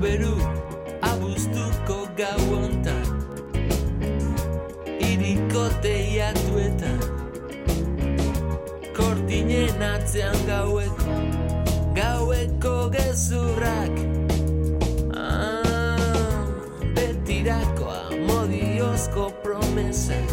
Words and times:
beru 0.00 0.32
abuztuko 1.02 1.96
gau 2.16 2.44
ontan 2.56 3.04
Iriko 5.08 5.64
teiatuetan 5.84 7.00
Kortinen 8.96 9.82
atzean 9.82 10.38
gaueko 10.48 11.18
Gaueko 11.92 12.88
gezurrak. 12.94 13.92
Ah, 15.12 16.46
promesak 19.44 20.32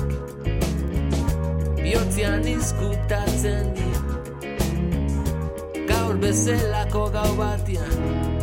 Biotzean 1.83 2.47
izkutatzen 2.47 3.75
dira. 3.75 4.15
Gaur 5.91 6.15
bezelako 6.23 7.09
gau 7.11 7.31
batian 7.35 8.36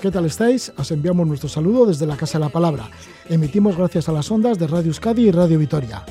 ¿Qué 0.00 0.10
tal 0.10 0.24
estáis? 0.24 0.72
Os 0.78 0.90
enviamos 0.90 1.26
nuestro 1.26 1.50
saludo 1.50 1.84
desde 1.84 2.06
la 2.06 2.16
Casa 2.16 2.38
de 2.38 2.44
la 2.46 2.50
Palabra. 2.50 2.88
Emitimos 3.28 3.76
gracias 3.76 4.08
a 4.08 4.12
las 4.12 4.30
ondas 4.30 4.58
de 4.58 4.66
Radio 4.66 4.88
Euskadi 4.88 5.28
y 5.28 5.30
Radio 5.30 5.58
Vitoria. 5.58 6.02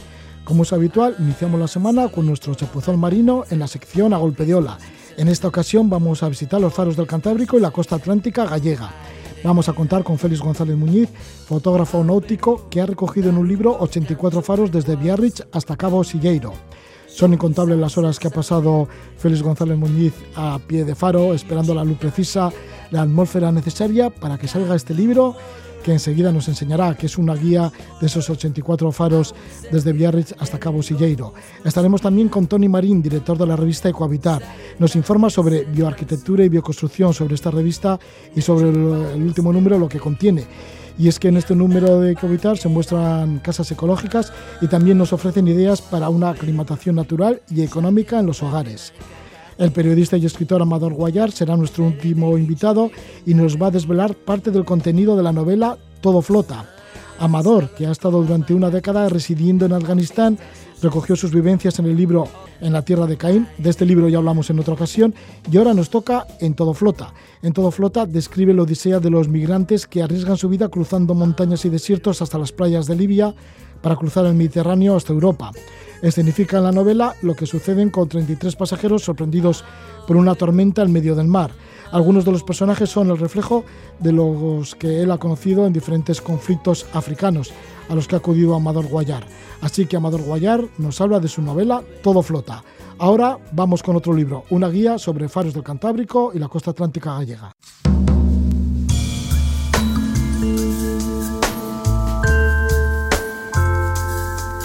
Como 0.44 0.62
es 0.62 0.72
habitual, 0.72 1.16
iniciamos 1.18 1.60
la 1.60 1.68
semana 1.68 2.10
con 2.10 2.28
nuestro 2.28 2.54
chapuzón 2.54 3.00
marino 3.00 3.46
en 3.50 3.58
la 3.58 3.68
sección 3.68 4.14
A 4.14 4.18
Golpe 4.18 4.46
de 4.46 4.54
Ola. 4.54 4.78
En 5.18 5.30
esta 5.30 5.48
ocasión 5.48 5.90
vamos 5.90 6.22
a 6.22 6.30
visitar 6.30 6.62
los 6.62 6.76
faros 6.76 6.96
del 6.96 7.08
Cantábrico 7.08 7.58
y 7.58 7.62
la 7.62 7.72
costa 7.72 7.96
atlántica 7.96 8.46
gallega. 8.46 8.92
Vamos 9.42 9.70
a 9.70 9.74
contar 9.74 10.04
con 10.04 10.18
Félix 10.18 10.42
González 10.42 10.76
Muñiz, 10.76 11.10
fotógrafo 11.48 12.04
náutico 12.04 12.68
que 12.70 12.82
ha 12.82 12.86
recogido 12.86 13.30
en 13.30 13.38
un 13.38 13.48
libro 13.48 13.78
84 13.80 14.42
faros 14.42 14.70
desde 14.70 14.98
Biarritz 14.98 15.44
hasta 15.54 15.78
Cabo 15.78 16.04
Silleiro. 16.04 16.52
Son 17.08 17.32
incontables 17.32 17.80
las 17.80 17.98
horas 17.98 18.20
que 18.20 18.28
ha 18.28 18.32
pasado 18.32 18.90
Félix 19.18 19.42
González 19.42 19.78
Muñiz 19.78 20.14
a 20.36 20.60
pie 20.68 20.84
de 20.84 20.94
faro, 20.94 21.34
esperando 21.34 21.74
la 21.74 21.86
luz 21.86 21.98
precisa, 21.98 22.52
la 22.92 23.04
atmósfera 23.04 23.50
necesaria 23.54 24.10
para 24.10 24.38
que 24.38 24.50
salga 24.50 24.76
este 24.76 24.94
libro 24.94 25.38
que 25.84 25.94
enseguida 25.94 26.32
nos 26.32 26.48
enseñará, 26.48 26.96
que 26.96 27.06
es 27.06 27.18
una 27.18 27.36
guía 27.36 27.72
de 28.00 28.08
esos 28.08 28.30
84 28.30 28.92
faros 28.92 29.36
desde 29.72 29.94
Biarritz 29.94 30.34
hasta 30.40 30.60
Cabo 30.60 30.84
Silleiro. 30.84 31.34
Estaremos 31.64 32.02
también 32.02 32.30
con 32.30 32.48
Tony 32.48 32.68
Marín, 32.68 33.02
director 33.02 33.38
de 33.38 33.46
la 33.46 33.56
revista 33.56 33.90
Ecohabitar. 33.90 34.42
Nos 34.78 34.96
informa 34.96 35.30
sobre 35.30 35.66
bioarquitectura 35.66 36.44
y 36.44 36.50
bioconstrucción, 36.50 37.14
sobre 37.14 37.36
esta 37.36 37.52
revista 37.52 38.00
y 38.36 38.42
sobre 38.42 38.70
el 38.70 39.22
último 39.22 39.54
número, 39.54 39.80
lo 39.80 39.90
que 39.90 40.00
contiene. 40.00 40.46
Y 40.98 41.08
es 41.08 41.18
que 41.18 41.30
en 41.30 41.38
este 41.38 41.56
número 41.56 42.02
de 42.02 42.12
Ecohabitar 42.12 42.58
se 42.58 42.68
muestran 42.68 43.40
casas 43.40 43.72
ecológicas 43.72 44.34
y 44.60 44.68
también 44.68 44.98
nos 44.98 45.14
ofrecen 45.14 45.48
ideas 45.48 45.82
para 45.82 46.10
una 46.10 46.30
aclimatación 46.30 46.96
natural 46.96 47.42
y 47.50 47.62
económica 47.62 48.20
en 48.20 48.26
los 48.26 48.44
hogares. 48.44 48.92
El 49.60 49.74
periodista 49.74 50.16
y 50.16 50.26
escritor 50.26 50.62
Amador 50.62 50.94
Guayar 50.94 51.34
será 51.34 51.58
nuestro 51.58 51.84
último 51.84 52.38
invitado 52.38 52.92
y 53.26 53.34
nos 53.34 53.62
va 53.62 53.68
a 53.68 53.72
desvelar 53.72 54.16
parte 54.16 54.52
del 54.52 54.64
contenido 54.64 55.18
de 55.18 55.24
la 55.24 55.34
novela 55.34 55.78
Todo 56.00 56.22
Flota. 56.22 56.66
Amador, 57.20 57.70
que 57.76 57.86
ha 57.86 57.92
estado 57.92 58.24
durante 58.24 58.54
una 58.54 58.70
década 58.70 59.10
residiendo 59.10 59.66
en 59.66 59.74
Afganistán, 59.74 60.40
recogió 60.82 61.18
sus 61.18 61.34
vivencias 61.34 61.78
en 61.78 61.88
el 61.88 61.98
libro 61.98 62.30
En 62.62 62.72
la 62.72 62.84
tierra 62.84 63.06
de 63.06 63.18
Caín. 63.18 63.50
De 63.58 63.70
este 63.70 63.86
libro 63.86 64.08
ya 64.08 64.20
hablamos 64.20 64.50
en 64.50 64.60
otra 64.60 64.76
ocasión 64.76 65.14
y 65.52 65.58
ahora 65.58 65.74
nos 65.74 65.90
toca 65.90 66.26
En 66.40 66.54
Todo 66.54 66.74
Flota. 66.74 67.14
En 67.42 67.52
Todo 67.52 67.72
Flota 67.72 68.06
describe 68.06 68.54
la 68.54 68.62
odisea 68.62 69.02
de 69.02 69.10
los 69.10 69.28
migrantes 69.28 69.88
que 69.88 70.02
arriesgan 70.02 70.38
su 70.38 70.48
vida 70.48 70.70
cruzando 70.70 71.14
montañas 71.16 71.66
y 71.66 71.70
desiertos 71.70 72.22
hasta 72.22 72.38
las 72.38 72.54
playas 72.54 72.88
de 72.88 72.96
Libia 72.96 73.36
para 73.82 73.96
cruzar 73.96 74.26
el 74.26 74.36
Mediterráneo 74.36 74.96
hasta 74.96 75.14
Europa. 75.14 75.52
Escenifica 76.02 76.58
en 76.58 76.64
la 76.64 76.72
novela 76.72 77.16
lo 77.22 77.36
que 77.36 77.46
suceden 77.46 77.90
con 77.90 78.08
33 78.08 78.56
pasajeros 78.56 79.04
sorprendidos 79.04 79.64
por 80.08 80.18
una 80.18 80.36
tormenta 80.36 80.82
en 80.82 80.92
medio 80.92 81.16
del 81.16 81.28
mar. 81.28 81.52
Algunos 81.92 82.24
de 82.24 82.32
los 82.32 82.44
personajes 82.44 82.90
son 82.90 83.10
el 83.10 83.18
reflejo 83.18 83.66
de 84.00 84.12
los 84.12 84.76
que 84.76 85.02
él 85.02 85.12
ha 85.12 85.18
conocido 85.18 85.66
en 85.66 85.74
diferentes 85.74 86.22
conflictos 86.22 86.86
africanos 86.94 87.52
a 87.90 87.96
los 87.96 88.08
que 88.08 88.16
ha 88.16 88.20
acudido 88.20 88.56
Amador 88.56 88.88
Guayar. 88.88 89.26
Así 89.62 89.88
que 89.88 89.98
Amador 89.98 90.22
Guayar 90.22 90.64
nos 90.78 91.02
habla 91.02 91.20
de 91.20 91.28
su 91.28 91.42
novela 91.42 91.82
Todo 92.04 92.22
flota. 92.22 92.64
Ahora 93.00 93.38
vamos 93.52 93.82
con 93.82 93.96
otro 93.96 94.14
libro, 94.14 94.44
una 94.50 94.70
guía 94.70 94.98
sobre 94.98 95.30
faros 95.30 95.54
del 95.54 95.64
Cantábrico 95.64 96.32
y 96.34 96.40
la 96.40 96.48
costa 96.48 96.72
atlántica 96.72 97.14
gallega. 97.14 97.52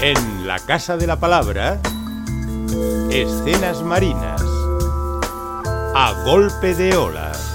En 0.00 0.46
la 0.46 0.58
Casa 0.58 0.96
de 0.96 1.06
la 1.06 1.16
Palabra, 1.16 1.80
escenas 3.10 3.82
marinas, 3.82 4.42
a 5.94 6.12
golpe 6.24 6.74
de 6.74 6.96
olas. 6.96 7.53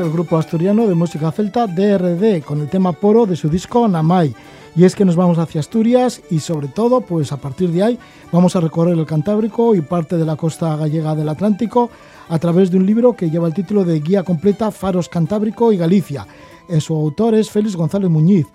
El 0.00 0.10
grupo 0.10 0.38
asturiano 0.38 0.86
de 0.86 0.94
música 0.94 1.30
celta 1.30 1.66
DRD 1.66 2.42
con 2.42 2.60
el 2.60 2.68
tema 2.68 2.92
Poro 2.92 3.26
de 3.26 3.36
su 3.36 3.48
disco 3.48 3.86
Namai. 3.86 4.34
Y 4.74 4.84
es 4.84 4.94
que 4.94 5.04
nos 5.04 5.16
vamos 5.16 5.38
hacia 5.38 5.60
Asturias 5.60 6.22
y 6.30 6.40
sobre 6.40 6.68
todo, 6.68 7.00
pues 7.00 7.32
a 7.32 7.36
partir 7.36 7.70
de 7.70 7.82
ahí 7.82 7.98
vamos 8.32 8.56
a 8.56 8.60
recorrer 8.60 8.98
el 8.98 9.04
Cantábrico 9.04 9.74
y 9.74 9.80
parte 9.80 10.16
de 10.16 10.24
la 10.24 10.36
costa 10.36 10.76
gallega 10.76 11.14
del 11.14 11.28
Atlántico 11.28 11.90
a 12.28 12.38
través 12.38 12.70
de 12.70 12.78
un 12.78 12.86
libro 12.86 13.14
que 13.14 13.30
lleva 13.30 13.48
el 13.48 13.54
título 13.54 13.84
de 13.84 14.00
Guía 14.00 14.22
completa 14.22 14.70
Faros 14.70 15.08
Cantábrico 15.08 15.72
y 15.72 15.76
Galicia. 15.76 16.26
Su 16.78 16.94
autor 16.94 17.34
es 17.34 17.50
Félix 17.50 17.76
González 17.76 18.08
Muñiz. 18.08 18.46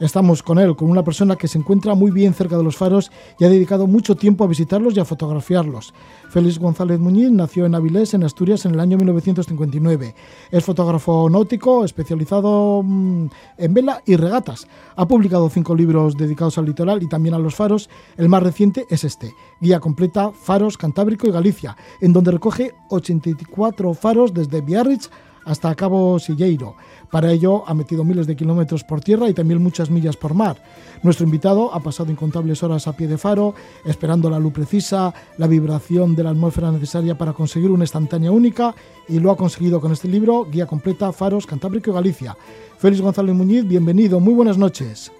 Estamos 0.00 0.44
con 0.44 0.60
él, 0.60 0.76
con 0.76 0.90
una 0.90 1.02
persona 1.02 1.34
que 1.34 1.48
se 1.48 1.58
encuentra 1.58 1.94
muy 1.94 2.12
bien 2.12 2.32
cerca 2.32 2.56
de 2.56 2.62
los 2.62 2.76
faros 2.76 3.10
y 3.36 3.44
ha 3.44 3.48
dedicado 3.48 3.88
mucho 3.88 4.14
tiempo 4.14 4.44
a 4.44 4.46
visitarlos 4.46 4.96
y 4.96 5.00
a 5.00 5.04
fotografiarlos. 5.04 5.92
Félix 6.30 6.60
González 6.60 7.00
Muñiz 7.00 7.32
nació 7.32 7.66
en 7.66 7.74
Avilés, 7.74 8.14
en 8.14 8.22
Asturias, 8.22 8.64
en 8.64 8.74
el 8.74 8.80
año 8.80 8.96
1959. 8.96 10.14
Es 10.52 10.64
fotógrafo 10.64 11.28
náutico 11.28 11.84
especializado 11.84 12.82
mm, 12.84 13.26
en 13.56 13.74
vela 13.74 14.00
y 14.06 14.14
regatas. 14.14 14.68
Ha 14.94 15.08
publicado 15.08 15.50
cinco 15.50 15.74
libros 15.74 16.16
dedicados 16.16 16.58
al 16.58 16.66
litoral 16.66 17.02
y 17.02 17.08
también 17.08 17.34
a 17.34 17.38
los 17.40 17.56
faros. 17.56 17.90
El 18.16 18.28
más 18.28 18.42
reciente 18.44 18.86
es 18.90 19.02
este, 19.02 19.34
Guía 19.60 19.80
completa 19.80 20.30
Faros 20.30 20.78
Cantábrico 20.78 21.26
y 21.26 21.32
Galicia, 21.32 21.76
en 22.00 22.12
donde 22.12 22.30
recoge 22.30 22.72
84 22.90 23.94
faros 23.94 24.32
desde 24.32 24.60
Biarritz 24.60 25.10
hasta 25.48 25.74
Cabo 25.74 26.18
Silleiro. 26.18 26.76
Para 27.10 27.32
ello 27.32 27.64
ha 27.66 27.74
metido 27.74 28.04
miles 28.04 28.26
de 28.26 28.36
kilómetros 28.36 28.84
por 28.84 29.00
tierra 29.00 29.28
y 29.28 29.34
también 29.34 29.62
muchas 29.62 29.90
millas 29.90 30.16
por 30.16 30.34
mar. 30.34 30.56
Nuestro 31.02 31.24
invitado 31.24 31.72
ha 31.74 31.80
pasado 31.80 32.10
incontables 32.10 32.62
horas 32.62 32.86
a 32.86 32.96
pie 32.96 33.06
de 33.06 33.18
faro, 33.18 33.54
esperando 33.84 34.28
la 34.28 34.38
luz 34.38 34.52
precisa, 34.52 35.14
la 35.38 35.46
vibración 35.46 36.14
de 36.14 36.24
la 36.24 36.30
atmósfera 36.30 36.70
necesaria 36.70 37.16
para 37.16 37.32
conseguir 37.32 37.70
una 37.70 37.84
instantánea 37.84 38.30
única 38.30 38.74
y 39.08 39.20
lo 39.20 39.30
ha 39.30 39.36
conseguido 39.36 39.80
con 39.80 39.92
este 39.92 40.08
libro, 40.08 40.44
Guía 40.44 40.66
Completa, 40.66 41.12
Faros, 41.12 41.46
Cantábrico 41.46 41.90
y 41.90 41.94
Galicia. 41.94 42.36
Félix 42.78 43.00
González 43.00 43.34
Muñiz, 43.34 43.66
bienvenido, 43.66 44.20
muy 44.20 44.34
buenas 44.34 44.58
noches. 44.58 45.10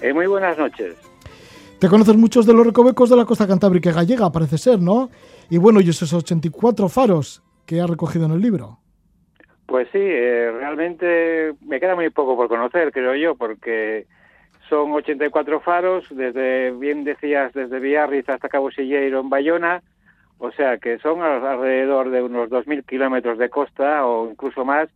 Eh, 0.00 0.12
muy 0.12 0.26
buenas 0.26 0.58
noches. 0.58 0.96
Te 1.78 1.88
conoces 1.88 2.16
muchos 2.16 2.46
de 2.46 2.52
los 2.52 2.66
recovecos 2.66 3.10
de 3.10 3.16
la 3.16 3.24
costa 3.24 3.46
cantábrica 3.46 3.90
y 3.90 3.92
gallega, 3.92 4.30
parece 4.30 4.58
ser, 4.58 4.80
¿no? 4.80 5.10
Y 5.50 5.58
bueno, 5.58 5.80
y 5.80 5.88
esos 5.88 6.12
84 6.12 6.88
faros 6.88 7.42
que 7.66 7.80
ha 7.80 7.86
recogido 7.86 8.26
en 8.26 8.32
el 8.32 8.40
libro. 8.40 8.81
Pues 9.72 9.88
sí, 9.90 10.00
eh, 10.02 10.52
realmente 10.52 11.54
me 11.66 11.80
queda 11.80 11.94
muy 11.94 12.10
poco 12.10 12.36
por 12.36 12.46
conocer, 12.46 12.92
creo 12.92 13.14
yo, 13.14 13.36
porque 13.36 14.04
son 14.68 14.92
84 14.92 15.60
faros, 15.60 16.04
desde, 16.10 16.72
bien 16.72 17.04
decías, 17.04 17.54
desde 17.54 17.80
Biarritz 17.80 18.28
hasta 18.28 18.50
Cabo 18.50 18.70
Silleiro 18.70 19.20
en 19.20 19.30
Bayona, 19.30 19.82
o 20.36 20.52
sea 20.52 20.76
que 20.76 20.98
son 20.98 21.22
alrededor 21.22 22.10
de 22.10 22.22
unos 22.22 22.50
2.000 22.50 22.84
kilómetros 22.84 23.38
de 23.38 23.48
costa 23.48 24.04
o 24.04 24.30
incluso 24.30 24.62
más, 24.62 24.90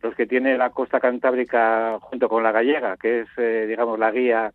los 0.00 0.14
que 0.14 0.26
tiene 0.26 0.56
la 0.56 0.70
costa 0.70 0.98
cantábrica 0.98 1.98
junto 2.00 2.30
con 2.30 2.42
la 2.42 2.52
gallega, 2.52 2.96
que 2.96 3.20
es, 3.20 3.28
eh, 3.36 3.66
digamos, 3.68 3.98
la 3.98 4.12
guía 4.12 4.50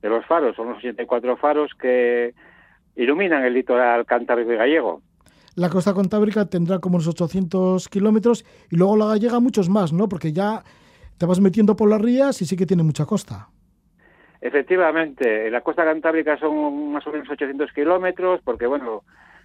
de 0.00 0.08
los 0.08 0.24
faros. 0.24 0.56
Son 0.56 0.70
los 0.70 0.78
84 0.78 1.36
faros 1.36 1.74
que 1.74 2.32
iluminan 2.96 3.44
el 3.44 3.52
litoral 3.52 4.06
cantábrico 4.06 4.54
y 4.54 4.56
gallego. 4.56 5.02
La 5.56 5.68
costa 5.68 5.94
cantábrica 5.94 6.46
tendrá 6.46 6.80
como 6.80 6.96
unos 6.96 7.08
800 7.08 7.88
kilómetros 7.88 8.44
y 8.70 8.76
luego 8.76 8.96
la 8.96 9.06
gallega 9.06 9.38
muchos 9.40 9.68
más, 9.68 9.92
¿no? 9.92 10.08
Porque 10.08 10.32
ya 10.32 10.64
te 11.18 11.26
vas 11.26 11.40
metiendo 11.40 11.76
por 11.76 11.88
las 11.88 12.00
rías 12.00 12.42
y 12.42 12.46
sí 12.46 12.56
que 12.56 12.66
tiene 12.66 12.82
mucha 12.82 13.06
costa. 13.06 13.48
Efectivamente, 14.40 15.50
la 15.50 15.62
costa 15.62 15.84
cantábrica 15.84 16.36
son 16.38 16.92
más 16.92 17.06
o 17.06 17.12
menos 17.12 17.30
800 17.30 17.72
kilómetros, 17.72 18.40
porque 18.44 18.66
bueno, 18.66 19.04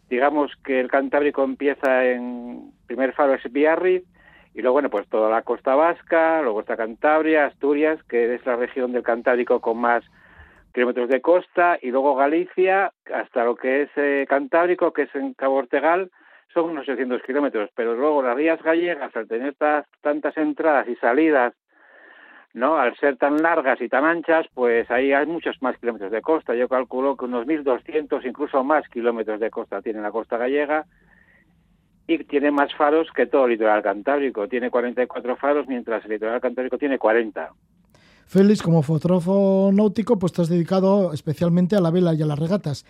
digamos 0.09 0.51
que 0.63 0.79
el 0.79 0.89
Cantábrico 0.89 1.43
empieza 1.43 2.05
en 2.05 2.71
primer 2.87 3.13
faro 3.13 3.35
es 3.35 3.51
Biarritz 3.51 4.05
y 4.53 4.61
luego 4.61 4.73
bueno 4.73 4.89
pues 4.89 5.07
toda 5.07 5.29
la 5.29 5.43
costa 5.43 5.75
vasca, 5.75 6.41
luego 6.41 6.61
está 6.61 6.75
Cantabria, 6.75 7.45
Asturias, 7.45 8.03
que 8.09 8.33
es 8.33 8.45
la 8.45 8.55
región 8.55 8.91
del 8.91 9.03
Cantábrico 9.03 9.61
con 9.61 9.77
más 9.77 10.03
kilómetros 10.73 11.09
de 11.09 11.21
costa 11.21 11.77
y 11.81 11.91
luego 11.91 12.15
Galicia 12.15 12.91
hasta 13.13 13.43
lo 13.43 13.55
que 13.55 13.83
es 13.83 13.89
eh, 13.95 14.25
Cantábrico, 14.27 14.93
que 14.93 15.03
es 15.03 15.15
en 15.15 15.33
Cabo 15.33 15.55
Ortegal, 15.55 16.11
son 16.53 16.71
unos 16.71 16.87
800 16.87 17.21
kilómetros, 17.23 17.69
pero 17.75 17.95
luego 17.95 18.23
las 18.23 18.35
rías 18.35 18.61
gallegas 18.61 19.15
al 19.15 19.27
tener 19.27 19.55
tantas 20.01 20.37
entradas 20.37 20.87
y 20.87 20.95
salidas 20.95 21.53
¿no? 22.53 22.77
Al 22.77 22.95
ser 22.97 23.17
tan 23.17 23.41
largas 23.41 23.79
y 23.81 23.89
tan 23.89 24.05
anchas, 24.05 24.47
pues 24.53 24.89
ahí 24.89 25.13
hay 25.13 25.25
muchos 25.25 25.61
más 25.61 25.77
kilómetros 25.77 26.11
de 26.11 26.21
costa. 26.21 26.55
Yo 26.55 26.67
calculo 26.67 27.15
que 27.15 27.25
unos 27.25 27.45
1.200, 27.45 28.25
incluso 28.25 28.63
más 28.63 28.87
kilómetros 28.89 29.39
de 29.39 29.51
costa 29.51 29.81
tiene 29.81 30.01
la 30.01 30.11
costa 30.11 30.37
gallega 30.37 30.85
y 32.07 32.23
tiene 32.23 32.49
más 32.49 32.73
faros 32.73 33.11
que 33.11 33.27
todo 33.27 33.45
el 33.45 33.51
litoral 33.51 33.83
cantábrico. 33.83 34.47
Tiene 34.47 34.71
44 34.71 35.35
faros, 35.35 35.67
mientras 35.67 36.03
el 36.05 36.11
litoral 36.11 36.41
cantábrico 36.41 36.77
tiene 36.77 36.97
40. 36.97 37.51
Félix, 38.29 38.61
como 38.61 38.83
fotógrafo 38.83 39.71
náutico, 39.73 40.19
pues 40.19 40.31
te 40.33 40.43
has 40.43 40.49
dedicado 40.49 41.13
especialmente 41.13 41.75
a 41.75 41.81
la 41.81 41.89
vela 41.89 42.13
y 42.13 42.21
a 42.21 42.27
las 42.27 42.37
regatas. 42.37 42.85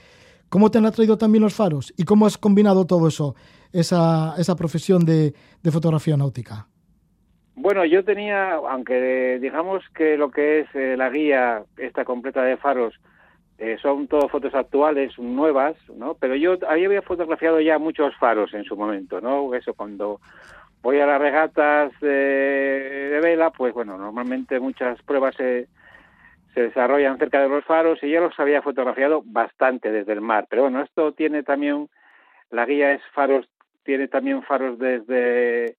¿Cómo 0.49 0.69
te 0.69 0.79
han 0.79 0.85
atraído 0.85 1.17
también 1.17 1.43
los 1.43 1.55
faros? 1.55 1.93
¿Y 1.95 2.03
cómo 2.03 2.25
has 2.25 2.37
combinado 2.37 2.85
todo 2.85 3.07
eso, 3.07 3.35
esa, 3.71 4.35
esa 4.37 4.55
profesión 4.57 5.05
de 5.05 5.33
fotografía 5.71 6.17
náutica? 6.17 6.67
Bueno, 7.61 7.83
yo 7.83 8.05
tenía, 8.05 8.53
aunque 8.53 9.37
digamos 9.41 9.83
que 9.93 10.15
lo 10.15 10.31
que 10.31 10.61
es 10.61 10.67
eh, 10.75 10.95
la 10.95 11.09
guía 11.09 11.63
esta 11.75 12.05
completa 12.05 12.41
de 12.41 12.55
faros 12.55 12.93
eh, 13.57 13.75
son 13.81 14.07
todo 14.07 14.29
fotos 14.29 14.55
actuales, 14.55 15.19
nuevas, 15.19 15.75
¿no? 15.93 16.13
Pero 16.13 16.37
yo 16.37 16.57
había 16.69 17.01
fotografiado 17.01 17.59
ya 17.59 17.77
muchos 17.77 18.15
faros 18.15 18.53
en 18.53 18.63
su 18.63 18.77
momento, 18.77 19.19
¿no? 19.19 19.53
Eso 19.53 19.73
cuando 19.73 20.21
voy 20.81 20.99
a 20.99 21.05
las 21.05 21.19
regatas 21.19 21.91
de, 21.99 23.19
vela, 23.21 23.51
pues 23.51 23.73
bueno, 23.73 23.97
normalmente 23.97 24.59
muchas 24.59 25.01
pruebas 25.03 25.35
se, 25.35 25.67
se 26.53 26.61
desarrollan 26.61 27.17
cerca 27.17 27.41
de 27.41 27.49
los 27.49 27.65
faros 27.65 27.99
y 28.01 28.09
yo 28.09 28.21
los 28.21 28.39
había 28.39 28.61
fotografiado 28.61 29.21
bastante 29.25 29.91
desde 29.91 30.13
el 30.13 30.21
mar. 30.21 30.47
Pero 30.49 30.63
bueno, 30.63 30.81
esto 30.81 31.13
tiene 31.13 31.43
también, 31.43 31.89
la 32.49 32.65
guía 32.65 32.93
es 32.93 33.01
faros, 33.13 33.47
tiene 33.83 34.07
también 34.07 34.43
faros 34.43 34.79
desde 34.79 35.77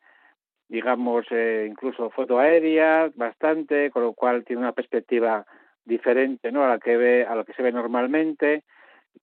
digamos, 0.70 1.26
eh, 1.30 1.66
incluso 1.68 2.10
foto 2.10 2.38
aérea, 2.38 3.10
bastante, 3.16 3.90
con 3.90 4.04
lo 4.04 4.12
cual 4.12 4.44
tiene 4.44 4.62
una 4.62 4.72
perspectiva 4.72 5.44
diferente, 5.84 6.52
¿no? 6.52 6.64
A 6.64 6.68
la 6.68 6.78
que 6.78 6.96
ve, 6.96 7.26
a 7.26 7.34
lo 7.34 7.44
que 7.44 7.52
se 7.54 7.62
ve 7.62 7.72
normalmente. 7.72 8.62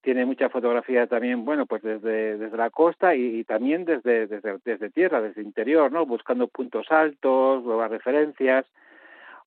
Tiene 0.01 0.25
mucha 0.25 0.49
fotografía 0.49 1.07
también, 1.07 1.43
bueno, 1.43 1.65
pues 1.65 1.81
desde, 1.81 2.37
desde 2.37 2.57
la 2.57 2.69
costa 2.69 3.15
y, 3.15 3.43
también 3.43 3.83
desde, 3.83 4.27
desde, 4.27 4.57
desde 4.63 4.89
tierra, 4.89 5.21
desde 5.21 5.41
interior, 5.41 5.91
¿no? 5.91 6.05
Buscando 6.05 6.47
puntos 6.47 6.87
altos, 6.89 7.63
nuevas 7.63 7.91
referencias. 7.91 8.65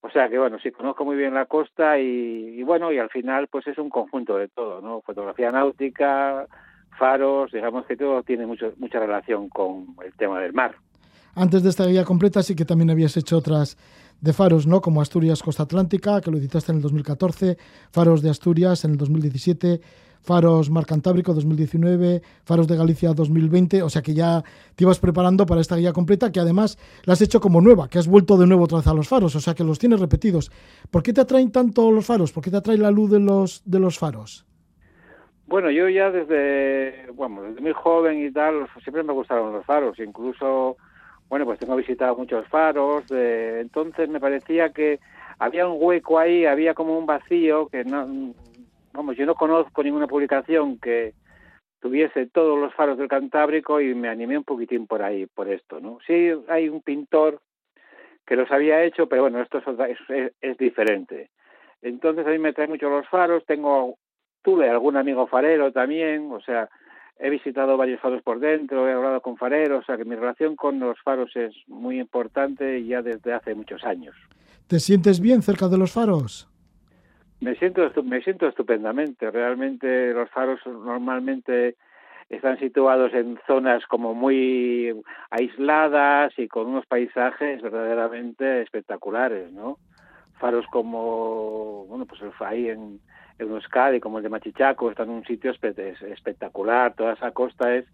O 0.01 0.09
sea 0.09 0.29
que 0.29 0.37
bueno, 0.37 0.57
sí 0.59 0.71
conozco 0.71 1.05
muy 1.05 1.15
bien 1.15 1.33
la 1.33 1.45
costa 1.45 1.99
y, 1.99 2.59
y, 2.59 2.63
bueno, 2.63 2.91
y 2.91 2.97
al 2.97 3.09
final 3.09 3.47
pues 3.47 3.67
es 3.67 3.77
un 3.77 3.89
conjunto 3.89 4.37
de 4.37 4.47
todo, 4.47 4.81
¿no? 4.81 5.01
Fotografía 5.01 5.51
náutica, 5.51 6.47
faros, 6.97 7.51
digamos 7.51 7.85
que 7.85 7.95
todo 7.95 8.23
tiene 8.23 8.45
mucho, 8.45 8.73
mucha 8.77 8.99
relación 8.99 9.49
con 9.49 9.95
el 10.03 10.13
tema 10.13 10.39
del 10.39 10.53
mar. 10.53 10.75
Antes 11.35 11.63
de 11.63 11.69
esta 11.69 11.85
guía 11.85 12.03
completa 12.03 12.43
sí 12.43 12.55
que 12.55 12.65
también 12.65 12.89
habías 12.89 13.15
hecho 13.15 13.37
otras 13.37 13.77
de 14.21 14.33
faros, 14.33 14.67
¿no? 14.67 14.81
Como 14.81 15.01
Asturias 15.01 15.41
Costa 15.41 15.63
Atlántica, 15.63 16.21
que 16.21 16.31
lo 16.31 16.37
editaste 16.37 16.71
en 16.71 16.77
el 16.77 16.81
2014, 16.83 17.57
Faros 17.91 18.21
de 18.21 18.29
Asturias 18.29 18.85
en 18.85 18.91
el 18.91 18.97
2017, 18.97 19.81
Faros 20.21 20.69
Mar 20.69 20.85
Cantábrico 20.85 21.33
2019, 21.33 22.21
Faros 22.45 22.67
de 22.67 22.77
Galicia 22.77 23.13
2020, 23.13 23.81
o 23.81 23.89
sea 23.89 24.03
que 24.03 24.13
ya 24.13 24.43
te 24.75 24.83
ibas 24.83 24.99
preparando 24.99 25.45
para 25.47 25.61
esta 25.61 25.75
guía 25.75 25.91
completa, 25.91 26.31
que 26.31 26.39
además 26.39 26.77
la 27.05 27.13
has 27.13 27.21
hecho 27.21 27.41
como 27.41 27.59
nueva, 27.59 27.89
que 27.89 27.97
has 27.97 28.07
vuelto 28.07 28.37
de 28.37 28.45
nuevo 28.45 28.65
otra 28.65 28.77
vez 28.77 28.87
a 28.87 28.93
los 28.93 29.07
faros, 29.07 29.35
o 29.35 29.39
sea 29.39 29.55
que 29.55 29.63
los 29.63 29.79
tienes 29.79 29.99
repetidos. 29.99 30.51
¿Por 30.91 31.01
qué 31.01 31.11
te 31.11 31.21
atraen 31.21 31.51
tanto 31.51 31.91
los 31.91 32.05
faros? 32.05 32.31
¿Por 32.31 32.43
qué 32.43 32.51
te 32.51 32.57
atrae 32.57 32.77
la 32.77 32.91
luz 32.91 33.09
de 33.09 33.19
los, 33.19 33.63
de 33.65 33.79
los 33.79 33.97
faros? 33.97 34.45
Bueno, 35.47 35.69
yo 35.71 35.89
ya 35.89 36.11
desde, 36.11 37.11
bueno, 37.13 37.41
desde 37.41 37.59
muy 37.59 37.73
joven 37.73 38.25
y 38.25 38.31
tal, 38.31 38.67
siempre 38.83 39.03
me 39.03 39.11
gustaron 39.11 39.51
los 39.51 39.65
faros, 39.65 39.97
incluso 39.99 40.77
bueno, 41.31 41.45
pues 41.45 41.59
tengo 41.59 41.77
visitado 41.77 42.17
muchos 42.17 42.45
faros, 42.49 43.05
entonces 43.09 44.09
me 44.09 44.19
parecía 44.19 44.73
que 44.73 44.99
había 45.39 45.65
un 45.65 45.77
hueco 45.79 46.19
ahí, 46.19 46.45
había 46.45 46.73
como 46.73 46.97
un 46.99 47.05
vacío 47.05 47.69
que 47.69 47.85
no, 47.85 48.33
vamos, 48.91 49.15
yo 49.15 49.25
no 49.25 49.35
conozco 49.35 49.81
ninguna 49.81 50.07
publicación 50.07 50.77
que 50.77 51.13
tuviese 51.79 52.27
todos 52.27 52.59
los 52.59 52.73
faros 52.73 52.97
del 52.97 53.07
Cantábrico 53.07 53.79
y 53.79 53.95
me 53.95 54.09
animé 54.09 54.37
un 54.37 54.43
poquitín 54.43 54.87
por 54.87 55.03
ahí, 55.03 55.25
por 55.25 55.47
esto, 55.47 55.79
¿no? 55.79 55.99
Sí, 56.05 56.33
hay 56.49 56.67
un 56.67 56.81
pintor 56.81 57.39
que 58.27 58.35
los 58.35 58.51
había 58.51 58.83
hecho, 58.83 59.07
pero 59.07 59.21
bueno, 59.21 59.41
esto 59.41 59.59
es, 59.59 59.97
es, 60.09 60.33
es 60.41 60.57
diferente. 60.57 61.29
Entonces 61.81 62.27
a 62.27 62.29
mí 62.29 62.39
me 62.39 62.51
traen 62.51 62.71
mucho 62.71 62.89
los 62.89 63.07
faros, 63.07 63.45
tengo, 63.45 63.95
tuve 64.41 64.69
algún 64.69 64.97
amigo 64.97 65.27
farero 65.27 65.71
también, 65.71 66.29
o 66.29 66.41
sea, 66.41 66.67
he 67.21 67.29
visitado 67.29 67.77
varios 67.77 68.01
faros 68.01 68.23
por 68.23 68.39
dentro, 68.39 68.89
he 68.89 68.93
hablado 68.93 69.21
con 69.21 69.37
fareros, 69.37 69.83
o 69.83 69.85
sea 69.85 69.95
que 69.95 70.05
mi 70.05 70.15
relación 70.15 70.55
con 70.55 70.79
los 70.79 70.99
faros 71.01 71.35
es 71.35 71.53
muy 71.67 71.99
importante 71.99 72.83
ya 72.83 73.03
desde 73.03 73.31
hace 73.31 73.53
muchos 73.53 73.83
años. 73.83 74.15
¿Te 74.67 74.79
sientes 74.79 75.19
bien 75.19 75.43
cerca 75.43 75.67
de 75.67 75.77
los 75.77 75.91
faros? 75.91 76.49
Me 77.39 77.55
siento, 77.55 77.91
me 78.03 78.21
siento 78.21 78.47
estupendamente. 78.47 79.29
Realmente 79.29 80.13
los 80.13 80.29
faros 80.31 80.59
normalmente 80.65 81.75
están 82.29 82.57
situados 82.57 83.13
en 83.13 83.37
zonas 83.45 83.85
como 83.85 84.15
muy 84.15 84.91
aisladas 85.29 86.33
y 86.37 86.47
con 86.47 86.67
unos 86.67 86.85
paisajes 86.87 87.61
verdaderamente 87.61 88.61
espectaculares, 88.61 89.51
¿no? 89.51 89.77
Faros 90.39 90.65
como, 90.71 91.85
bueno, 91.87 92.05
pues 92.05 92.21
ahí 92.39 92.69
en, 92.69 92.79
en 92.79 92.99
Euskadi, 93.49 93.99
como 93.99 94.17
el 94.17 94.23
de 94.23 94.29
Machichaco, 94.29 94.89
está 94.89 95.03
en 95.03 95.09
un 95.09 95.25
sitio 95.25 95.51
espectacular, 95.51 96.93
toda 96.93 97.13
esa 97.13 97.31
costa 97.31 97.75
es 97.75 97.85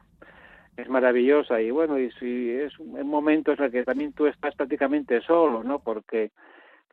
es 0.78 0.88
maravillosa 0.90 1.60
y 1.60 1.72
bueno, 1.72 1.98
y 1.98 2.12
si 2.12 2.52
es 2.52 2.78
un 2.80 3.08
momento 3.08 3.52
en 3.52 3.64
el 3.64 3.72
que 3.72 3.84
también 3.84 4.14
tú 4.14 4.28
estás 4.28 4.56
prácticamente 4.56 5.22
solo, 5.22 5.64
¿no? 5.64 5.80
Porque 5.80 6.30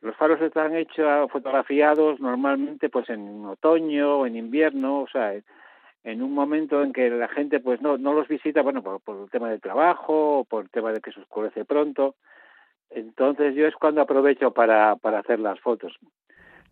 los 0.01 0.15
faros 0.15 0.41
están 0.41 0.75
hechos, 0.75 1.31
fotografiados 1.31 2.19
normalmente 2.19 2.89
pues 2.89 3.09
en 3.09 3.45
otoño 3.45 4.19
o 4.19 4.25
en 4.25 4.35
invierno, 4.37 5.01
o 5.01 5.07
sea, 5.07 5.33
en 6.03 6.21
un 6.23 6.33
momento 6.33 6.81
en 6.81 6.93
que 6.93 7.11
la 7.11 7.27
gente 7.27 7.59
pues 7.59 7.79
no, 7.79 7.97
no 7.97 8.13
los 8.13 8.27
visita, 8.27 8.63
bueno, 8.63 8.81
por, 8.81 9.01
por 9.01 9.21
el 9.21 9.29
tema 9.29 9.49
del 9.49 9.61
trabajo 9.61 10.39
o 10.39 10.43
por 10.45 10.63
el 10.63 10.69
tema 10.71 10.91
de 10.91 10.99
que 10.99 11.11
se 11.11 11.19
oscurece 11.19 11.63
pronto. 11.63 12.15
Entonces 12.89 13.53
yo 13.53 13.67
es 13.67 13.75
cuando 13.75 14.01
aprovecho 14.01 14.51
para, 14.51 14.95
para 14.95 15.19
hacer 15.19 15.39
las 15.39 15.59
fotos. 15.59 15.95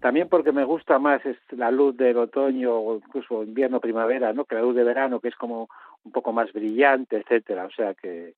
También 0.04 0.28
porque 0.28 0.52
me 0.52 0.66
gusta 0.66 1.00
más 1.00 1.22
la 1.52 1.72
luz 1.72 1.96
del 1.96 2.18
otoño 2.18 2.76
o 2.76 2.98
incluso 2.98 3.42
invierno, 3.42 3.80
primavera, 3.80 4.34
¿no? 4.34 4.44
Que 4.44 4.56
la 4.56 4.62
luz 4.62 4.76
de 4.76 4.84
verano, 4.84 5.22
que 5.22 5.30
es 5.30 5.36
como 5.38 5.70
un 6.04 6.12
poco 6.12 6.34
más 6.34 6.52
brillante, 6.52 7.16
etcétera. 7.16 7.64
O 7.64 7.72
sea 7.72 7.94
que, 7.94 8.34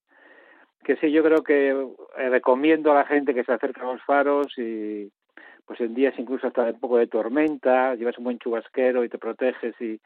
que 0.84 0.96
sí, 0.98 1.12
yo 1.12 1.24
creo 1.24 1.42
que 1.42 1.70
eh, 1.70 2.30
recomiendo 2.30 2.92
a 2.92 2.96
la 2.96 3.06
gente 3.06 3.34
que 3.34 3.44
se 3.44 3.52
acerque 3.52 3.82
a 3.82 3.92
los 3.92 4.04
faros 4.04 4.56
y 4.60 5.10
pues 5.66 5.82
en 5.82 5.96
días 5.96 6.14
incluso 6.20 6.46
hasta 6.46 6.66
un 6.66 6.80
poco 6.80 6.98
de 6.98 7.08
tormenta, 7.08 7.96
llevas 7.96 8.20
un 8.20 8.26
buen 8.26 8.38
chubasquero 8.38 9.04
y 9.04 9.10
te 9.10 9.18
proteges 9.18 9.74
y, 9.82 10.00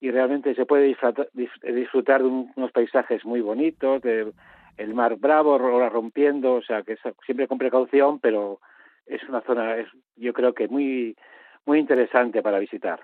y 0.00 0.10
realmente 0.10 0.56
se 0.56 0.66
puede 0.66 0.86
disfrutar, 0.86 1.28
disfrutar 1.32 2.24
de 2.24 2.28
unos 2.56 2.72
paisajes 2.72 3.24
muy 3.24 3.42
bonitos, 3.42 4.02
de 4.02 4.32
el 4.76 4.92
mar 4.92 5.14
bravo, 5.20 5.56
rompiendo, 5.56 6.54
o 6.54 6.62
sea 6.62 6.82
que 6.82 6.98
siempre 7.24 7.46
con 7.46 7.58
precaución, 7.58 8.18
pero 8.18 8.58
es 9.06 9.22
una 9.28 9.40
zona, 9.42 9.76
es, 9.76 9.86
yo 10.16 10.32
creo 10.32 10.52
que 10.52 10.68
muy, 10.68 11.16
muy 11.64 11.78
interesante 11.78 12.42
para 12.42 12.58
visitar. 12.58 13.00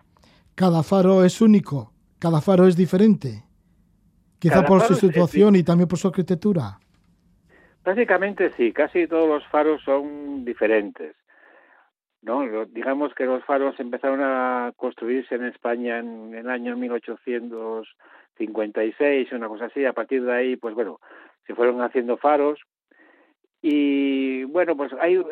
Cada 0.54 0.82
faro 0.82 1.25
es 1.25 1.40
único, 1.40 1.92
cada 2.18 2.40
faro 2.40 2.66
es 2.66 2.76
diferente, 2.76 3.44
quizá 4.38 4.64
por 4.64 4.80
su 4.82 4.94
situación 4.94 5.56
y 5.56 5.62
también 5.62 5.88
por 5.88 5.99
su 5.99 6.09
arquitectura. 6.09 6.78
Básicamente 7.85 8.52
sí, 8.52 8.73
casi 8.73 9.06
todos 9.06 9.28
los 9.28 9.47
faros 9.49 9.82
son 9.82 10.44
diferentes. 10.44 11.14
¿no? 12.23 12.42
Digamos 12.66 13.14
que 13.14 13.26
los 13.26 13.44
faros 13.44 13.78
empezaron 13.80 14.21
a 14.23 14.73
construirse 14.76 15.35
en 15.35 15.47
España 15.47 15.99
en, 15.99 16.32
el 16.35 16.49
año 16.49 16.76
1856, 16.76 19.32
una 19.32 19.49
cosa 19.49 19.64
así. 19.66 19.85
A 19.85 19.92
partir 19.92 20.25
de 20.25 20.32
ahí, 20.32 20.56
pues 20.56 20.75
bueno, 20.75 21.00
se 21.47 21.54
fueron 21.54 21.82
haciendo 21.82 22.16
faros 22.16 22.59
Y 23.64 24.42
bueno, 24.42 24.76
pues 24.76 24.92
hay, 25.00 25.23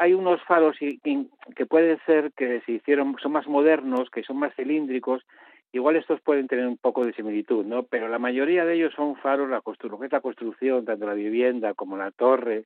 hay, 0.00 0.14
unos 0.14 0.42
faros 0.44 0.78
que 0.78 1.66
puede 1.66 1.98
ser 2.06 2.32
que 2.32 2.62
se 2.62 2.72
hicieron, 2.72 3.14
son 3.22 3.32
más 3.32 3.46
modernos, 3.46 4.08
que 4.08 4.22
son 4.22 4.38
más 4.38 4.54
cilíndricos, 4.54 5.22
igual 5.72 5.96
estos 5.96 6.22
pueden 6.22 6.48
tener 6.48 6.66
un 6.66 6.78
poco 6.78 7.04
de 7.04 7.12
similitud, 7.12 7.66
¿no? 7.66 7.82
Pero 7.82 8.08
la 8.08 8.18
mayoría 8.18 8.64
de 8.64 8.76
ellos 8.76 8.94
son 8.96 9.14
faros, 9.16 9.50
la 9.50 9.60
lo 9.62 9.98
que 9.98 10.06
es 10.06 10.12
la 10.12 10.22
construcción, 10.22 10.86
tanto 10.86 11.04
la 11.04 11.12
vivienda 11.12 11.74
como 11.74 11.98
la 11.98 12.10
torre, 12.12 12.64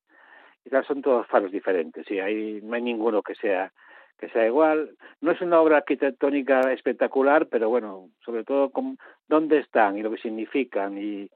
y 0.64 0.71
tal, 0.71 0.87
son 0.87 1.02
todos 1.02 1.26
faros 1.26 1.50
diferentes, 1.50 2.07
sí, 2.07 2.21
hay, 2.21 2.61
no 2.62 2.76
hay 2.76 2.83
ninguno 2.83 3.21
que 3.23 3.35
sea 3.35 3.73
que 4.17 4.29
sea 4.29 4.47
igual. 4.47 4.90
No 5.23 5.33
es 5.33 5.40
una 5.40 5.62
obra 5.62 5.79
arquitectónica 5.79 6.61
espectacular, 6.73 7.47
pero 7.47 7.71
bueno, 7.71 8.11
sobre 8.23 8.45
todo 8.45 8.69
con 8.69 8.99
dónde 9.26 9.59
están 9.59 9.97
y 9.97 10.02
lo 10.02 10.11
que 10.11 10.19
significan 10.19 10.99
y, 10.99 11.31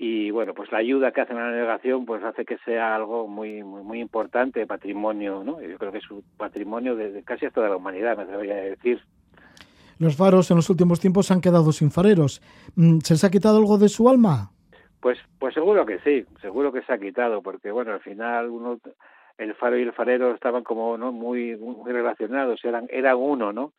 y 0.00 0.30
bueno, 0.30 0.54
pues 0.54 0.70
la 0.70 0.78
ayuda 0.78 1.10
que 1.10 1.20
hacen 1.20 1.36
a 1.36 1.46
la 1.46 1.50
navegación 1.50 2.06
pues 2.06 2.22
hace 2.22 2.44
que 2.44 2.56
sea 2.58 2.94
algo 2.94 3.26
muy 3.26 3.64
muy, 3.64 3.82
muy 3.82 4.00
importante, 4.00 4.64
patrimonio, 4.64 5.42
¿no? 5.44 5.60
Yo 5.60 5.76
creo 5.76 5.90
que 5.90 5.98
es 5.98 6.10
un 6.10 6.22
patrimonio 6.36 6.94
de, 6.94 7.24
casi 7.24 7.46
hasta 7.46 7.62
de 7.62 7.68
la 7.68 7.76
humanidad, 7.76 8.16
me 8.16 8.22
atrevería 8.22 8.54
a 8.54 8.60
decir. 8.60 9.02
Los 9.98 10.16
faros 10.16 10.48
en 10.52 10.56
los 10.58 10.70
últimos 10.70 11.00
tiempos 11.00 11.26
se 11.26 11.34
han 11.34 11.40
quedado 11.40 11.72
sin 11.72 11.90
fareros. 11.90 12.40
Mm, 12.76 12.98
¿Se 13.00 13.14
les 13.14 13.24
ha 13.24 13.30
quitado 13.30 13.58
algo 13.58 13.76
de 13.76 13.88
su 13.88 14.08
alma? 14.08 14.52
Pues 15.00 15.18
pues 15.40 15.52
seguro 15.54 15.84
que 15.84 15.98
sí, 16.00 16.24
seguro 16.40 16.72
que 16.72 16.82
se 16.82 16.92
ha 16.92 16.98
quitado, 16.98 17.42
porque 17.42 17.72
bueno, 17.72 17.92
al 17.92 18.00
final 18.00 18.48
uno 18.50 18.78
el 19.36 19.54
faro 19.54 19.76
y 19.78 19.82
el 19.82 19.92
farero 19.92 20.32
estaban 20.32 20.62
como 20.62 20.96
no 20.96 21.10
muy 21.10 21.56
muy 21.56 21.90
relacionados, 21.90 22.64
eran 22.64 22.86
eran 22.90 23.16
uno, 23.16 23.52
¿no? 23.52 23.72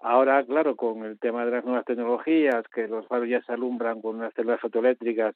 Ahora, 0.00 0.42
claro, 0.44 0.76
con 0.76 1.04
el 1.04 1.18
tema 1.18 1.44
de 1.44 1.50
las 1.50 1.64
nuevas 1.64 1.84
tecnologías, 1.84 2.66
que 2.68 2.88
los 2.88 3.06
faros 3.06 3.28
ya 3.28 3.42
se 3.42 3.52
alumbran 3.52 4.00
con 4.00 4.16
unas 4.16 4.32
células 4.34 4.60
fotoeléctricas, 4.60 5.34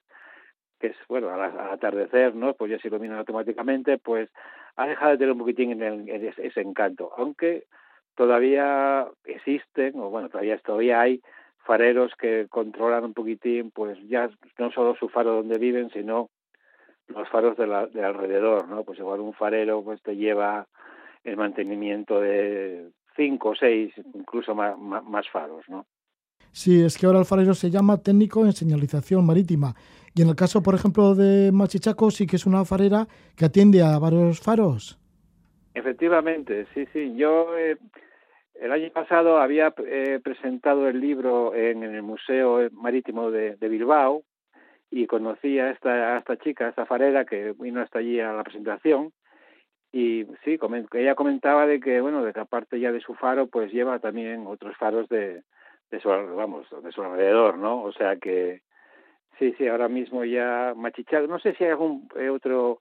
que 0.80 0.88
es, 0.88 0.96
bueno, 1.08 1.30
al, 1.30 1.42
atardecer, 1.70 2.34
¿no? 2.34 2.54
Pues 2.54 2.70
ya 2.70 2.78
se 2.78 2.88
iluminan 2.88 3.18
automáticamente, 3.18 3.98
pues 3.98 4.30
ha 4.76 4.86
dejado 4.86 5.12
de 5.12 5.18
tener 5.18 5.32
un 5.32 5.38
poquitín 5.38 5.82
en 5.82 6.08
ese 6.08 6.60
encanto. 6.60 7.12
Aunque 7.16 7.64
todavía 8.14 9.06
existen, 9.24 9.98
o 10.00 10.08
bueno, 10.10 10.28
todavía, 10.30 10.58
todavía 10.58 11.00
hay 11.00 11.20
fareros 11.64 12.12
que 12.16 12.46
controlan 12.48 13.04
un 13.04 13.14
poquitín, 13.14 13.70
pues 13.70 13.98
ya 14.08 14.30
no 14.58 14.70
solo 14.70 14.94
su 14.96 15.08
faro 15.08 15.34
donde 15.34 15.58
viven, 15.58 15.90
sino 15.90 16.30
los 17.08 17.28
faros 17.28 17.56
de, 17.56 17.66
la, 17.66 17.86
de 17.86 18.04
alrededor, 18.04 18.68
¿no? 18.68 18.84
Pues 18.84 18.98
igual 18.98 19.20
un 19.20 19.34
farero 19.34 19.82
pues 19.82 20.02
te 20.02 20.16
lleva 20.16 20.66
el 21.22 21.36
mantenimiento 21.36 22.20
de 22.20 22.90
cinco, 23.16 23.54
seis, 23.58 23.92
incluso 24.14 24.54
más, 24.54 24.78
más, 24.78 25.28
faros, 25.28 25.64
¿no? 25.68 25.86
Sí, 26.52 26.82
es 26.84 26.96
que 26.96 27.06
ahora 27.06 27.18
el 27.18 27.24
farero 27.24 27.54
se 27.54 27.70
llama 27.70 28.02
técnico 28.02 28.44
en 28.44 28.52
señalización 28.52 29.26
marítima. 29.26 29.74
Y 30.14 30.22
en 30.22 30.28
el 30.28 30.36
caso, 30.36 30.62
por 30.62 30.74
ejemplo, 30.74 31.14
de 31.14 31.50
Machichaco, 31.52 32.10
sí 32.10 32.26
que 32.26 32.36
es 32.36 32.46
una 32.46 32.64
farera 32.64 33.08
que 33.36 33.44
atiende 33.44 33.82
a 33.82 33.98
varios 33.98 34.40
faros. 34.40 34.98
Efectivamente, 35.74 36.66
sí, 36.72 36.86
sí. 36.92 37.16
Yo 37.16 37.58
eh, 37.58 37.76
el 38.54 38.70
año 38.70 38.88
pasado 38.92 39.38
había 39.38 39.74
eh, 39.84 40.20
presentado 40.22 40.88
el 40.88 41.00
libro 41.00 41.54
en, 41.54 41.82
el 41.82 42.02
Museo 42.02 42.68
Marítimo 42.72 43.32
de, 43.32 43.56
Bilbao 43.60 44.22
y 44.90 45.06
conocí 45.06 45.58
a 45.58 45.70
esta, 45.70 46.14
a 46.14 46.18
esta 46.18 46.36
chica, 46.36 46.66
a 46.66 46.68
esta 46.68 46.86
farera 46.86 47.24
que 47.24 47.52
vino 47.58 47.80
hasta 47.80 47.98
allí 47.98 48.20
a 48.20 48.32
la 48.32 48.44
presentación 48.44 49.12
y 49.94 50.26
sí, 50.44 50.58
ella 50.94 51.14
comentaba 51.14 51.68
de 51.68 51.78
que, 51.78 52.00
bueno, 52.00 52.24
de 52.24 52.32
que 52.32 52.40
aparte 52.40 52.80
ya 52.80 52.90
de 52.90 53.00
su 53.00 53.14
faro, 53.14 53.46
pues 53.46 53.72
lleva 53.72 54.00
también 54.00 54.44
otros 54.44 54.76
faros 54.76 55.08
de, 55.08 55.44
de 55.88 56.00
su, 56.00 56.08
vamos, 56.08 56.66
de 56.82 56.90
su 56.90 57.00
alrededor, 57.00 57.58
¿no? 57.58 57.80
O 57.80 57.92
sea 57.92 58.16
que, 58.16 58.62
sí, 59.38 59.54
sí, 59.56 59.68
ahora 59.68 59.88
mismo 59.88 60.24
ya 60.24 60.72
Machichaco, 60.74 61.28
no 61.28 61.38
sé 61.38 61.54
si 61.54 61.62
hay 61.62 61.70
algún 61.70 62.08
eh, 62.16 62.28
otro 62.28 62.80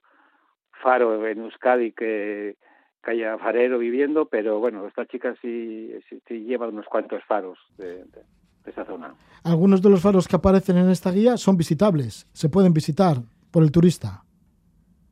faro 0.82 1.24
en 1.24 1.42
Euskadi 1.42 1.92
que, 1.92 2.56
que 3.04 3.10
haya 3.12 3.38
farero 3.38 3.78
viviendo, 3.78 4.26
pero 4.26 4.58
bueno, 4.58 4.84
esta 4.88 5.06
chica 5.06 5.36
sí, 5.40 5.94
sí, 6.08 6.40
lleva 6.40 6.66
unos 6.66 6.86
cuantos 6.86 7.22
faros 7.28 7.60
de, 7.78 8.06
de, 8.06 8.22
esa 8.66 8.84
zona. 8.84 9.14
Algunos 9.44 9.82
de 9.82 9.90
los 9.90 10.02
faros 10.02 10.26
que 10.26 10.34
aparecen 10.34 10.78
en 10.78 10.90
esta 10.90 11.12
guía 11.12 11.36
son 11.36 11.56
visitables, 11.56 12.26
se 12.32 12.48
pueden 12.48 12.72
visitar 12.72 13.18
por 13.52 13.62
el 13.62 13.70
turista. 13.70 14.24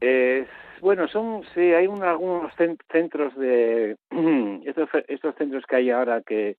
Eh, 0.01 0.45
bueno, 0.83 1.07
son, 1.07 1.45
sí, 1.55 1.61
hay 1.61 1.87
algunos 1.87 2.53
centros 2.91 3.37
de, 3.37 3.97
estos, 4.67 4.89
estos 5.07 5.37
centros 5.37 5.65
que 5.65 5.77
hay 5.77 5.91
ahora 5.91 6.23
que, 6.23 6.57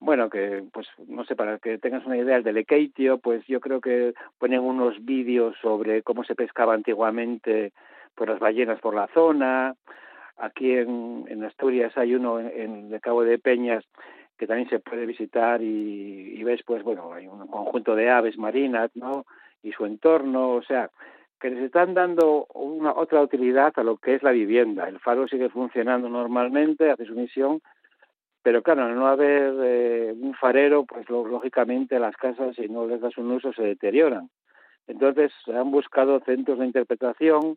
bueno, 0.00 0.28
que, 0.28 0.64
pues, 0.70 0.86
no 1.06 1.24
sé, 1.24 1.34
para 1.34 1.58
que 1.58 1.78
tengas 1.78 2.04
una 2.04 2.18
idea, 2.18 2.36
el 2.36 2.42
de 2.42 2.52
Lekeitio, 2.52 3.16
pues 3.16 3.42
yo 3.46 3.58
creo 3.60 3.80
que 3.80 4.12
ponen 4.36 4.60
unos 4.60 5.02
vídeos 5.02 5.56
sobre 5.62 6.02
cómo 6.02 6.24
se 6.24 6.34
pescaba 6.34 6.74
antiguamente 6.74 7.72
por 8.14 8.28
las 8.28 8.38
ballenas 8.38 8.80
por 8.80 8.94
la 8.94 9.06
zona. 9.14 9.74
Aquí 10.36 10.72
en, 10.72 11.24
en 11.28 11.42
Asturias 11.42 11.96
hay 11.96 12.14
uno 12.14 12.38
en, 12.38 12.92
el 12.92 13.00
Cabo 13.00 13.24
de 13.24 13.38
Peñas 13.38 13.82
que 14.36 14.46
también 14.46 14.68
se 14.68 14.78
puede 14.78 15.06
visitar 15.06 15.62
y, 15.62 16.34
y 16.36 16.44
ves, 16.44 16.60
pues, 16.66 16.82
bueno, 16.82 17.14
hay 17.14 17.26
un 17.26 17.46
conjunto 17.46 17.96
de 17.96 18.10
aves 18.10 18.36
marinas, 18.36 18.90
¿no? 18.94 19.24
Y 19.62 19.72
su 19.72 19.86
entorno, 19.86 20.50
o 20.50 20.62
sea, 20.62 20.90
que 21.40 21.50
les 21.50 21.64
están 21.64 21.94
dando 21.94 22.46
una 22.54 22.92
otra 22.92 23.22
utilidad 23.22 23.72
a 23.76 23.82
lo 23.82 23.96
que 23.96 24.14
es 24.14 24.22
la 24.22 24.32
vivienda. 24.32 24.88
El 24.88 24.98
faro 24.98 25.28
sigue 25.28 25.48
funcionando 25.48 26.08
normalmente, 26.08 26.90
hace 26.90 27.04
su 27.04 27.14
misión, 27.14 27.60
pero 28.42 28.62
claro, 28.62 28.84
al 28.84 28.94
no 28.94 29.06
haber 29.06 29.54
eh, 29.62 30.14
un 30.18 30.34
farero, 30.34 30.84
pues 30.84 31.08
lógicamente 31.08 31.98
las 31.98 32.16
casas, 32.16 32.56
si 32.56 32.68
no 32.68 32.86
les 32.86 33.00
das 33.00 33.16
un 33.18 33.30
uso, 33.30 33.52
se 33.52 33.62
deterioran. 33.62 34.30
Entonces 34.86 35.32
han 35.46 35.70
buscado 35.70 36.20
centros 36.20 36.58
de 36.58 36.66
interpretación, 36.66 37.56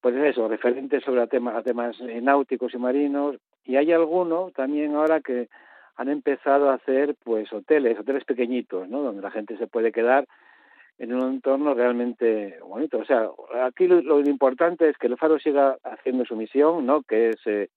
pues 0.00 0.14
eso, 0.16 0.48
referentes 0.48 1.02
sobre 1.02 1.20
a, 1.20 1.24
a 1.24 1.62
temas 1.62 2.00
náuticos 2.00 2.72
y 2.74 2.78
marinos, 2.78 3.36
y 3.64 3.76
hay 3.76 3.92
algunos 3.92 4.52
también 4.52 4.94
ahora 4.94 5.20
que 5.20 5.48
han 5.96 6.08
empezado 6.08 6.70
a 6.70 6.74
hacer 6.74 7.14
pues 7.24 7.52
hoteles, 7.52 7.98
hoteles 7.98 8.24
pequeñitos, 8.24 8.88
¿no? 8.88 9.02
Donde 9.02 9.20
la 9.22 9.30
gente 9.30 9.58
se 9.58 9.66
puede 9.66 9.92
quedar 9.92 10.26
en 11.00 11.14
un 11.14 11.32
entorno 11.32 11.72
realmente 11.72 12.58
bonito. 12.60 12.98
O 12.98 13.04
sea, 13.06 13.26
aquí 13.64 13.86
lo, 13.86 14.20
importante 14.20 14.88
es 14.90 14.98
que 14.98 15.06
el 15.06 15.16
faro 15.16 15.38
siga 15.38 15.78
haciendo 15.82 16.26
su 16.26 16.36
misión, 16.36 16.84
¿no? 16.84 17.02
Que 17.02 17.30
es 17.30 17.36
eh, 17.46 17.70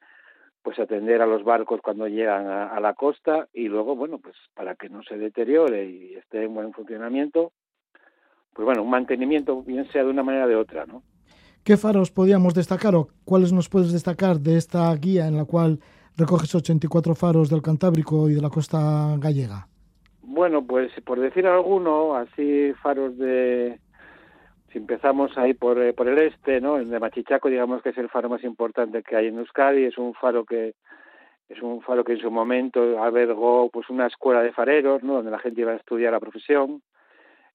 pues 0.62 0.78
atender 0.78 1.22
a 1.22 1.26
los 1.26 1.42
barcos 1.46 1.80
cuando 1.82 2.06
llegan 2.10 2.48
a, 2.48 2.78
la 2.82 2.94
costa 2.94 3.48
y 3.54 3.70
luego, 3.70 3.96
bueno, 3.96 4.20
pues 4.20 4.36
para 4.54 4.76
que 4.76 4.90
no 4.90 5.04
se 5.04 5.18
deteriore 5.18 5.86
y 5.86 6.16
esté 6.16 6.44
en 6.44 6.54
buen 6.54 6.74
funcionamiento, 6.74 7.54
pues 8.54 8.66
bueno, 8.66 8.84
un 8.84 8.90
mantenimiento 8.90 9.64
bien 9.64 9.90
sea 9.94 10.04
de 10.04 10.10
una 10.10 10.24
manera 10.24 10.46
o 10.46 10.50
de 10.50 10.56
otra, 10.58 10.86
¿no? 10.86 11.02
¿Qué 11.64 11.78
faros 11.78 12.12
podíamos 12.12 12.54
destacar 12.54 12.94
o 12.94 13.08
cuáles 13.24 13.54
nos 13.54 13.70
puedes 13.70 13.94
destacar 13.94 14.42
de 14.42 14.58
esta 14.58 14.94
guía 14.98 15.28
en 15.28 15.38
la 15.38 15.46
cual 15.46 15.80
recoges 16.18 16.54
84 16.54 17.16
faros 17.16 17.50
del 17.50 17.62
Cantábrico 17.62 18.30
y 18.30 18.34
de 18.34 18.42
la 18.42 18.50
costa 18.50 19.16
gallega? 19.18 19.70
Bueno, 20.34 20.66
pues 20.66 20.92
por 21.06 21.20
decir 21.20 21.46
alguno, 21.46 22.16
así 22.16 22.74
faros 22.82 23.16
de... 23.20 23.80
Si 24.72 24.80
empezamos 24.80 25.38
ahí 25.38 25.54
por, 25.54 25.80
eh, 25.80 25.94
por 25.94 26.08
el 26.08 26.18
este, 26.18 26.60
¿no? 26.60 26.78
El 26.78 26.90
de 26.90 27.00
Machichaco, 27.00 27.50
digamos 27.50 27.84
que 27.84 27.90
es 27.90 27.98
el 28.00 28.10
faro 28.10 28.30
más 28.30 28.44
importante 28.44 29.04
que 29.04 29.16
hay 29.16 29.28
en 29.28 29.38
Euskadi, 29.38 29.86
es 29.86 30.00
un 30.00 30.16
faro 30.16 30.44
que 30.44 30.74
es 31.50 31.62
un 31.62 31.82
faro 31.84 32.04
que 32.04 32.14
en 32.14 32.20
su 32.20 32.32
momento 32.32 33.04
albergó 33.04 33.70
pues 33.70 33.92
una 33.92 34.08
escuela 34.08 34.42
de 34.42 34.52
fareros, 34.52 35.04
¿no? 35.04 35.14
Donde 35.18 35.30
la 35.30 35.38
gente 35.38 35.62
iba 35.62 35.74
a 35.74 35.76
estudiar 35.76 36.14
la 36.14 36.20
profesión 36.20 36.82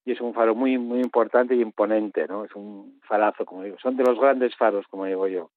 y 0.05 0.13
es 0.13 0.21
un 0.21 0.33
faro 0.33 0.55
muy 0.55 0.77
muy 0.77 1.01
importante 1.01 1.55
y 1.55 1.61
imponente, 1.61 2.27
¿no? 2.29 2.45
Es 2.45 2.55
un 2.55 3.01
farazo, 3.01 3.43
como 3.43 3.63
digo. 3.63 3.75
Son 3.81 3.97
de 3.97 4.05
los 4.05 4.17
grandes 4.17 4.55
faros, 4.55 4.87
como 4.87 5.03
digo 5.03 5.27
yo. 5.27 5.49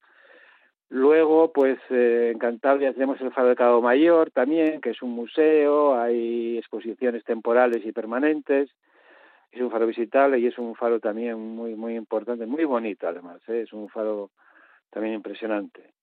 Luego, 0.95 1.51
pues 1.55 1.79
eh, 1.89 2.33
en 2.35 2.39
Cantabria 2.39 2.93
tenemos 2.93 3.19
el 3.23 3.33
Faro 3.33 3.49
de 3.49 3.57
Cabo 3.57 3.81
Mayor 3.81 4.31
también, 4.31 4.79
que 4.83 4.91
es 4.91 5.01
un 5.01 5.13
museo, 5.13 5.99
hay 5.99 6.59
exposiciones 6.59 7.25
temporales 7.25 7.83
y 7.87 7.93
permanentes, 7.93 8.69
es 9.51 9.63
un 9.63 9.71
faro 9.71 9.87
visitable 9.87 10.39
y 10.39 10.49
es 10.49 10.59
un 10.59 10.75
faro 10.75 11.01
también 11.01 11.39
muy 11.39 11.75
muy 11.77 11.97
importante, 11.97 12.45
muy 12.45 12.65
bonito 12.65 13.09
además, 13.09 13.41
¿eh? 13.49 13.63
es 13.63 13.73
un 13.73 13.89
faro 13.89 14.33
también 14.91 15.15
impresionante. 15.15 15.95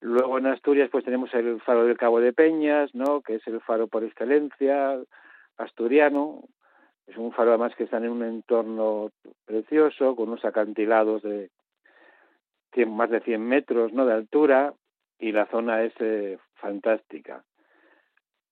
Luego 0.00 0.38
en 0.38 0.46
Asturias 0.46 0.88
pues 0.90 1.04
tenemos 1.04 1.32
el 1.32 1.60
Faro 1.60 1.84
del 1.84 1.96
Cabo 1.96 2.18
de 2.18 2.32
Peñas, 2.32 2.92
¿no? 2.96 3.20
que 3.20 3.36
es 3.36 3.46
el 3.46 3.60
faro 3.60 3.86
por 3.86 4.02
excelencia 4.02 4.98
asturiano, 5.58 6.42
es 7.06 7.16
un 7.16 7.30
faro 7.30 7.50
además 7.50 7.72
que 7.76 7.84
está 7.84 7.98
en 7.98 8.08
un 8.08 8.24
entorno 8.24 9.12
precioso, 9.44 10.16
con 10.16 10.30
unos 10.30 10.44
acantilados 10.44 11.22
de 11.22 11.50
más 12.86 13.10
de 13.10 13.20
100 13.20 13.42
metros 13.42 13.92
¿no? 13.92 14.06
de 14.06 14.14
altura 14.14 14.74
y 15.18 15.32
la 15.32 15.46
zona 15.46 15.82
es 15.82 15.92
eh, 16.00 16.38
fantástica. 16.54 17.44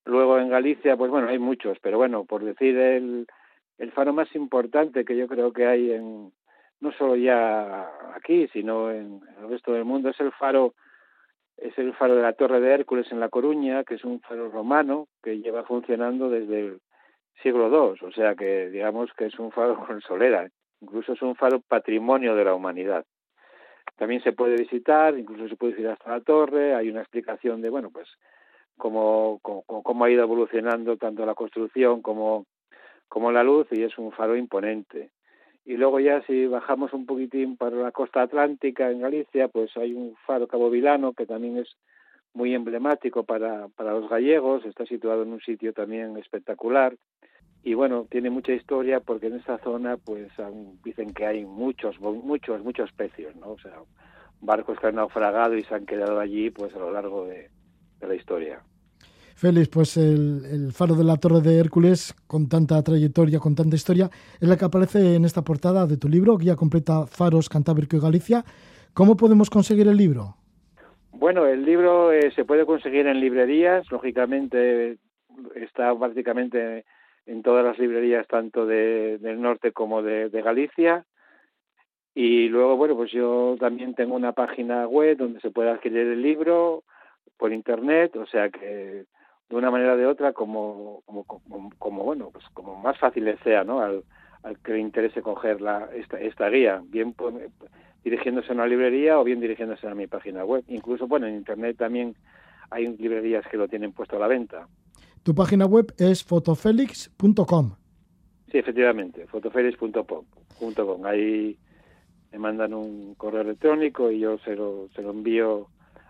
Luego 0.05 0.39
en 0.39 0.49
Galicia, 0.49 0.97
pues 0.97 1.11
bueno, 1.11 1.29
hay 1.29 1.39
muchos, 1.39 1.79
pero 1.81 1.99
bueno, 1.99 2.25
por 2.25 2.45
decir 2.45 2.77
el, 2.77 3.27
el 3.79 3.93
faro 3.93 4.13
más 4.13 4.35
importante 4.35 5.05
que 5.05 5.17
yo 5.17 5.27
creo 5.27 5.53
que 5.53 5.67
hay 5.67 5.93
en, 5.93 6.33
no 6.81 6.93
solo 6.93 7.17
ya 7.17 7.91
aquí, 8.15 8.49
sino 8.49 8.91
en 8.91 9.21
el 9.39 9.49
resto 9.49 9.73
del 9.73 9.85
mundo, 9.85 10.11
es 10.11 10.21
el 10.21 10.33
faro 10.33 10.75
es 11.57 11.77
el 11.79 11.95
faro 11.95 12.15
de 12.17 12.23
la 12.23 12.35
Torre 12.35 12.61
de 12.61 12.71
Hércules 12.71 13.11
en 13.11 13.21
La 13.21 13.31
Coruña, 13.31 13.83
que 13.85 13.95
es 13.95 14.05
un 14.05 14.21
faro 14.21 14.51
romano 14.51 15.09
que 15.23 15.39
lleva 15.39 15.65
funcionando 15.65 16.29
desde 16.29 16.61
el 16.61 16.81
siglo 17.43 17.69
II, 17.69 18.07
o 18.07 18.13
sea 18.13 18.35
que 18.35 18.69
digamos 18.69 19.11
que 19.15 19.27
es 19.27 19.39
un 19.39 19.51
faro 19.53 19.85
con 19.87 20.01
solera. 20.03 20.49
incluso 20.81 21.15
es 21.15 21.23
un 21.23 21.35
faro 21.35 21.61
patrimonio 21.61 22.35
de 22.35 22.45
la 22.45 22.55
humanidad. 22.55 23.05
También 23.97 24.23
se 24.23 24.33
puede 24.33 24.57
visitar, 24.57 25.19
incluso 25.19 25.49
se 25.49 25.57
puede 25.57 25.81
ir 25.81 25.89
hasta 25.89 26.11
la 26.11 26.21
torre, 26.21 26.75
hay 26.75 26.91
una 26.91 27.01
explicación 27.01 27.63
de, 27.63 27.71
bueno, 27.71 27.91
pues 27.91 28.09
cómo, 28.77 29.39
cómo, 29.43 29.65
cómo 29.83 30.05
ha 30.05 30.11
ido 30.11 30.23
evolucionando 30.23 30.97
tanto 30.97 31.25
la 31.25 31.35
construcción 31.35 32.03
como, 32.03 32.47
como 33.09 33.33
la 33.33 33.43
luz 33.43 33.67
y 33.71 33.83
es 33.83 33.97
un 33.99 34.13
faro 34.13 34.37
imponente. 34.37 35.11
Y 35.65 35.77
luego 35.77 35.99
ya 35.99 36.23
si 36.27 36.47
bajamos 36.47 36.93
un 36.93 37.07
poquitín 37.07 37.57
para 37.57 37.77
la 37.77 37.91
costa 37.91 38.23
atlántica 38.23 38.91
en 38.91 39.01
Galicia, 39.01 39.49
pues 39.49 39.77
hay 39.77 39.95
un 39.95 40.15
faro 40.27 40.47
Cabo 40.47 40.71
Vilano 40.71 41.13
que 41.13 41.27
también 41.27 41.59
es 41.59 41.77
muy 42.35 42.55
emblemático 42.55 43.25
para, 43.25 43.69
para 43.69 43.93
los 43.93 44.09
gallegos, 44.09 44.65
está 44.67 44.85
situado 44.85 45.23
en 45.23 45.33
un 45.33 45.41
sitio 45.41 45.73
también 45.73 46.17
espectacular 46.19 46.95
y 47.63 47.75
bueno, 47.75 48.07
tiene 48.11 48.31
mucha 48.31 48.53
historia 48.53 49.01
porque 49.01 49.27
en 49.27 49.35
esa 49.35 49.59
zona 49.59 49.97
pues 49.97 50.29
dicen 50.85 51.13
que 51.13 51.27
hay 51.27 51.45
muchos, 51.45 52.01
muchos, 52.01 52.63
muchos 52.63 52.93
pecios, 52.93 53.35
¿no? 53.37 53.51
O 53.51 53.59
sea, 53.59 53.73
barcos 54.41 54.79
que 54.79 54.87
han 54.87 54.97
naufragado 54.97 55.57
y 55.57 55.65
se 55.65 55.75
han 55.75 55.87
quedado 55.87 56.21
allí 56.21 56.51
pues 56.51 56.75
a 56.75 56.79
lo 56.79 56.93
largo 56.93 57.27
de, 57.27 57.51
la 58.01 58.15
historia. 58.15 58.61
Félix, 59.35 59.69
pues 59.69 59.97
el, 59.97 60.45
el, 60.51 60.73
faro 60.73 60.95
de 60.95 61.05
la 61.05 61.17
Torre 61.17 61.41
de 61.41 61.59
Hércules, 61.59 62.15
con 62.27 62.49
tanta 62.49 62.83
trayectoria, 62.83 63.41
con 63.41 63.55
tanta 63.55 63.75
historia, 63.75 64.11
es 64.41 64.49
la 64.49 64.57
que 64.57 64.65
aparece 64.65 65.17
en 65.17 65.25
esta 65.25 65.43
portada 65.43 65.87
de 65.87 65.97
tu 65.97 66.09
libro, 66.09 66.39
Guía 66.39 66.55
Completa 66.57 67.07
Faros, 67.07 67.49
Cantábrico 67.49 67.97
y 67.97 68.01
Galicia. 68.01 68.45
¿Cómo 68.95 69.17
podemos 69.17 69.51
conseguir 69.51 69.89
el 69.89 69.97
libro? 69.97 70.37
Bueno, 71.19 71.47
el 71.47 71.65
libro 71.65 72.13
eh, 72.13 72.31
se 72.35 72.45
puede 72.45 72.65
conseguir 72.65 73.07
en 73.07 73.21
librerías, 73.21 73.91
lógicamente 73.91 74.99
está 75.55 75.99
prácticamente 75.99 76.85
en 77.27 77.43
todas 77.43 77.65
las 77.65 77.79
librerías, 77.79 78.27
tanto 78.27 78.67
de, 78.67 79.19
del 79.19 79.41
norte 79.41 79.73
como 79.73 80.03
de, 80.03 80.29
Galicia. 80.31 81.05
Y 82.15 82.49
luego, 82.49 82.77
bueno, 82.77 82.97
pues 82.97 83.11
yo 83.13 83.57
también 83.61 83.95
tengo 83.95 84.15
una 84.15 84.33
página 84.33 84.87
web 84.87 85.19
donde 85.19 85.41
se 85.41 85.51
puede 85.51 85.71
adquirir 85.71 86.07
el 86.07 86.23
libro 86.23 86.85
por 87.37 87.53
internet, 87.53 88.17
o 88.17 88.27
sea 88.27 88.49
que 88.49 89.05
de 89.49 89.57
una 89.57 89.71
manera 89.71 89.95
o 89.95 89.97
de 89.97 90.07
otra, 90.07 90.33
como, 90.33 91.03
como, 91.05 91.25
como, 91.79 92.05
bueno, 92.05 92.31
pues 92.33 92.45
como 92.55 92.77
más 92.77 92.99
fácil 92.99 93.37
sea, 93.45 93.65
¿no? 93.65 93.81
Al, 93.81 94.03
al 94.43 94.59
que 94.61 94.73
le 94.73 94.79
interese 94.79 95.23
coger 95.23 95.61
la, 95.61 95.89
esta, 95.95 96.19
esta 96.19 96.49
guía, 96.49 96.81
bien 96.85 97.15
dirigiéndose 98.03 98.51
a 98.51 98.55
una 98.55 98.67
librería 98.67 99.19
o 99.19 99.25
bien 99.25 99.41
dirigiéndose 99.41 99.87
a 99.89 99.95
mi 99.95 100.07
página 100.07 100.45
web. 100.45 100.65
Incluso, 100.69 101.07
bueno, 101.07 101.27
en 101.27 101.35
Internet 101.35 101.77
también 101.77 102.15
hay 102.71 102.97
librerías 102.97 103.47
que 103.49 103.57
lo 103.57 103.69
tienen 103.69 103.93
puesto 103.93 104.17
a 104.17 104.21
la 104.21 104.29
venta. 104.29 104.69
Tu 105.27 105.35
página 105.35 105.67
web 105.67 105.93
es 105.99 106.23
fotofelix.com. 106.23 107.73
Sí, 108.49 108.59
efectivamente, 108.59 109.27
fotofelix.com. 109.27 111.05
Ahí 111.05 111.59
me 112.31 112.39
mandan 112.39 112.73
un 112.73 113.17
correo 113.17 113.41
electrónico 113.41 114.13
y 114.13 114.21
yo 114.21 114.39
se 114.45 114.55
lo, 114.55 114.89
se 114.95 115.03
lo 115.03 115.11
envío 115.11 115.67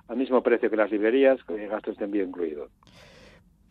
al 0.08 0.18
mismo 0.18 0.42
precio 0.42 0.68
que 0.68 0.76
las 0.76 0.90
librerías, 0.90 1.42
con 1.44 1.56
gastos 1.66 1.96
de 1.96 2.04
envío 2.04 2.24
incluido. 2.24 2.68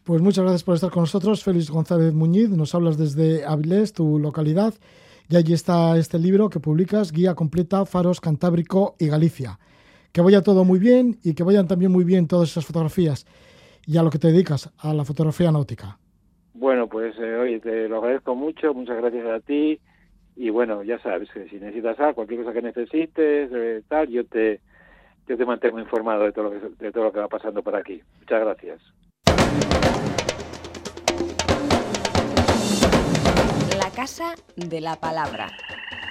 Pues 0.04 0.20
muchas 0.20 0.46
gracias 0.46 0.64
por 0.64 0.74
estar 0.74 0.90
con 0.90 1.04
nosotros, 1.04 1.44
Félix 1.44 1.70
González 1.70 2.16
Muñiz. 2.16 2.50
Nos 2.50 2.74
hablas 2.74 2.98
desde 2.98 3.46
Avilés, 3.46 3.94
tu 3.94 4.18
localidad. 4.18 4.74
Y 5.30 5.36
allí 5.36 5.54
está 5.54 5.96
este 6.00 6.18
libro 6.18 6.50
que 6.50 6.60
publicas, 6.60 7.12
Guía 7.12 7.36
Completa, 7.36 7.86
Faros, 7.86 8.20
Cantábrico 8.20 8.96
y 8.98 9.10
Galicia. 9.10 9.60
Que 10.12 10.22
vaya 10.22 10.42
todo 10.42 10.64
muy 10.64 10.80
bien 10.80 11.20
y 11.24 11.36
que 11.36 11.44
vayan 11.44 11.68
también 11.68 11.92
muy 11.92 12.04
bien 12.04 12.28
todas 12.28 12.50
esas 12.50 12.66
fotografías. 12.66 13.28
Y 13.88 13.98
a 13.98 14.04
lo 14.04 14.10
que 14.10 14.20
te 14.20 14.28
dedicas, 14.28 14.72
a 14.78 14.94
la 14.94 15.06
fotografía 15.06 15.52
náutica. 15.52 15.98
Bueno, 16.54 16.88
pues 16.88 17.16
eh, 17.20 17.36
oye, 17.36 17.60
te 17.60 17.88
lo 17.88 17.98
agradezco 17.98 18.36
mucho, 18.36 18.74
muchas 18.74 18.98
gracias 18.98 19.26
a 19.28 19.40
ti. 19.40 19.80
Y 20.36 20.50
bueno, 20.50 20.84
ya 20.84 21.00
sabes 21.00 21.30
que 21.32 21.48
si 21.50 21.58
necesitas 21.58 22.00
algo, 22.00 22.16
cualquier 22.16 22.42
cosa 22.42 22.54
que 22.54 22.62
necesites, 22.62 23.52
eh, 23.54 23.84
tal, 23.88 24.08
yo 24.10 24.26
te, 24.26 24.60
yo 25.28 25.38
te 25.38 25.46
mantengo 25.46 25.80
informado 25.80 26.24
de 26.24 26.32
todo, 26.32 26.46
lo 26.46 26.52
que, 26.52 26.84
de 26.84 26.92
todo 26.92 27.06
lo 27.06 27.12
que 27.12 27.20
va 27.20 27.28
pasando 27.28 27.62
por 27.62 27.76
aquí. 27.76 28.02
Muchas 28.20 28.42
gracias. 28.42 28.82
Casa 33.96 34.36
de 34.58 34.82
la 34.82 34.98
Palabra. 34.98 35.48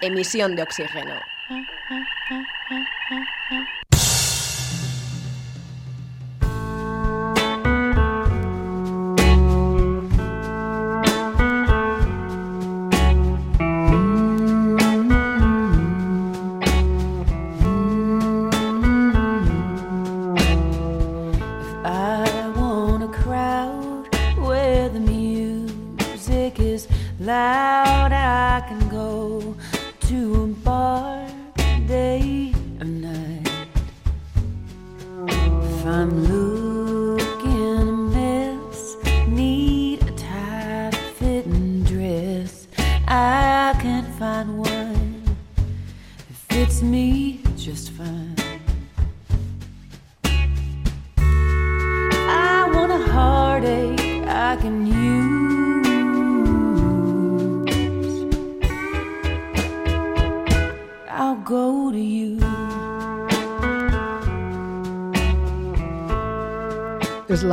Emisión 0.01 0.57
de 0.57 0.63
oxígeno. 0.63 1.15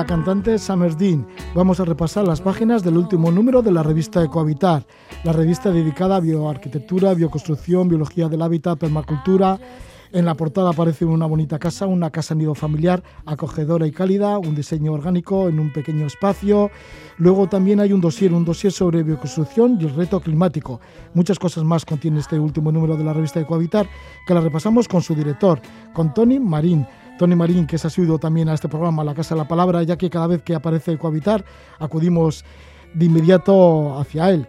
La 0.02 0.08
cantante 0.08 0.58
Summer 0.58 0.98
Dean. 0.98 1.28
Vamos 1.54 1.80
a 1.80 1.86
repasar 1.86 2.28
las 2.28 2.42
páginas 2.42 2.82
del 2.84 2.98
último 2.98 3.32
número 3.32 3.62
de 3.62 3.72
la 3.72 3.84
revista 3.84 4.24
Ecohabitar, 4.24 4.84
la 5.24 5.32
revista 5.32 5.70
dedicada 5.70 6.16
a 6.16 6.20
bioarquitectura, 6.20 7.14
bioconstrucción, 7.14 7.88
biología 7.88 8.28
del 8.28 8.42
hábitat, 8.42 8.80
permacultura. 8.80 9.60
En 10.12 10.26
la 10.26 10.34
portada 10.34 10.72
aparece 10.72 11.06
una 11.06 11.28
bonita 11.28 11.60
casa, 11.60 11.86
una 11.86 12.10
casa 12.10 12.34
nido 12.34 12.56
familiar, 12.56 13.04
acogedora 13.28 13.86
y 13.86 13.92
cálida, 13.92 14.40
un 14.40 14.56
diseño 14.56 14.92
orgánico 14.92 15.50
en 15.50 15.60
un 15.60 15.72
pequeño 15.72 16.08
espacio. 16.08 16.72
Luego 17.18 17.48
también 17.48 17.80
hay 17.80 17.94
un 17.94 18.02
dossier, 18.02 18.34
un 18.34 18.44
dossier 18.44 18.74
sobre 18.74 19.04
bioconstrucción 19.04 19.78
y 19.80 19.84
el 19.84 19.94
reto 19.94 20.20
climático. 20.20 20.82
Muchas 21.14 21.38
cosas 21.38 21.64
más 21.64 21.86
contiene 21.86 22.22
este 22.22 22.40
último 22.40 22.72
número 22.72 22.98
de 22.98 23.04
la 23.04 23.14
revista 23.14 23.40
Ecohabitar, 23.40 23.88
que 24.26 24.34
la 24.34 24.42
repasamos 24.42 24.88
con 24.88 25.04
su 25.04 25.14
director, 25.14 25.62
con 25.94 26.12
Tony 26.12 26.40
Marín. 26.40 26.88
Tony 27.22 27.36
Marín, 27.36 27.68
que 27.68 27.78
se 27.78 27.86
ha 27.86 27.90
subido 27.92 28.18
también 28.18 28.50
a 28.50 28.56
este 28.56 28.68
programa, 28.68 29.04
La 29.04 29.14
Casa 29.14 29.36
de 29.36 29.42
la 29.42 29.48
Palabra, 29.48 29.84
ya 29.84 29.96
que 29.96 30.10
cada 30.10 30.26
vez 30.26 30.42
que 30.42 30.56
aparece 30.56 30.98
Cohabitar 30.98 31.46
acudimos 31.78 32.44
de 32.96 33.06
inmediato 33.06 34.00
hacia 34.00 34.32
él. 34.32 34.48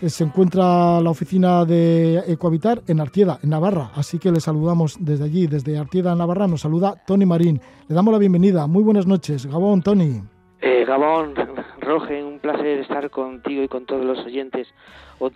Eh, 0.00 0.08
se 0.08 0.22
encuentra 0.22 1.00
la 1.00 1.10
oficina 1.10 1.64
de 1.64 2.22
Ecohabitar 2.28 2.80
en 2.86 3.00
Artieda, 3.00 3.40
en 3.42 3.50
Navarra, 3.50 3.90
así 3.96 4.20
que 4.20 4.30
le 4.30 4.38
saludamos 4.38 4.98
desde 5.00 5.24
allí, 5.24 5.48
desde 5.48 5.76
Artieda, 5.76 6.14
Navarra, 6.14 6.46
nos 6.46 6.60
saluda 6.60 6.94
Tony 7.04 7.26
Marín. 7.26 7.60
Le 7.88 7.94
damos 7.96 8.12
la 8.12 8.20
bienvenida. 8.20 8.68
Muy 8.68 8.84
buenas 8.84 9.04
noches. 9.04 9.44
Gabón, 9.44 9.82
Tony. 9.82 10.22
Eh, 10.60 10.84
Gabón, 10.86 11.34
Roge, 11.80 12.22
un 12.22 12.38
placer 12.38 12.78
estar 12.78 13.10
contigo 13.10 13.64
y 13.64 13.68
con 13.68 13.84
todos 13.84 14.04
los 14.04 14.24
oyentes 14.24 14.68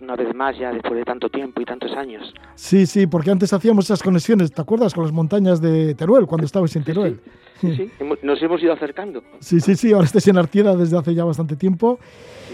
una 0.01 0.15
vez 0.15 0.35
más 0.35 0.57
ya 0.57 0.71
después 0.71 0.95
de 0.95 1.05
tanto 1.05 1.29
tiempo 1.29 1.61
y 1.61 1.65
tantos 1.65 1.91
años. 1.93 2.33
Sí, 2.55 2.85
sí, 2.85 3.07
porque 3.07 3.31
antes 3.31 3.53
hacíamos 3.53 3.85
esas 3.85 4.03
conexiones, 4.03 4.51
¿te 4.51 4.61
acuerdas? 4.61 4.93
Con 4.93 5.03
las 5.03 5.13
montañas 5.13 5.61
de 5.61 5.95
Teruel, 5.95 6.25
cuando 6.25 6.45
estabais 6.45 6.75
en 6.75 6.83
Teruel. 6.83 7.19
Sí, 7.61 7.75
sí, 7.75 7.91
nos 8.23 8.41
hemos 8.41 8.61
ido 8.61 8.73
acercando. 8.73 9.23
Sí, 9.39 9.59
sí, 9.61 9.75
sí, 9.75 9.93
ahora 9.93 10.05
estáis 10.05 10.27
en 10.27 10.37
Artieda 10.37 10.75
desde 10.75 10.97
hace 10.97 11.15
ya 11.15 11.23
bastante 11.23 11.55
tiempo. 11.55 11.99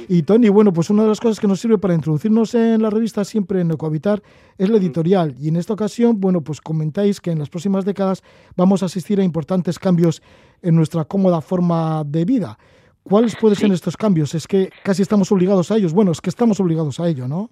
Y 0.07 0.23
Tony, 0.23 0.49
bueno, 0.49 0.73
pues 0.73 0.89
una 0.89 1.03
de 1.03 1.09
las 1.09 1.19
cosas 1.19 1.39
que 1.39 1.47
nos 1.47 1.59
sirve 1.59 1.77
para 1.77 1.93
introducirnos 1.93 2.53
en 2.55 2.81
la 2.81 2.89
revista 2.89 3.23
siempre 3.23 3.61
en 3.61 3.71
Ecohabitar 3.71 4.21
es 4.57 4.69
la 4.69 4.77
editorial. 4.77 5.35
Y 5.39 5.47
en 5.47 5.55
esta 5.55 5.73
ocasión, 5.73 6.19
bueno, 6.19 6.41
pues 6.41 6.61
comentáis 6.61 7.21
que 7.21 7.31
en 7.31 7.39
las 7.39 7.49
próximas 7.49 7.85
décadas 7.85 8.21
vamos 8.55 8.83
a 8.83 8.87
asistir 8.87 9.19
a 9.19 9.23
importantes 9.23 9.79
cambios 9.79 10.21
en 10.61 10.75
nuestra 10.75 11.05
cómoda 11.05 11.41
forma 11.41 12.03
de 12.05 12.25
vida. 12.25 12.57
¿Cuáles 13.03 13.35
pueden 13.35 13.55
ser 13.57 13.71
estos 13.71 13.97
cambios? 13.97 14.33
Es 14.33 14.47
que 14.47 14.69
casi 14.83 15.01
estamos 15.01 15.31
obligados 15.31 15.71
a 15.71 15.77
ellos. 15.77 15.93
Bueno, 15.93 16.11
es 16.11 16.21
que 16.21 16.29
estamos 16.29 16.59
obligados 16.59 16.99
a 16.99 17.07
ello, 17.07 17.27
¿no? 17.27 17.49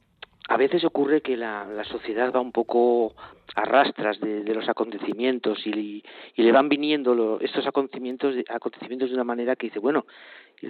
a 0.52 0.58
veces 0.58 0.84
ocurre 0.84 1.22
que 1.22 1.38
la, 1.38 1.66
la 1.66 1.86
sociedad 1.86 2.30
va 2.36 2.42
un 2.42 2.52
poco 2.52 3.14
a 3.56 3.64
rastras 3.64 4.20
de, 4.20 4.44
los 4.54 4.68
acontecimientos 4.68 5.66
y, 5.66 6.04
y, 6.36 6.44
le 6.44 6.52
van 6.52 6.68
viniendo 6.68 7.40
estos 7.40 7.66
acontecimientos, 7.68 8.36
acontecimientos 8.50 9.10
de 9.10 9.16
una 9.16 9.24
manera 9.24 9.56
que 9.56 9.68
dice, 9.68 9.80
bueno, 9.80 10.06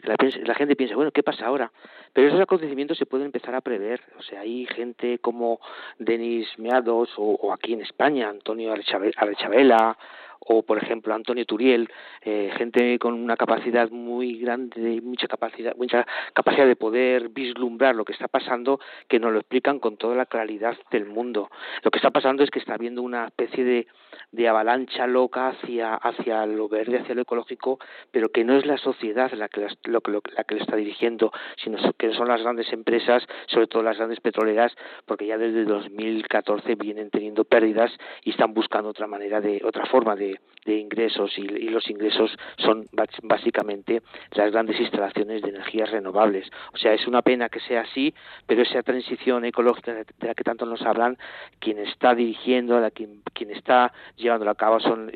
la, 0.03 0.15
la, 0.45 0.53
gente 0.53 0.75
piensa, 0.75 0.95
bueno, 0.95 1.11
¿qué 1.11 1.23
pasa 1.23 1.47
ahora? 1.47 1.71
Pero 2.13 2.27
esos 2.27 2.39
acontecimientos 2.39 2.99
se 2.99 3.07
pueden 3.07 3.25
empezar 3.25 3.55
a 3.55 3.61
prever. 3.61 4.01
O 4.19 4.21
sea, 4.21 4.41
hay 4.41 4.67
gente 4.67 5.17
como 5.17 5.59
Denis 5.97 6.47
Meados 6.59 7.09
o, 7.17 7.23
o 7.23 7.51
aquí 7.51 7.73
en 7.73 7.81
España, 7.81 8.29
Antonio 8.29 8.71
Arechabela 8.71 9.97
o 10.45 10.63
por 10.63 10.77
ejemplo 10.77 11.13
Antonio 11.13 11.45
Turiel, 11.45 11.89
eh, 12.21 12.51
gente 12.57 12.97
con 12.99 13.13
una 13.13 13.37
capacidad 13.37 13.89
muy 13.89 14.39
grande, 14.39 14.99
mucha 15.01 15.27
capacidad, 15.27 15.75
mucha 15.75 16.05
capacidad 16.33 16.65
de 16.65 16.75
poder 16.75 17.29
vislumbrar 17.29 17.95
lo 17.95 18.05
que 18.05 18.13
está 18.13 18.27
pasando, 18.27 18.79
que 19.07 19.19
nos 19.19 19.31
lo 19.31 19.39
explican 19.39 19.79
con 19.79 19.97
toda 19.97 20.15
la 20.15 20.25
claridad 20.25 20.77
del 20.91 21.05
mundo. 21.05 21.49
Lo 21.83 21.91
que 21.91 21.99
está 21.99 22.11
pasando 22.11 22.43
es 22.43 22.49
que 22.49 22.59
está 22.59 22.73
habiendo 22.73 23.01
una 23.01 23.25
especie 23.27 23.63
de, 23.63 23.87
de 24.31 24.47
avalancha 24.47 25.07
loca 25.07 25.49
hacia, 25.49 25.95
hacia 25.95 26.45
lo 26.45 26.67
verde, 26.67 26.99
hacia 26.99 27.15
lo 27.15 27.21
ecológico, 27.21 27.79
pero 28.11 28.29
que 28.29 28.43
no 28.43 28.55
es 28.55 28.65
la 28.65 28.77
sociedad 28.77 29.31
la 29.33 29.47
que, 29.47 29.67
lo, 29.85 30.01
la 30.35 30.43
que 30.43 30.55
lo 30.55 30.61
está 30.61 30.75
dirigiendo, 30.75 31.31
sino 31.57 31.77
que 31.97 32.13
son 32.13 32.27
las 32.27 32.41
grandes 32.41 32.71
empresas, 32.73 33.23
sobre 33.47 33.67
todo 33.67 33.83
las 33.83 33.97
grandes 33.97 34.19
petroleras, 34.19 34.75
porque 35.05 35.27
ya 35.27 35.37
desde 35.37 35.65
2014 35.65 36.75
vienen 36.75 37.09
teniendo 37.09 37.43
pérdidas 37.43 37.91
y 38.23 38.31
están 38.31 38.53
buscando 38.53 38.89
otra 38.89 39.07
manera 39.07 39.41
de, 39.41 39.61
otra 39.63 39.85
forma 39.85 40.15
de, 40.15 40.30
de, 40.65 40.77
ingresos 40.77 41.31
y, 41.37 41.43
los 41.69 41.89
ingresos 41.89 42.31
son 42.57 42.87
básicamente 43.23 44.01
las 44.33 44.51
grandes 44.51 44.79
instalaciones 44.79 45.41
de 45.41 45.49
energías 45.49 45.89
renovables. 45.91 46.47
O 46.73 46.77
sea, 46.77 46.93
es 46.93 47.07
una 47.07 47.21
pena 47.21 47.49
que 47.49 47.59
sea 47.59 47.81
así, 47.81 48.13
pero 48.45 48.61
esa 48.61 48.83
transición 48.83 49.45
ecológica 49.45 49.93
de 49.93 50.05
la 50.19 50.33
que 50.33 50.43
tanto 50.43 50.65
nos 50.65 50.81
hablan, 50.83 51.17
quien 51.59 51.79
está 51.79 52.13
dirigiendo, 52.13 52.79
la, 52.79 52.91
quien, 52.91 53.21
quien 53.33 53.51
está 53.51 53.91
llevándola 54.17 54.51
a 54.51 54.55
cabo 54.55 54.79
son, 54.79 55.11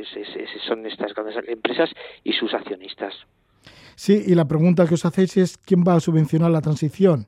son 0.67 0.85
estas 0.85 1.13
grandes 1.13 1.35
empresas 1.47 1.89
y 2.23 2.33
sus 2.33 2.53
accionistas. 2.53 3.13
Sí, 3.95 4.23
y 4.25 4.35
la 4.35 4.45
pregunta 4.45 4.85
que 4.87 4.95
os 4.95 5.05
hacéis 5.05 5.37
es 5.37 5.57
quién 5.57 5.83
va 5.87 5.95
a 5.95 5.99
subvencionar 5.99 6.51
la 6.51 6.61
transición. 6.61 7.27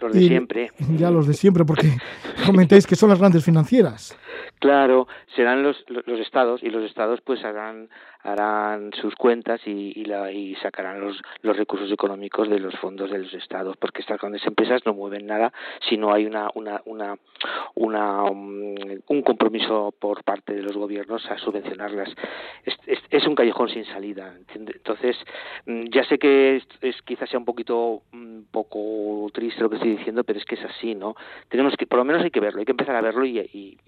Los 0.00 0.12
de 0.12 0.20
siempre. 0.20 0.70
Ya 0.96 1.10
los 1.10 1.26
de 1.26 1.34
siempre, 1.34 1.64
porque 1.64 1.96
comentáis 2.46 2.86
que 2.86 2.96
son 2.96 3.10
las 3.10 3.18
grandes 3.18 3.44
financieras. 3.44 4.16
Claro, 4.58 5.06
serán 5.34 5.62
los, 5.62 5.84
los 5.88 6.18
estados 6.18 6.62
y 6.62 6.70
los 6.70 6.82
estados 6.84 7.20
pues 7.20 7.44
harán 7.44 7.90
harán 8.26 8.92
sus 9.00 9.14
cuentas 9.14 9.60
y, 9.66 9.92
y, 9.94 10.04
la, 10.04 10.32
y 10.32 10.56
sacarán 10.56 11.00
los, 11.00 11.22
los 11.42 11.56
recursos 11.56 11.90
económicos 11.92 12.48
de 12.48 12.58
los 12.58 12.74
fondos 12.76 13.10
de 13.10 13.18
los 13.18 13.32
estados 13.34 13.76
porque 13.76 14.00
estas 14.00 14.20
grandes 14.20 14.44
empresas 14.46 14.82
no 14.84 14.94
mueven 14.94 15.26
nada 15.26 15.52
si 15.88 15.96
no 15.96 16.12
hay 16.12 16.26
una 16.26 16.50
una 16.54 16.82
una, 16.86 17.16
una 17.74 18.24
um, 18.24 18.74
un, 19.06 19.22
compromiso 19.22 19.94
por 19.98 20.24
parte 20.24 20.54
de 20.54 20.62
los 20.62 20.76
gobiernos 20.76 21.24
a 21.30 21.38
subvencionarlas. 21.38 22.12
Es, 22.64 22.74
es, 23.10 23.26
un 23.26 23.34
callejón 23.34 23.68
sin 23.68 23.84
salida 23.84 24.34
entonces 24.54 25.16
mm, 25.66 25.84
ya 25.90 26.04
sé 26.04 26.18
que 26.18 26.62
es, 26.80 27.02
quizás 27.02 27.30
sea 27.30 27.38
un 27.38 27.44
poquito 27.44 28.02
un 28.12 28.40
mm, 28.40 28.44
poco 28.50 29.28
triste 29.32 29.62
lo 29.62 29.70
que 29.70 29.76
estoy 29.76 29.96
diciendo 29.96 30.24
pero 30.24 30.38
es 30.38 30.44
que 30.44 30.56
es 30.56 30.64
así 30.64 30.94
no 30.94 31.14
tenemos 31.48 31.76
que 31.76 31.86
por 31.86 31.98
lo 31.98 32.04
menos 32.04 32.22
hay 32.22 32.30
que 32.30 32.40
verlo 32.40 32.58
hay 32.58 32.66
que 32.66 32.72
empezar 32.72 32.96
a 32.96 33.00
verlo 33.00 33.24
y 33.24 33.78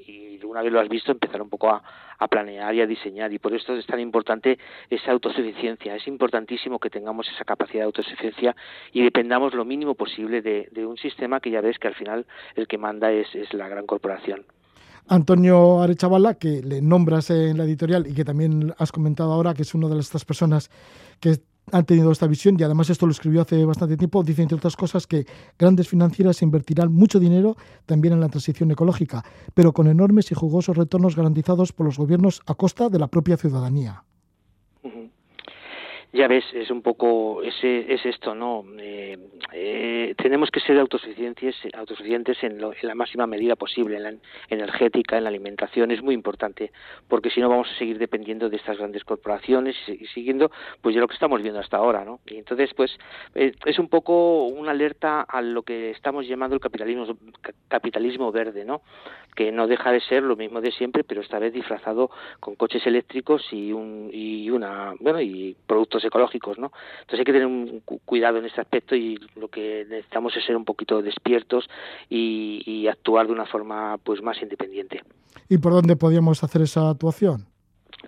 una 0.44 0.62
vez 0.62 0.72
lo 0.72 0.80
has 0.80 0.88
visto 0.88 1.12
empezar 1.12 1.42
un 1.42 1.50
poco 1.50 1.70
a, 1.70 1.82
a 2.18 2.28
planear 2.28 2.74
y 2.74 2.80
a 2.80 2.86
diseñar 2.86 3.32
y 3.32 3.38
por 3.38 3.54
esto 3.54 3.74
es 3.74 3.86
tan 3.86 4.00
importante 4.00 4.58
esa 4.90 5.12
autosuficiencia. 5.12 5.94
Es 5.96 6.06
importantísimo 6.06 6.78
que 6.78 6.90
tengamos 6.90 7.28
esa 7.28 7.44
capacidad 7.44 7.80
de 7.80 7.86
autosuficiencia 7.86 8.56
y 8.92 9.02
dependamos 9.02 9.54
lo 9.54 9.64
mínimo 9.64 9.94
posible 9.94 10.42
de, 10.42 10.68
un 10.86 10.96
sistema 10.96 11.40
que 11.40 11.50
ya 11.50 11.60
ves 11.60 11.78
que 11.78 11.88
al 11.88 11.94
final 11.94 12.26
el 12.54 12.66
que 12.66 12.78
manda 12.78 13.10
es, 13.12 13.28
la 13.52 13.68
gran 13.68 13.86
corporación. 13.86 14.44
Antonio 15.08 15.80
Arechavala, 15.80 16.34
que 16.34 16.62
le 16.62 16.82
nombras 16.82 17.30
en 17.30 17.56
la 17.56 17.64
editorial 17.64 18.06
y 18.06 18.14
que 18.14 18.24
también 18.24 18.74
has 18.78 18.92
comentado 18.92 19.32
ahora 19.32 19.54
que 19.54 19.62
es 19.62 19.74
una 19.74 19.88
de 19.88 19.98
estas 19.98 20.24
personas 20.24 20.70
que 21.20 21.38
han 21.72 21.84
tenido 21.84 22.10
esta 22.10 22.26
visión 22.26 22.56
y 22.58 22.62
además 22.62 22.90
esto 22.90 23.06
lo 23.06 23.12
escribió 23.12 23.42
hace 23.42 23.64
bastante 23.64 23.96
tiempo, 23.96 24.22
dice 24.22 24.42
entre 24.42 24.56
otras 24.56 24.76
cosas 24.76 25.06
que 25.06 25.26
grandes 25.58 25.88
financieras 25.88 26.42
invertirán 26.42 26.92
mucho 26.92 27.18
dinero 27.18 27.56
también 27.86 28.14
en 28.14 28.20
la 28.20 28.28
transición 28.28 28.70
ecológica, 28.70 29.24
pero 29.54 29.72
con 29.72 29.86
enormes 29.86 30.30
y 30.32 30.34
jugosos 30.34 30.76
retornos 30.76 31.16
garantizados 31.16 31.72
por 31.72 31.86
los 31.86 31.98
gobiernos 31.98 32.42
a 32.46 32.54
costa 32.54 32.88
de 32.88 32.98
la 32.98 33.08
propia 33.08 33.36
ciudadanía 33.36 34.04
ya 36.12 36.26
ves, 36.26 36.44
es 36.54 36.70
un 36.70 36.80
poco, 36.80 37.42
ese, 37.42 37.92
es 37.92 38.04
esto, 38.06 38.34
¿no? 38.34 38.64
Eh, 38.78 39.18
eh, 39.52 40.14
tenemos 40.16 40.50
que 40.50 40.60
ser 40.60 40.78
autosuficientes, 40.78 41.54
autosuficientes 41.74 42.42
en, 42.42 42.52
en, 42.52 42.72
la 42.88 42.94
máxima 42.94 43.26
medida 43.26 43.56
posible, 43.56 43.96
en 43.96 44.02
la 44.02 44.14
energética, 44.48 45.18
en 45.18 45.24
la 45.24 45.28
alimentación, 45.28 45.90
es 45.90 46.02
muy 46.02 46.14
importante, 46.14 46.72
porque 47.08 47.28
si 47.28 47.40
no 47.40 47.50
vamos 47.50 47.68
a 47.70 47.78
seguir 47.78 47.98
dependiendo 47.98 48.48
de 48.48 48.56
estas 48.56 48.78
grandes 48.78 49.04
corporaciones 49.04 49.76
y, 49.86 50.06
siguiendo, 50.06 50.50
pues 50.80 50.94
ya 50.94 51.00
lo 51.02 51.08
que 51.08 51.14
estamos 51.14 51.42
viendo 51.42 51.60
hasta 51.60 51.76
ahora, 51.76 52.04
¿no? 52.06 52.20
Y 52.26 52.36
entonces, 52.36 52.72
pues, 52.74 52.96
eh, 53.34 53.52
es 53.66 53.78
un 53.78 53.88
poco 53.88 54.46
una 54.46 54.70
alerta 54.70 55.20
a 55.20 55.42
lo 55.42 55.62
que 55.62 55.90
estamos 55.90 56.26
llamando 56.26 56.54
el 56.54 56.60
capitalismo, 56.60 57.18
capitalismo 57.68 58.32
verde, 58.32 58.64
¿no? 58.64 58.80
Que 59.36 59.52
no 59.52 59.66
deja 59.66 59.92
de 59.92 60.00
ser 60.00 60.22
lo 60.22 60.36
mismo 60.36 60.62
de 60.62 60.72
siempre, 60.72 61.04
pero 61.04 61.20
esta 61.20 61.38
vez 61.38 61.52
disfrazado 61.52 62.10
con 62.40 62.56
coches 62.56 62.86
eléctricos 62.86 63.46
y 63.52 63.72
un, 63.72 64.10
y 64.12 64.48
una, 64.50 64.94
bueno, 65.00 65.20
y 65.20 65.54
productos 65.66 65.97
ecológicos, 66.04 66.58
¿no? 66.58 66.72
Entonces 67.00 67.20
hay 67.20 67.24
que 67.24 67.32
tener 67.32 67.46
un 67.46 67.80
cuidado 67.80 68.38
en 68.38 68.46
este 68.46 68.60
aspecto 68.60 68.94
y 68.94 69.18
lo 69.36 69.48
que 69.48 69.86
necesitamos 69.88 70.36
es 70.36 70.44
ser 70.44 70.56
un 70.56 70.64
poquito 70.64 71.02
despiertos 71.02 71.68
y, 72.08 72.62
y 72.66 72.88
actuar 72.88 73.26
de 73.26 73.32
una 73.32 73.46
forma 73.46 73.98
pues 73.98 74.22
más 74.22 74.40
independiente. 74.42 75.02
¿Y 75.48 75.58
por 75.58 75.72
dónde 75.72 75.96
podríamos 75.96 76.42
hacer 76.44 76.62
esa 76.62 76.90
actuación? 76.90 77.46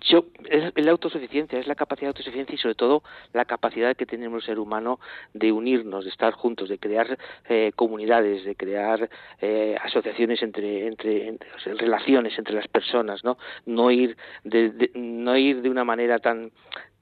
Yo, 0.09 0.25
es 0.49 0.71
la 0.75 0.91
autosuficiencia, 0.91 1.59
es 1.59 1.67
la 1.67 1.75
capacidad 1.75 2.07
de 2.07 2.09
autosuficiencia 2.09 2.55
y 2.55 2.57
sobre 2.57 2.75
todo 2.75 3.03
la 3.33 3.45
capacidad 3.45 3.95
que 3.95 4.05
tenemos 4.05 4.43
el 4.43 4.47
ser 4.47 4.59
humano 4.59 4.99
de 5.33 5.51
unirnos, 5.51 6.05
de 6.05 6.09
estar 6.09 6.33
juntos, 6.33 6.69
de 6.69 6.79
crear 6.79 7.17
eh, 7.49 7.71
comunidades, 7.75 8.45
de 8.45 8.55
crear 8.55 9.09
eh, 9.41 9.75
asociaciones 9.83 10.41
entre, 10.43 10.87
entre, 10.87 11.27
entre 11.27 11.49
relaciones 11.75 12.37
entre 12.37 12.55
las 12.55 12.67
personas, 12.67 13.23
¿no? 13.23 13.37
No 13.65 13.91
ir 13.91 14.15
de, 14.43 14.69
de, 14.69 14.91
no 14.95 15.35
ir 15.35 15.61
de 15.61 15.69
una 15.69 15.83
manera 15.83 16.19
tan 16.19 16.51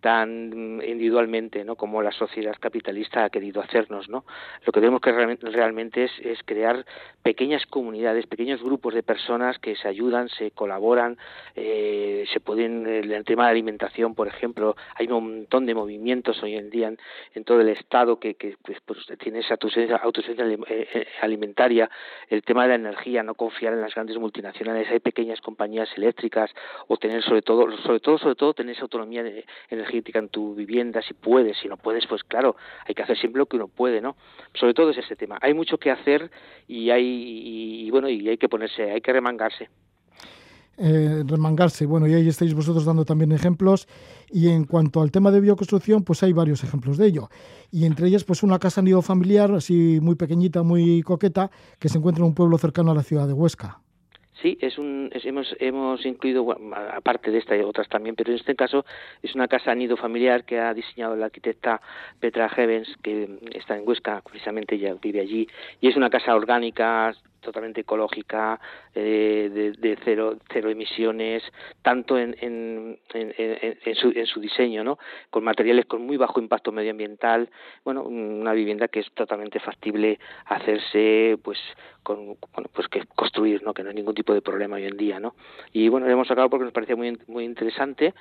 tan 0.01 0.81
individualmente 0.81 1.63
¿no? 1.65 1.75
como 1.75 2.01
la 2.01 2.11
sociedad 2.11 2.55
capitalista 2.59 3.25
ha 3.25 3.29
querido 3.29 3.61
hacernos 3.61 4.09
¿no? 4.09 4.23
lo 4.65 4.71
que 4.71 4.79
tenemos 4.79 5.01
que 5.01 5.11
realmente 5.11 6.05
es, 6.05 6.39
crear 6.45 6.85
pequeñas 7.21 7.65
comunidades 7.65 8.25
pequeños 8.27 8.63
grupos 8.63 8.93
de 8.93 9.03
personas 9.03 9.59
que 9.59 9.75
se 9.75 9.87
ayudan 9.87 10.29
se 10.29 10.51
colaboran 10.51 11.17
eh, 11.55 12.25
se 12.31 12.39
pueden 12.39 12.87
el 12.87 13.25
tema 13.25 13.45
de 13.45 13.51
alimentación 13.51 14.15
por 14.15 14.27
ejemplo 14.27 14.75
hay 14.95 15.07
un 15.07 15.39
montón 15.39 15.65
de 15.65 15.75
movimientos 15.75 16.41
hoy 16.43 16.55
en 16.55 16.69
día 16.69 16.93
en, 17.33 17.43
todo 17.43 17.61
el 17.61 17.69
estado 17.69 18.19
que, 18.19 18.35
pues, 18.63 19.05
tiene 19.19 19.39
esa 19.39 19.55
autosuficiencia 19.55 20.45
eh, 20.45 20.87
eh, 20.93 21.07
alimentaria 21.21 21.89
el 22.29 22.41
tema 22.43 22.63
de 22.63 22.69
la 22.69 22.75
energía 22.75 23.21
no 23.23 23.35
confiar 23.35 23.73
en 23.73 23.81
las 23.81 23.93
grandes 23.93 24.17
multinacionales 24.17 24.89
hay 24.89 24.99
pequeñas 24.99 25.41
compañías 25.41 25.89
eléctricas 25.97 26.51
o 26.87 26.97
tener 26.97 27.21
sobre 27.23 27.41
todo 27.41 27.69
sobre 27.79 27.99
todo 27.99 28.17
sobre 28.17 28.35
todo 28.35 28.53
tener 28.53 28.75
esa 28.75 28.83
autonomía 28.83 29.23
de, 29.23 29.45
energética 29.69 29.88
energética 29.89 30.19
en 30.19 30.29
tu 30.29 30.55
vivienda, 30.55 31.01
si 31.01 31.13
puedes, 31.13 31.57
si 31.57 31.67
no 31.67 31.77
puedes, 31.77 32.05
pues 32.07 32.23
claro, 32.23 32.55
hay 32.87 32.95
que 32.95 33.03
hacer 33.03 33.17
siempre 33.17 33.39
lo 33.39 33.45
que 33.47 33.57
uno 33.57 33.67
puede, 33.67 34.01
¿no? 34.01 34.15
Sobre 34.53 34.73
todo 34.73 34.91
es 34.91 34.97
ese 34.97 35.15
tema. 35.15 35.37
Hay 35.41 35.53
mucho 35.53 35.77
que 35.77 35.91
hacer 35.91 36.29
y 36.67 36.91
hay, 36.91 37.85
y, 37.85 37.91
bueno, 37.91 38.09
y 38.09 38.27
hay 38.29 38.37
que 38.37 38.49
ponerse, 38.49 38.91
hay 38.91 39.01
que 39.01 39.13
remangarse. 39.13 39.69
Eh, 40.77 41.23
remangarse. 41.25 41.85
Bueno, 41.85 42.07
y 42.07 42.13
ahí 42.13 42.29
estáis 42.29 42.53
vosotros 42.53 42.85
dando 42.85 43.03
también 43.03 43.33
ejemplos. 43.33 43.87
Y 44.29 44.47
en 44.47 44.63
cuanto 44.63 45.01
al 45.01 45.11
tema 45.11 45.29
de 45.29 45.41
bioconstrucción, 45.41 46.03
pues 46.03 46.23
hay 46.23 46.31
varios 46.31 46.63
ejemplos 46.63 46.97
de 46.97 47.07
ello. 47.07 47.29
Y 47.69 47.85
entre 47.85 48.07
ellas, 48.07 48.23
pues 48.23 48.43
una 48.43 48.59
casa 48.59 48.81
nido 48.81 49.01
familiar, 49.01 49.51
así 49.51 49.99
muy 50.01 50.15
pequeñita, 50.15 50.63
muy 50.63 51.01
coqueta, 51.01 51.51
que 51.79 51.89
se 51.89 51.97
encuentra 51.97 52.23
en 52.23 52.29
un 52.29 52.35
pueblo 52.35 52.57
cercano 52.57 52.91
a 52.91 52.95
la 52.95 53.03
ciudad 53.03 53.27
de 53.27 53.33
Huesca. 53.33 53.81
Sí, 54.41 54.57
es 54.61 54.77
un, 54.77 55.09
hemos, 55.13 55.53
hemos 55.59 56.05
incluido, 56.05 56.55
aparte 56.95 57.29
de 57.29 57.39
esta 57.39 57.57
y 57.57 57.61
otras 57.61 57.89
también, 57.89 58.15
pero 58.15 58.31
en 58.31 58.37
este 58.37 58.55
caso 58.55 58.85
es 59.21 59.35
una 59.35 59.47
casa 59.47 59.75
nido 59.75 59.97
familiar 59.97 60.45
que 60.45 60.59
ha 60.59 60.73
diseñado 60.73 61.15
la 61.15 61.25
arquitecta 61.25 61.81
Petra 62.19 62.49
Hevens, 62.55 62.87
que 63.03 63.37
está 63.53 63.75
en 63.75 63.87
Huesca, 63.87 64.21
precisamente 64.21 64.75
ella 64.75 64.95
vive 65.01 65.19
allí, 65.19 65.47
y 65.81 65.89
es 65.89 65.97
una 65.97 66.09
casa 66.09 66.35
orgánica, 66.35 67.13
totalmente 67.39 67.81
ecológica, 67.81 68.59
eh, 68.93 69.49
de, 69.53 69.71
de, 69.71 69.97
cero, 70.03 70.37
cero 70.51 70.69
emisiones, 70.69 71.43
tanto 71.81 72.17
en, 72.17 72.35
en, 72.41 72.99
en, 73.13 73.33
en, 73.37 73.95
su, 73.95 74.09
en 74.15 74.25
su 74.25 74.39
diseño, 74.39 74.83
¿no? 74.83 74.97
con 75.29 75.43
materiales 75.43 75.85
con 75.85 76.05
muy 76.05 76.17
bajo 76.17 76.39
impacto 76.39 76.71
medioambiental, 76.71 77.49
bueno, 77.83 78.03
una 78.03 78.53
vivienda 78.53 78.87
que 78.87 78.99
es 79.01 79.11
totalmente 79.13 79.59
factible 79.59 80.19
hacerse, 80.45 81.37
pues, 81.43 81.57
con, 82.03 82.37
bueno, 82.53 82.69
pues 82.73 82.87
que 82.87 83.03
construir, 83.15 83.63
¿no? 83.63 83.73
que 83.73 83.83
no 83.83 83.89
hay 83.89 83.95
ningún 83.95 84.15
tipo 84.15 84.33
de 84.33 84.41
problema 84.41 84.77
hoy 84.77 84.85
en 84.85 84.97
día, 84.97 85.19
¿no? 85.19 85.35
Y 85.73 85.89
bueno, 85.89 86.07
lo 86.07 86.13
hemos 86.13 86.27
sacado 86.27 86.49
porque 86.49 86.65
nos 86.65 86.73
parecía 86.73 86.95
muy, 86.95 87.17
muy 87.27 87.43
interesante, 87.43 88.13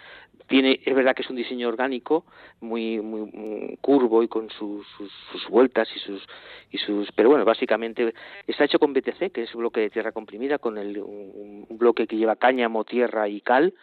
tiene, 0.47 0.81
es 0.85 0.95
verdad 0.95 1.15
que 1.15 1.23
es 1.23 1.31
un 1.31 1.37
diseño 1.37 1.69
orgánico, 1.69 2.25
muy, 2.61 3.01
muy, 3.01 3.79
curvo 3.81 4.23
y 4.23 4.29
con 4.29 4.51
sus, 4.51 4.87
sus, 4.97 5.13
sus 5.33 5.49
vueltas 5.49 5.89
y 5.95 5.99
sus, 6.01 6.27
y 6.71 6.79
sus, 6.79 7.11
pero 7.13 7.29
bueno, 7.29 7.45
básicamente 7.45 8.15
está 8.47 8.65
hecho 8.65 8.79
con 8.79 8.93
que 9.17 9.43
es 9.43 9.55
un 9.55 9.61
bloque 9.61 9.81
de 9.81 9.91
tierra 9.91 10.13
comprimida 10.13 10.59
con 10.59 10.79
un, 10.79 11.67
bloque 11.71 12.07
que 12.07 12.17
lleva 12.17 12.37
cáñamo, 12.37 12.85
tierra 12.85 13.29
y 13.29 13.41
cal, 13.41 13.75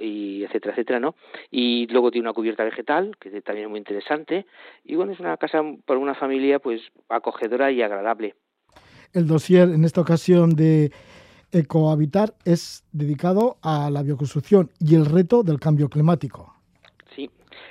y 0.00 0.42
etcétera, 0.44 0.72
etcétera, 0.72 1.00
¿no? 1.00 1.14
Y 1.50 1.86
luego 1.88 2.10
tiene 2.10 2.26
una 2.26 2.34
cubierta 2.34 2.64
vegetal, 2.64 3.16
que 3.20 3.30
también 3.42 3.66
es 3.66 3.70
muy 3.70 3.78
interesante. 3.78 4.46
Y 4.84 4.96
bueno, 4.96 5.12
es 5.12 5.20
una 5.20 5.36
casa 5.36 5.62
para 5.86 6.00
una 6.00 6.14
familia 6.14 6.58
pues 6.58 6.80
acogedora 7.08 7.70
y 7.70 7.82
agradable. 7.82 8.34
El 9.12 9.26
dossier 9.26 9.68
en 9.68 9.84
esta 9.84 10.00
ocasión 10.00 10.56
de 10.56 10.90
Ecohabitar 11.52 12.34
es 12.44 12.84
dedicado 12.92 13.58
a 13.62 13.90
la 13.90 14.02
bioconstrucción 14.02 14.70
y 14.80 14.94
el 14.94 15.06
reto 15.06 15.42
del 15.42 15.60
cambio 15.60 15.88
climático. 15.88 16.61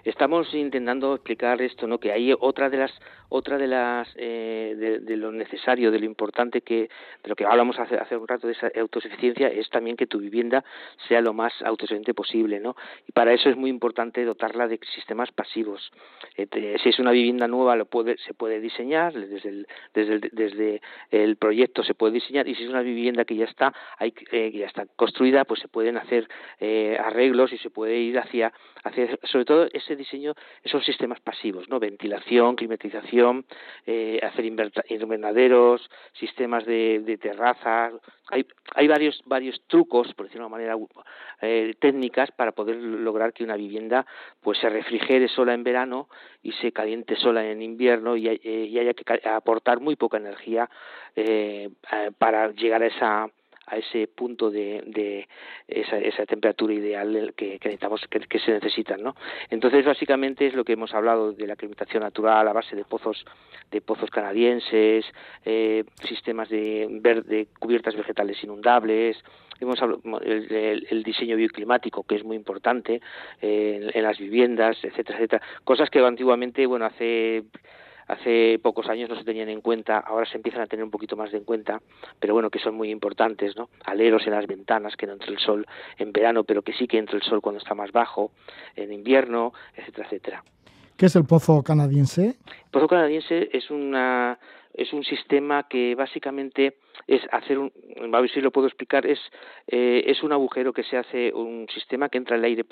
Estamos 0.03 0.53
intentando 0.53 1.15
explicar 1.15 1.61
esto, 1.61 1.87
¿no? 1.87 1.99
Que 1.99 2.11
hay 2.11 2.33
otra 2.39 2.69
de 2.69 2.77
las 2.77 2.91
otra 3.33 3.57
de 3.57 3.67
las 3.67 4.09
eh, 4.17 4.99
de, 5.01 5.15
lo 5.15 5.31
necesario, 5.31 5.89
de 5.89 5.99
lo 5.99 6.05
importante 6.05 6.61
que 6.61 6.89
de 7.23 7.29
lo 7.29 7.35
que 7.35 7.45
hablamos 7.45 7.79
hace, 7.79 7.95
hace 7.95 8.17
un 8.17 8.27
rato 8.27 8.45
de 8.45 8.53
esa 8.53 8.69
autosuficiencia 8.77 9.47
es 9.47 9.69
también 9.69 9.95
que 9.95 10.05
tu 10.05 10.19
vivienda 10.19 10.65
sea 11.07 11.21
lo 11.21 11.31
más 11.31 11.53
autosuficiente 11.63 12.13
posible, 12.13 12.59
¿no? 12.59 12.75
Y 13.07 13.13
para 13.13 13.31
eso 13.31 13.49
es 13.49 13.55
muy 13.55 13.69
importante 13.69 14.25
dotarla 14.25 14.67
de 14.67 14.79
sistemas 14.93 15.31
pasivos. 15.31 15.91
Eh, 16.35 16.77
si 16.83 16.89
es 16.89 16.99
una 16.99 17.11
vivienda 17.11 17.47
nueva 17.47 17.77
lo 17.77 17.85
puede 17.85 18.17
se 18.17 18.33
puede 18.33 18.59
diseñar 18.59 19.13
desde 19.13 19.47
el, 19.47 19.67
desde 19.93 20.19
desde 20.33 20.81
el 21.09 21.37
proyecto 21.37 21.83
se 21.83 21.93
puede 21.93 22.13
diseñar 22.15 22.49
y 22.49 22.55
si 22.55 22.63
es 22.63 22.69
una 22.69 22.81
vivienda 22.81 23.23
que 23.23 23.37
ya 23.37 23.45
está 23.45 23.73
hay, 23.97 24.13
eh, 24.33 24.51
ya 24.53 24.65
está 24.65 24.85
construida 24.97 25.45
pues 25.45 25.61
se 25.61 25.69
pueden 25.69 25.95
hacer 25.95 26.27
arreglos 26.99 27.53
y 27.53 27.57
se 27.59 27.69
puede 27.69 27.97
ir 27.97 28.19
hacia 28.19 28.51
hacia 28.83 29.17
sobre 29.23 29.45
todo 29.45 29.67
ese 29.81 29.95
diseño 29.95 30.33
esos 30.63 30.83
sistemas 30.85 31.19
pasivos, 31.19 31.69
¿no? 31.69 31.79
Ventilación, 31.79 32.55
climatización 32.55 33.45
eh, 33.85 34.19
hacer 34.23 34.45
invernaderos, 34.45 35.89
sistemas 36.13 36.65
de, 36.65 37.17
terrazas. 37.21 37.93
Hay, 38.29 38.45
hay 38.75 38.87
varios, 38.87 39.21
varios 39.25 39.61
trucos, 39.67 40.13
por 40.13 40.25
decirlo 40.25 40.45
de 40.45 40.47
una 40.47 40.57
manera 40.57 40.77
eh, 41.41 41.73
técnicas, 41.79 42.31
para 42.31 42.51
poder 42.51 42.77
lograr 42.77 43.33
que 43.33 43.43
una 43.43 43.55
vivienda 43.55 44.05
pues 44.41 44.59
se 44.59 44.69
refrigere 44.69 45.27
sola 45.27 45.53
en 45.53 45.63
verano 45.63 46.09
y 46.41 46.51
se 46.53 46.71
caliente 46.71 47.15
sola 47.15 47.45
en 47.45 47.61
invierno 47.61 48.15
y, 48.15 48.27
eh, 48.27 48.79
haya 48.79 48.93
que 48.93 49.29
aportar 49.29 49.79
muy 49.79 49.95
poca 49.95 50.17
energía 50.17 50.69
para 52.17 52.51
llegar 52.51 52.83
a 52.83 52.87
esa 52.87 53.29
a 53.67 53.77
ese 53.77 54.07
punto 54.07 54.49
de, 54.49 54.83
de 54.87 55.27
esa, 55.67 55.97
esa, 55.97 56.25
temperatura 56.25 56.73
ideal 56.73 57.33
que, 57.35 57.59
que 57.59 57.69
necesitamos 57.69 58.01
que, 58.09 58.39
se 58.39 58.51
necesitan 58.51 59.01
no 59.01 59.15
entonces 59.49 59.85
básicamente 59.85 60.47
es 60.47 60.53
lo 60.53 60.63
que 60.63 60.73
hemos 60.73 60.93
hablado 60.93 61.31
de 61.31 61.47
la 61.47 61.55
climatación 61.55 62.03
natural 62.03 62.47
a 62.47 62.53
base 62.53 62.75
de 62.75 62.83
pozos 62.85 63.25
de 63.71 63.81
pozos 63.81 64.09
canadienses 64.09 65.05
eh, 65.45 65.83
sistemas 66.07 66.49
de, 66.49 66.87
verde, 66.89 67.47
cubiertas 67.59 67.95
vegetales 67.95 68.43
inundables. 68.43 69.17
Hemos 69.59 69.81
hablado 69.81 70.01
el, 70.21 71.03
diseño 71.03 71.35
bioclimático 71.35 72.03
que 72.03 72.15
es 72.15 72.23
muy 72.23 72.35
importante 72.35 72.99
eh, 73.41 73.91
en, 73.93 74.03
las 74.03 74.17
viviendas 74.17 74.77
etcétera 74.83 75.19
etcétera. 75.19 75.43
Cosas 75.63 75.89
que 75.89 75.99
antiguamente 75.99 76.65
bueno 76.65 76.85
hace 76.85 77.43
hace 78.11 78.59
pocos 78.61 78.89
años 78.89 79.09
no 79.09 79.15
se 79.15 79.23
tenían 79.23 79.47
en 79.47 79.61
cuenta, 79.61 79.97
ahora 79.99 80.25
se 80.25 80.35
empiezan 80.35 80.61
a 80.61 80.67
tener 80.67 80.83
un 80.83 80.91
poquito 80.91 81.15
más 81.15 81.31
de 81.31 81.37
en 81.37 81.45
cuenta, 81.45 81.81
pero 82.19 82.33
bueno, 82.33 82.49
que 82.49 82.59
son 82.59 82.75
muy 82.75 82.89
importantes, 82.91 83.55
¿no? 83.55 83.69
Aleros 83.85 84.27
en 84.27 84.33
las 84.33 84.47
ventanas, 84.47 84.97
que 84.97 85.07
no 85.07 85.13
entre 85.13 85.31
el 85.31 85.39
sol 85.39 85.65
en 85.97 86.11
verano, 86.11 86.43
pero 86.43 86.61
que 86.61 86.73
sí 86.73 86.87
que 86.87 86.97
entre 86.97 87.17
el 87.17 87.23
sol 87.23 87.41
cuando 87.41 87.59
está 87.59 87.73
más 87.73 87.91
bajo, 87.93 88.31
en 88.75 88.91
invierno, 88.91 89.53
etcétera, 89.75 90.07
etcétera. 90.07 90.43
¿Qué 90.97 91.05
es 91.05 91.15
el 91.15 91.23
pozo 91.25 91.63
canadiense? 91.63 92.25
El 92.25 92.71
pozo 92.71 92.87
canadiense 92.87 93.49
es 93.53 93.71
una 93.71 94.37
es 94.73 94.93
un 94.93 95.03
sistema 95.03 95.67
que 95.67 95.95
básicamente 95.95 96.77
es 97.07 97.21
hacer 97.31 97.57
un, 97.57 97.71
a 98.13 98.21
ver 98.21 98.29
si 98.29 98.41
lo 98.41 98.51
puedo 98.51 98.67
explicar, 98.67 99.05
es, 99.05 99.19
eh, 99.67 100.03
es 100.07 100.23
un 100.23 100.31
agujero 100.31 100.73
que 100.73 100.83
se 100.83 100.97
hace, 100.97 101.33
un 101.33 101.67
sistema 101.73 102.09
que 102.09 102.17
entra 102.17 102.35
el 102.37 102.43
aire, 102.43 102.65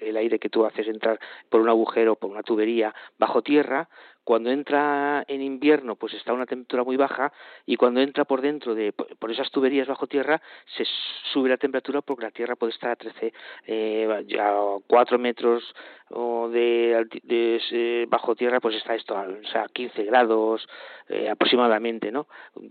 el 0.00 0.16
aire 0.16 0.38
que 0.38 0.50
tú 0.50 0.64
haces 0.64 0.86
entrar 0.88 1.18
por 1.48 1.60
un 1.60 1.68
agujero, 1.68 2.16
por 2.16 2.30
una 2.30 2.42
tubería 2.42 2.94
bajo 3.18 3.42
tierra, 3.42 3.88
cuando 4.24 4.50
entra 4.50 5.22
en 5.28 5.42
invierno 5.42 5.96
pues 5.96 6.14
está 6.14 6.32
a 6.32 6.34
una 6.34 6.46
temperatura 6.46 6.82
muy 6.82 6.96
baja 6.96 7.32
y 7.66 7.76
cuando 7.76 8.00
entra 8.00 8.24
por 8.24 8.40
dentro 8.40 8.74
de 8.74 8.92
por 8.92 9.30
esas 9.30 9.50
tuberías 9.50 9.86
bajo 9.86 10.06
tierra 10.06 10.40
se 10.76 10.84
sube 11.32 11.50
la 11.50 11.58
temperatura 11.58 12.00
porque 12.00 12.24
la 12.24 12.30
tierra 12.30 12.56
puede 12.56 12.72
estar 12.72 12.90
a 12.90 12.96
13 12.96 13.32
eh, 13.66 14.24
ya 14.26 14.54
4 14.86 15.18
metros 15.18 15.62
o 16.10 16.48
de, 16.48 17.06
de, 17.22 18.06
bajo 18.08 18.34
tierra 18.34 18.60
pues 18.60 18.76
está 18.76 18.94
esto 18.94 19.14
o 19.14 19.46
sea 19.48 19.66
15 19.72 20.04
grados 20.04 20.66
eh, 21.08 21.28
aproximadamente 21.28 22.10
no 22.10 22.26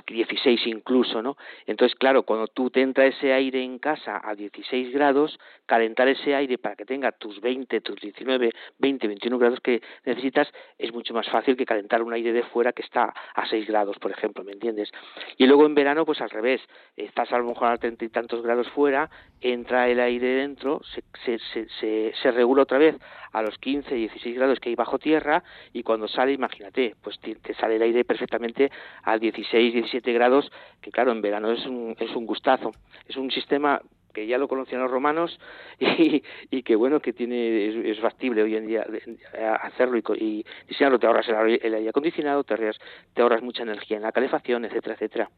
16 0.08 0.67
incluso 0.84 1.22
no 1.22 1.38
entonces 1.65 1.96
claro 1.98 2.24
cuando 2.24 2.48
tú 2.48 2.69
te 2.69 2.82
entra 2.82 3.06
ese 3.06 3.32
aire 3.32 3.63
en 3.63 3.80
casa 3.80 4.22
a 4.24 4.36
16 4.36 4.93
grados 4.93 5.39
calentar 5.65 6.08
ese 6.10 6.36
aire 6.36 6.58
para 6.58 6.76
que 6.76 6.86
tenga 6.86 7.12
tus 7.13 7.39
20 7.39 7.80
tus 7.82 8.00
19 8.02 8.52
20 8.80 9.08
21 9.08 9.38
grados 9.38 9.60
que 9.62 9.82
necesitas 10.06 10.52
es 10.78 10.93
mucho 10.93 11.13
más 11.13 11.30
fácil 11.30 11.56
que 11.56 11.65
calentar 11.65 12.02
un 12.02 12.13
aire 12.13 12.34
de 12.34 12.43
fuera 12.43 12.74
que 12.74 12.82
está 12.82 13.13
a 13.36 13.48
6 13.48 13.67
grados, 13.67 13.98
por 14.00 14.12
ejemplo, 14.12 14.43
¿me 14.43 14.52
entiendes? 14.52 14.91
Y 15.38 15.46
luego 15.46 15.65
en 15.65 15.76
verano, 15.76 16.06
pues 16.06 16.22
al 16.22 16.30
revés, 16.30 16.62
estás 16.96 17.32
a 17.32 17.38
lo 17.38 17.46
mejor 17.46 17.69
a 17.69 17.78
treinta 17.78 18.06
y 18.06 18.10
tantos 18.10 18.41
grados 18.41 18.69
fuera, 18.69 19.10
entra 19.41 19.89
el 19.89 20.00
aire 20.00 20.28
dentro, 20.28 20.82
se, 20.84 21.04
se, 21.26 21.67
se, 21.80 22.13
se, 22.13 22.32
regula 22.32 22.63
otra 22.63 22.78
vez 22.78 22.96
a 23.32 23.41
los 23.41 23.58
15, 23.58 23.93
16 23.93 24.36
grados 24.36 24.60
que 24.60 24.69
hay 24.69 24.76
bajo 24.76 25.00
tierra 25.00 25.43
y 25.74 25.84
cuando 25.84 26.08
sale, 26.08 26.34
imagínate, 26.34 26.96
pues 27.02 27.19
te, 27.19 27.54
sale 27.56 27.76
el 27.76 27.82
aire 27.82 28.06
perfectamente 28.06 28.72
a 29.04 29.17
16, 29.17 29.74
17 29.74 30.13
grados, 30.13 30.52
que 30.84 30.91
claro, 30.91 31.12
en 31.12 31.22
verano 31.22 31.52
es 31.52 31.65
un, 31.65 31.96
es 32.00 32.15
un 32.15 32.26
gustazo. 32.26 32.72
Es 33.08 33.17
un 33.17 33.32
sistema 33.32 33.82
que 34.13 34.28
ya 34.28 34.38
lo 34.38 34.48
conocían 34.48 34.82
los 34.82 34.91
romanos 34.91 35.39
y, 35.80 36.22
y 36.52 36.62
que 36.62 36.76
bueno 36.76 37.00
que 37.00 37.13
tiene 37.13 37.89
es, 37.89 38.00
factible 38.00 38.43
hoy 38.43 38.56
en 38.56 38.67
día 38.67 38.86
hacerlo 39.63 39.98
y, 39.98 40.04
y 40.24 40.46
diseñarlo 40.67 41.00
te 41.00 41.08
ahorras 41.08 41.28
el, 41.28 41.60
el 41.63 41.74
aire 41.74 41.89
acondicionado 41.89 42.43
te 42.43 42.54
ahorras, 42.54 42.78
te 43.15 43.24
ahorras 43.24 43.41
mucha 43.41 43.63
energía 43.63 43.98
en 43.98 44.04
la 44.04 44.12
calefacción 44.12 44.65
etcétera 44.65 44.93
etcétera 44.93 45.30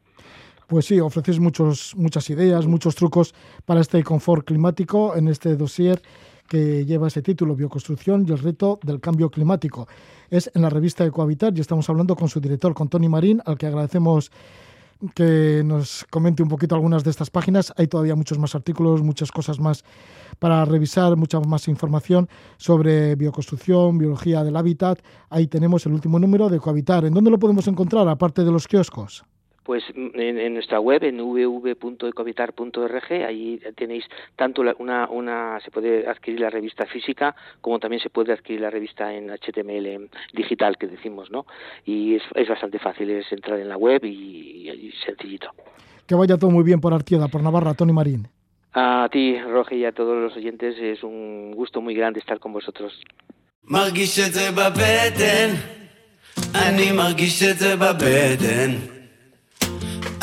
pues 0.66 0.86
sí, 0.86 0.98
ofreces 0.98 1.38
muchos, 1.38 1.94
muchas 1.96 2.28
ideas, 2.28 2.66
muchos 2.66 2.96
trucos 2.96 3.34
para 3.64 3.80
este 3.80 4.02
confort 4.02 4.44
climático 4.44 5.14
en 5.14 5.28
este 5.28 5.54
dossier 5.54 6.02
que 6.48 6.84
lleva 6.84 7.06
ese 7.06 7.22
título, 7.22 7.54
Bioconstrucción 7.54 8.24
y 8.26 8.32
el 8.32 8.38
reto 8.38 8.80
del 8.82 9.00
cambio 9.00 9.30
climático. 9.30 9.86
Es 10.28 10.50
en 10.54 10.62
la 10.62 10.70
revista 10.70 11.04
Ecohabitat 11.04 11.56
y 11.56 11.60
estamos 11.60 11.88
hablando 11.88 12.16
con 12.16 12.28
su 12.28 12.40
director, 12.40 12.74
con 12.74 12.88
Tony 12.88 13.08
Marín, 13.08 13.40
al 13.46 13.58
que 13.58 13.66
agradecemos 13.66 14.32
que 15.14 15.62
nos 15.64 16.04
comente 16.10 16.42
un 16.42 16.48
poquito 16.48 16.74
algunas 16.74 17.04
de 17.04 17.10
estas 17.10 17.30
páginas. 17.30 17.72
Hay 17.76 17.86
todavía 17.86 18.14
muchos 18.14 18.38
más 18.38 18.54
artículos, 18.54 19.02
muchas 19.02 19.30
cosas 19.30 19.60
más 19.60 19.84
para 20.38 20.64
revisar, 20.64 21.16
mucha 21.16 21.40
más 21.40 21.68
información 21.68 22.28
sobre 22.56 23.14
bioconstrucción, 23.14 23.98
biología 23.98 24.44
del 24.44 24.56
hábitat. 24.56 25.00
Ahí 25.30 25.46
tenemos 25.46 25.86
el 25.86 25.92
último 25.92 26.18
número 26.18 26.48
de 26.48 26.58
Cohabitar. 26.58 27.04
¿En 27.04 27.14
dónde 27.14 27.30
lo 27.30 27.38
podemos 27.38 27.66
encontrar, 27.68 28.08
aparte 28.08 28.44
de 28.44 28.50
los 28.50 28.66
kioscos? 28.66 29.24
pues 29.65 29.83
en, 29.93 30.53
nuestra 30.53 30.79
web 30.79 31.03
en 31.03 31.17
www.ecovitar.org 31.17 33.11
ahí 33.27 33.59
tenéis 33.75 34.05
tanto 34.35 34.63
una, 34.79 35.07
una 35.09 35.59
se 35.63 35.71
puede 35.71 36.07
adquirir 36.07 36.39
la 36.39 36.49
revista 36.49 36.85
física 36.87 37.35
como 37.61 37.79
también 37.79 38.01
se 38.01 38.09
puede 38.09 38.33
adquirir 38.33 38.61
la 38.61 38.69
revista 38.69 39.13
en 39.13 39.29
HTML 39.29 40.09
digital 40.33 40.77
que 40.77 40.87
decimos 40.87 41.29
no 41.31 41.45
y 41.85 42.15
es, 42.15 42.23
es 42.35 42.49
bastante 42.49 42.79
fácil 42.79 43.11
es 43.11 43.31
entrar 43.31 43.59
en 43.59 43.69
la 43.69 43.77
web 43.77 44.03
y, 44.03 44.69
y, 44.69 44.91
sencillito 45.05 45.51
que 46.07 46.15
vaya 46.15 46.37
todo 46.37 46.49
muy 46.49 46.63
bien 46.63 46.81
por 46.81 46.93
Artieda 46.93 47.27
por 47.27 47.43
Navarra 47.43 47.75
Tony 47.75 47.93
Marín 47.93 48.27
a 48.73 49.07
ti 49.11 49.39
Roge 49.39 49.75
y 49.75 49.85
a 49.85 49.91
todos 49.91 50.17
los 50.17 50.35
oyentes 50.35 50.75
es 50.79 51.03
un 51.03 51.51
gusto 51.51 51.81
muy 51.81 51.93
grande 51.93 52.19
estar 52.19 52.39
con 52.39 52.53
vosotros 52.53 52.99
אני 56.53 56.91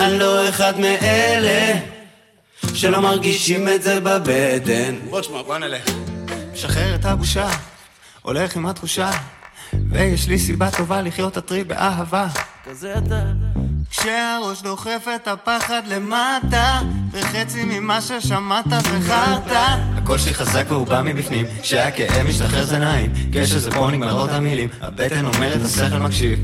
לא 0.09 0.49
אחד 0.49 0.79
מאלה 0.79 1.79
שלא 2.73 3.01
מרגישים 3.01 3.67
את 3.67 3.83
זה 3.83 3.99
בבטן. 3.99 4.95
בוא 5.09 5.21
תשמע, 5.21 5.41
בוא 5.41 5.57
נלך. 5.57 5.89
משחרר 6.53 6.95
את 6.95 7.05
הבושה, 7.05 7.49
הולך 8.21 8.55
עם 8.55 8.65
התחושה, 8.65 9.11
ויש 9.89 10.27
לי 10.27 10.39
סיבה 10.39 10.71
טובה 10.71 11.01
לחיות 11.01 11.37
הטרי 11.37 11.63
באהבה. 11.63 12.27
כזה 12.65 12.93
אתה. 12.97 13.23
כשהראש 13.89 14.61
דוחף 14.61 15.07
את 15.15 15.27
הפחד 15.27 15.81
למטה, 15.87 16.79
וחצי 17.11 17.63
ממה 17.63 18.01
ששמעת 18.01 18.65
זה 18.69 18.99
חרטא. 19.07 19.77
הקול 19.97 20.17
שלי 20.17 20.33
חזק 20.33 20.65
והוא 20.67 20.87
בא 20.87 21.01
מבפנים, 21.01 21.45
כשהכאב 21.61 22.27
משתחרר 22.27 22.63
זה 22.65 22.77
נעים, 22.77 23.13
כשזה 23.33 23.71
פה 23.71 23.91
נגמרות 23.91 24.29
המילים, 24.29 24.69
הבטן 24.81 25.25
אומרת 25.25 25.61
השכל 25.65 25.97
מקשיב. 25.97 26.39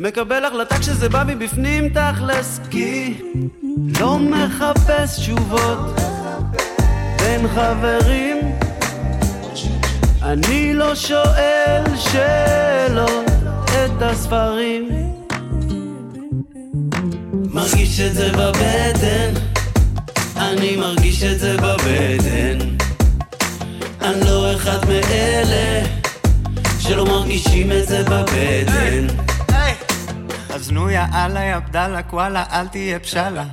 מקבל 0.00 0.44
החלטה 0.44 0.78
כשזה 0.78 1.08
בא 1.08 1.24
מבפנים 1.26 1.88
תכלס, 1.88 2.60
כי 2.70 3.14
לא 4.00 4.18
מחפש 4.18 5.16
תשובות 5.16 6.00
בין 7.18 7.48
חברים. 7.48 8.36
אני 10.22 10.74
לא 10.74 10.94
שואל 10.94 11.82
שאלות 11.96 13.24
את 13.66 14.02
הספרים. 14.02 14.88
מרגיש 17.52 18.00
את 18.00 18.14
זה 18.14 18.32
בבטן 18.32 19.32
אני 20.36 20.76
מרגיש 20.76 21.22
את 21.22 21.38
זה 21.38 21.56
בבטן 21.56 22.58
אני 24.02 24.20
לא 24.24 24.54
אחד 24.54 24.78
מאלה 24.88 25.86
שלא 26.80 27.04
מרגישים 27.04 27.72
את 27.72 27.88
זה 27.88 28.02
בבטן 28.02 29.25
אז 30.55 30.71
נו 30.71 30.89
יאללה 30.89 31.43
יא 31.43 31.59
בדאללה 31.59 32.01
וואלה 32.11 32.43
אל 32.51 32.67
תהיה 32.67 32.99
פשלה 32.99 33.45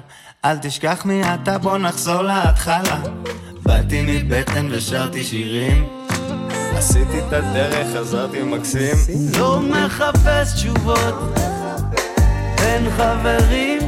אל 0.44 0.58
תשכח 0.58 1.02
מי 1.04 1.22
אתה 1.34 1.58
בוא 1.58 1.78
נחזור 1.78 2.22
להתחלה 2.22 3.00
באתי 3.62 4.02
מבטן 4.06 4.68
ושרתי 4.70 5.24
שירים 5.24 5.86
עשיתי 6.76 7.18
את 7.18 7.32
הדרך, 7.32 7.86
חזרתי 7.96 8.42
מקסים 8.42 8.96
לא 9.38 9.60
מחפש 9.60 10.54
תשובות 10.54 11.34
בין 12.56 12.90
חברים 12.96 13.78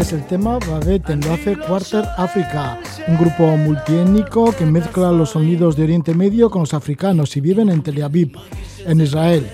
es 0.00 0.12
el 0.12 0.24
tema 0.26 0.58
Babette 0.60 1.16
lo 1.16 1.32
hace 1.32 1.56
Quarter 1.56 2.04
Africa, 2.16 2.78
un 3.08 3.16
grupo 3.16 3.56
multiétnico 3.56 4.52
que 4.52 4.64
mezcla 4.64 5.10
los 5.10 5.30
sonidos 5.30 5.74
de 5.76 5.82
Oriente 5.82 6.14
Medio 6.14 6.50
con 6.50 6.60
los 6.60 6.74
africanos 6.74 7.36
y 7.36 7.40
viven 7.40 7.68
en 7.68 7.82
Tel 7.82 8.00
Aviv, 8.02 8.30
en 8.86 9.00
Israel. 9.00 9.44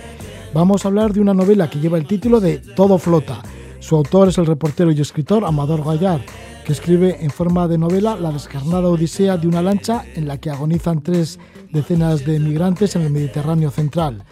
Vamos 0.51 0.83
a 0.83 0.88
hablar 0.88 1.13
de 1.13 1.21
una 1.21 1.35
novela 1.35 1.69
que 1.69 1.79
lleva 1.79 1.99
el 1.99 2.07
título 2.07 2.39
de 2.39 2.57
Todo 2.57 2.97
flota. 2.97 3.43
Su 3.79 3.95
autor 3.95 4.29
es 4.29 4.38
el 4.39 4.47
reportero 4.47 4.91
y 4.91 4.99
escritor 4.99 5.45
Amador 5.45 5.83
Gallar, 5.83 6.21
que 6.65 6.73
escribe 6.73 7.23
en 7.23 7.29
forma 7.29 7.67
de 7.67 7.77
novela 7.77 8.15
la 8.15 8.31
descarnada 8.31 8.89
odisea 8.89 9.38
de 9.38 9.47
una 9.47 9.62
lancha 9.62 10.03
en 10.15 10.27
la 10.27 10.39
que 10.39 10.49
agonizan 10.49 11.01
tres 11.01 11.39
decenas 11.71 12.25
de 12.25 12.39
migrantes 12.39 12.95
en 12.95 13.03
el 13.03 13.12
Mediterráneo 13.12 13.69
central. 13.69 14.23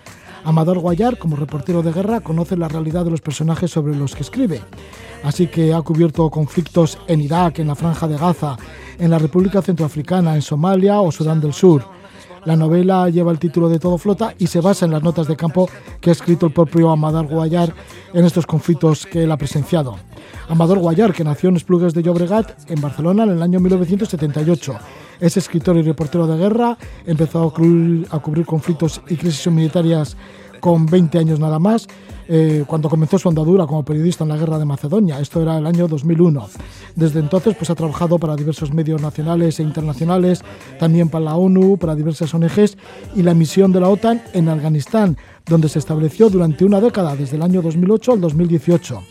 Amador 0.44 0.80
Guayar, 0.80 1.20
como 1.20 1.36
reportero 1.36 1.84
de 1.84 1.94
guerra, 1.94 2.22
conoce 2.22 2.58
la 2.58 2.68
realidad 2.68 3.06
de 3.06 3.12
los 3.12 3.22
personajes 3.22 3.70
sobre 3.70 3.96
los 3.96 4.16
que 4.16 4.24
escribe. 4.24 4.62
Así 5.24 5.46
que 5.46 5.72
ha 5.72 5.82
cubierto 5.84 6.28
conflictos 6.32 6.98
en 7.08 7.22
Irak, 7.22 7.60
en 7.60 7.68
la 7.68 7.76
Franja 7.76 8.08
de 8.08 8.18
Gaza, 8.18 8.58
en 8.98 9.12
la 9.12 9.20
República 9.20 9.62
Centroafricana, 9.62 10.34
en 10.34 10.42
Somalia 10.42 11.00
o 11.00 11.12
Sudán 11.12 11.40
del 11.40 11.54
Sur. 11.54 11.97
La 12.46 12.56
novela 12.56 13.10
lleva 13.10 13.32
el 13.32 13.40
título 13.40 13.70
de 13.70 13.80
Todo 13.80 13.98
Flota 13.98 14.34
y 14.38 14.48
se 14.48 14.62
basa 14.62 14.86
en 14.86 14.92
las 14.92 15.04
notas 15.04 15.28
de 15.28 15.36
campo 15.36 15.70
que 16.00 16.10
ha 16.10 16.14
escrito 16.14 16.46
el 16.46 16.54
propio 16.54 16.90
Amador 16.90 17.28
Guayar 17.28 17.74
en 18.14 18.26
estos 18.26 18.46
conflictos 18.46 19.06
que 19.06 19.24
él 19.24 19.32
ha 19.32 19.38
presenciado. 19.38 19.96
Amador 20.48 20.80
Guayar, 20.80 21.14
que 21.14 21.24
nació 21.24 21.50
en 21.50 21.58
Esplugues 21.58 21.94
de 21.94 22.04
Llobregat, 22.04 22.70
en 22.70 22.82
Barcelona, 22.82 23.24
en 23.24 23.32
el 23.32 23.42
año 23.42 23.60
1978. 23.60 24.76
Es 25.20 25.36
escritor 25.36 25.78
y 25.78 25.82
reportero 25.82 26.28
de 26.28 26.38
guerra, 26.38 26.78
empezó 27.06 27.44
a 27.44 27.52
cubrir, 27.52 28.46
conflictos 28.46 29.02
y 29.08 29.16
crisis 29.16 29.46
humanitarias 29.48 30.16
con 30.60 30.86
20 30.86 31.20
años 31.20 31.40
nada 31.40 31.60
más, 31.60 31.88
eh, 32.28 32.64
cuando 32.68 32.90
comenzó 32.90 33.18
su 33.18 33.30
andadura 33.30 33.66
como 33.66 33.84
periodista 33.84 34.24
en 34.24 34.30
la 34.30 34.38
guerra 34.38 34.60
de 34.60 34.66
Macedonia. 34.66 35.20
Esto 35.20 35.42
era 35.42 35.58
el 35.58 35.66
año 35.66 35.88
2001. 35.88 36.48
Desde 36.96 37.20
entonces 37.20 37.56
pues, 37.56 37.70
ha 37.70 37.76
trabajado 37.76 38.20
para 38.20 38.36
diversos 38.36 38.74
medios 38.74 39.02
nacionales 39.02 39.60
e 39.60 39.64
internacionales, 39.64 40.42
también 40.80 41.10
para 41.10 41.26
la 41.26 41.36
ONU, 41.36 41.78
para 41.78 41.96
diversas 41.96 42.34
ONGs 42.34 42.78
y 43.16 43.24
la 43.24 43.34
misión 43.34 43.72
de 43.72 43.80
la 43.80 43.90
OTAN 43.90 44.22
en 44.34 44.50
Afganistán, 44.50 45.18
donde 45.46 45.70
se 45.70 45.80
estableció 45.80 46.30
durante 46.30 46.66
una 46.66 46.82
década, 46.82 47.16
desde 47.16 47.38
el 47.38 47.44
año 47.44 47.62
2008 47.62 48.14
al 48.14 48.22
2018. 48.22 49.04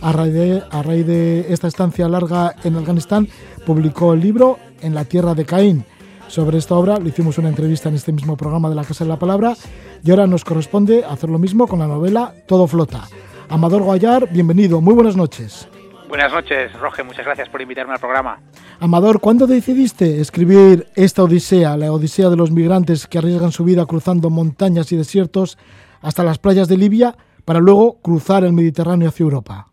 A 0.00 0.12
raíz, 0.12 0.62
a 0.70 0.82
raíz 0.82 1.06
de 1.06 1.52
esta 1.52 1.68
estancia 1.68 2.08
larga 2.08 2.54
en 2.64 2.76
Afganistán, 2.76 3.28
publicó 3.64 4.12
el 4.12 4.20
libro 4.20 4.58
En 4.80 4.94
la 4.94 5.04
tierra 5.04 5.34
de 5.34 5.44
Caín. 5.44 5.84
Sobre 6.28 6.58
esta 6.58 6.74
obra 6.74 6.98
le 6.98 7.08
hicimos 7.08 7.38
una 7.38 7.48
entrevista 7.48 7.88
en 7.88 7.94
este 7.94 8.12
mismo 8.12 8.36
programa 8.36 8.68
de 8.68 8.74
la 8.74 8.84
Casa 8.84 9.04
de 9.04 9.10
la 9.10 9.18
Palabra 9.18 9.54
y 10.02 10.10
ahora 10.10 10.26
nos 10.26 10.44
corresponde 10.44 11.04
hacer 11.04 11.30
lo 11.30 11.38
mismo 11.38 11.66
con 11.66 11.78
la 11.78 11.86
novela 11.86 12.34
Todo 12.46 12.66
Flota. 12.66 13.04
Amador 13.48 13.82
Guayar, 13.82 14.28
bienvenido, 14.30 14.80
muy 14.80 14.94
buenas 14.94 15.16
noches. 15.16 15.68
Buenas 16.08 16.32
noches, 16.32 16.72
Roge, 16.78 17.02
muchas 17.02 17.24
gracias 17.24 17.48
por 17.48 17.60
invitarme 17.60 17.94
al 17.94 18.00
programa. 18.00 18.40
Amador, 18.80 19.20
¿cuándo 19.20 19.46
decidiste 19.46 20.20
escribir 20.20 20.86
esta 20.94 21.22
odisea, 21.22 21.76
la 21.76 21.92
odisea 21.92 22.28
de 22.28 22.36
los 22.36 22.50
migrantes 22.50 23.06
que 23.06 23.18
arriesgan 23.18 23.52
su 23.52 23.64
vida 23.64 23.86
cruzando 23.86 24.30
montañas 24.30 24.92
y 24.92 24.96
desiertos 24.96 25.58
hasta 26.00 26.22
las 26.22 26.38
playas 26.38 26.68
de 26.68 26.76
Libia 26.76 27.16
para 27.44 27.60
luego 27.60 28.00
cruzar 28.02 28.44
el 28.44 28.52
Mediterráneo 28.52 29.08
hacia 29.08 29.24
Europa? 29.24 29.68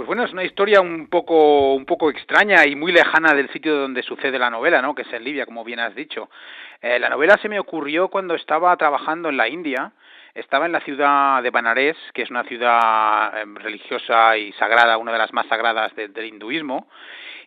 Pues 0.00 0.06
bueno, 0.06 0.24
es 0.24 0.32
una 0.32 0.44
historia 0.44 0.80
un 0.80 1.08
poco, 1.08 1.74
un 1.74 1.84
poco 1.84 2.08
extraña 2.08 2.64
y 2.64 2.74
muy 2.74 2.90
lejana 2.90 3.34
del 3.34 3.50
sitio 3.50 3.76
donde 3.76 4.02
sucede 4.02 4.38
la 4.38 4.48
novela, 4.48 4.80
¿no? 4.80 4.94
Que 4.94 5.02
es 5.02 5.12
en 5.12 5.22
Libia, 5.22 5.44
como 5.44 5.62
bien 5.62 5.78
has 5.78 5.94
dicho. 5.94 6.30
Eh, 6.80 6.98
la 6.98 7.10
novela 7.10 7.36
se 7.36 7.50
me 7.50 7.60
ocurrió 7.60 8.08
cuando 8.08 8.34
estaba 8.34 8.74
trabajando 8.78 9.28
en 9.28 9.36
la 9.36 9.46
India. 9.46 9.92
Estaba 10.34 10.64
en 10.64 10.72
la 10.72 10.80
ciudad 10.80 11.42
de 11.42 11.50
Banares, 11.50 11.98
que 12.14 12.22
es 12.22 12.30
una 12.30 12.44
ciudad 12.44 13.42
em, 13.42 13.54
religiosa 13.56 14.38
y 14.38 14.52
sagrada, 14.52 14.96
una 14.96 15.12
de 15.12 15.18
las 15.18 15.34
más 15.34 15.46
sagradas 15.48 15.94
del 15.94 16.24
hinduismo, 16.24 16.88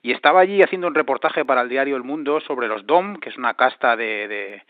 y 0.04 0.12
estaba 0.12 0.42
allí 0.42 0.62
haciendo 0.62 0.86
un 0.86 0.94
reportaje 0.94 1.46
para 1.46 1.62
el 1.62 1.70
diario 1.70 1.96
El 1.96 2.04
Mundo 2.04 2.40
sobre 2.42 2.68
los 2.68 2.86
Dom, 2.86 3.16
que 3.16 3.30
es 3.30 3.38
una 3.40 3.56
casta 3.56 3.98
de 3.98 4.62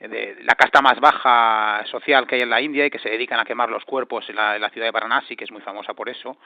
la 0.00 0.54
casta 0.54 0.80
más 0.80 1.00
baja 1.00 1.84
social 1.86 2.26
que 2.26 2.36
hay 2.36 2.42
en 2.42 2.50
la 2.50 2.60
India 2.60 2.86
y 2.86 2.90
que 2.90 3.00
se 3.00 3.10
dedican 3.10 3.40
a 3.40 3.44
quemar 3.44 3.68
los 3.68 3.84
cuerpos 3.84 4.28
en 4.28 4.36
la, 4.36 4.70
ciudad 4.70 4.86
de 4.86 4.92
Varanasi, 4.92 5.34
que 5.34 5.42
es 5.42 5.50
muy 5.50 5.60
famosa 5.60 5.92
por 5.92 6.08
eso. 6.08 6.36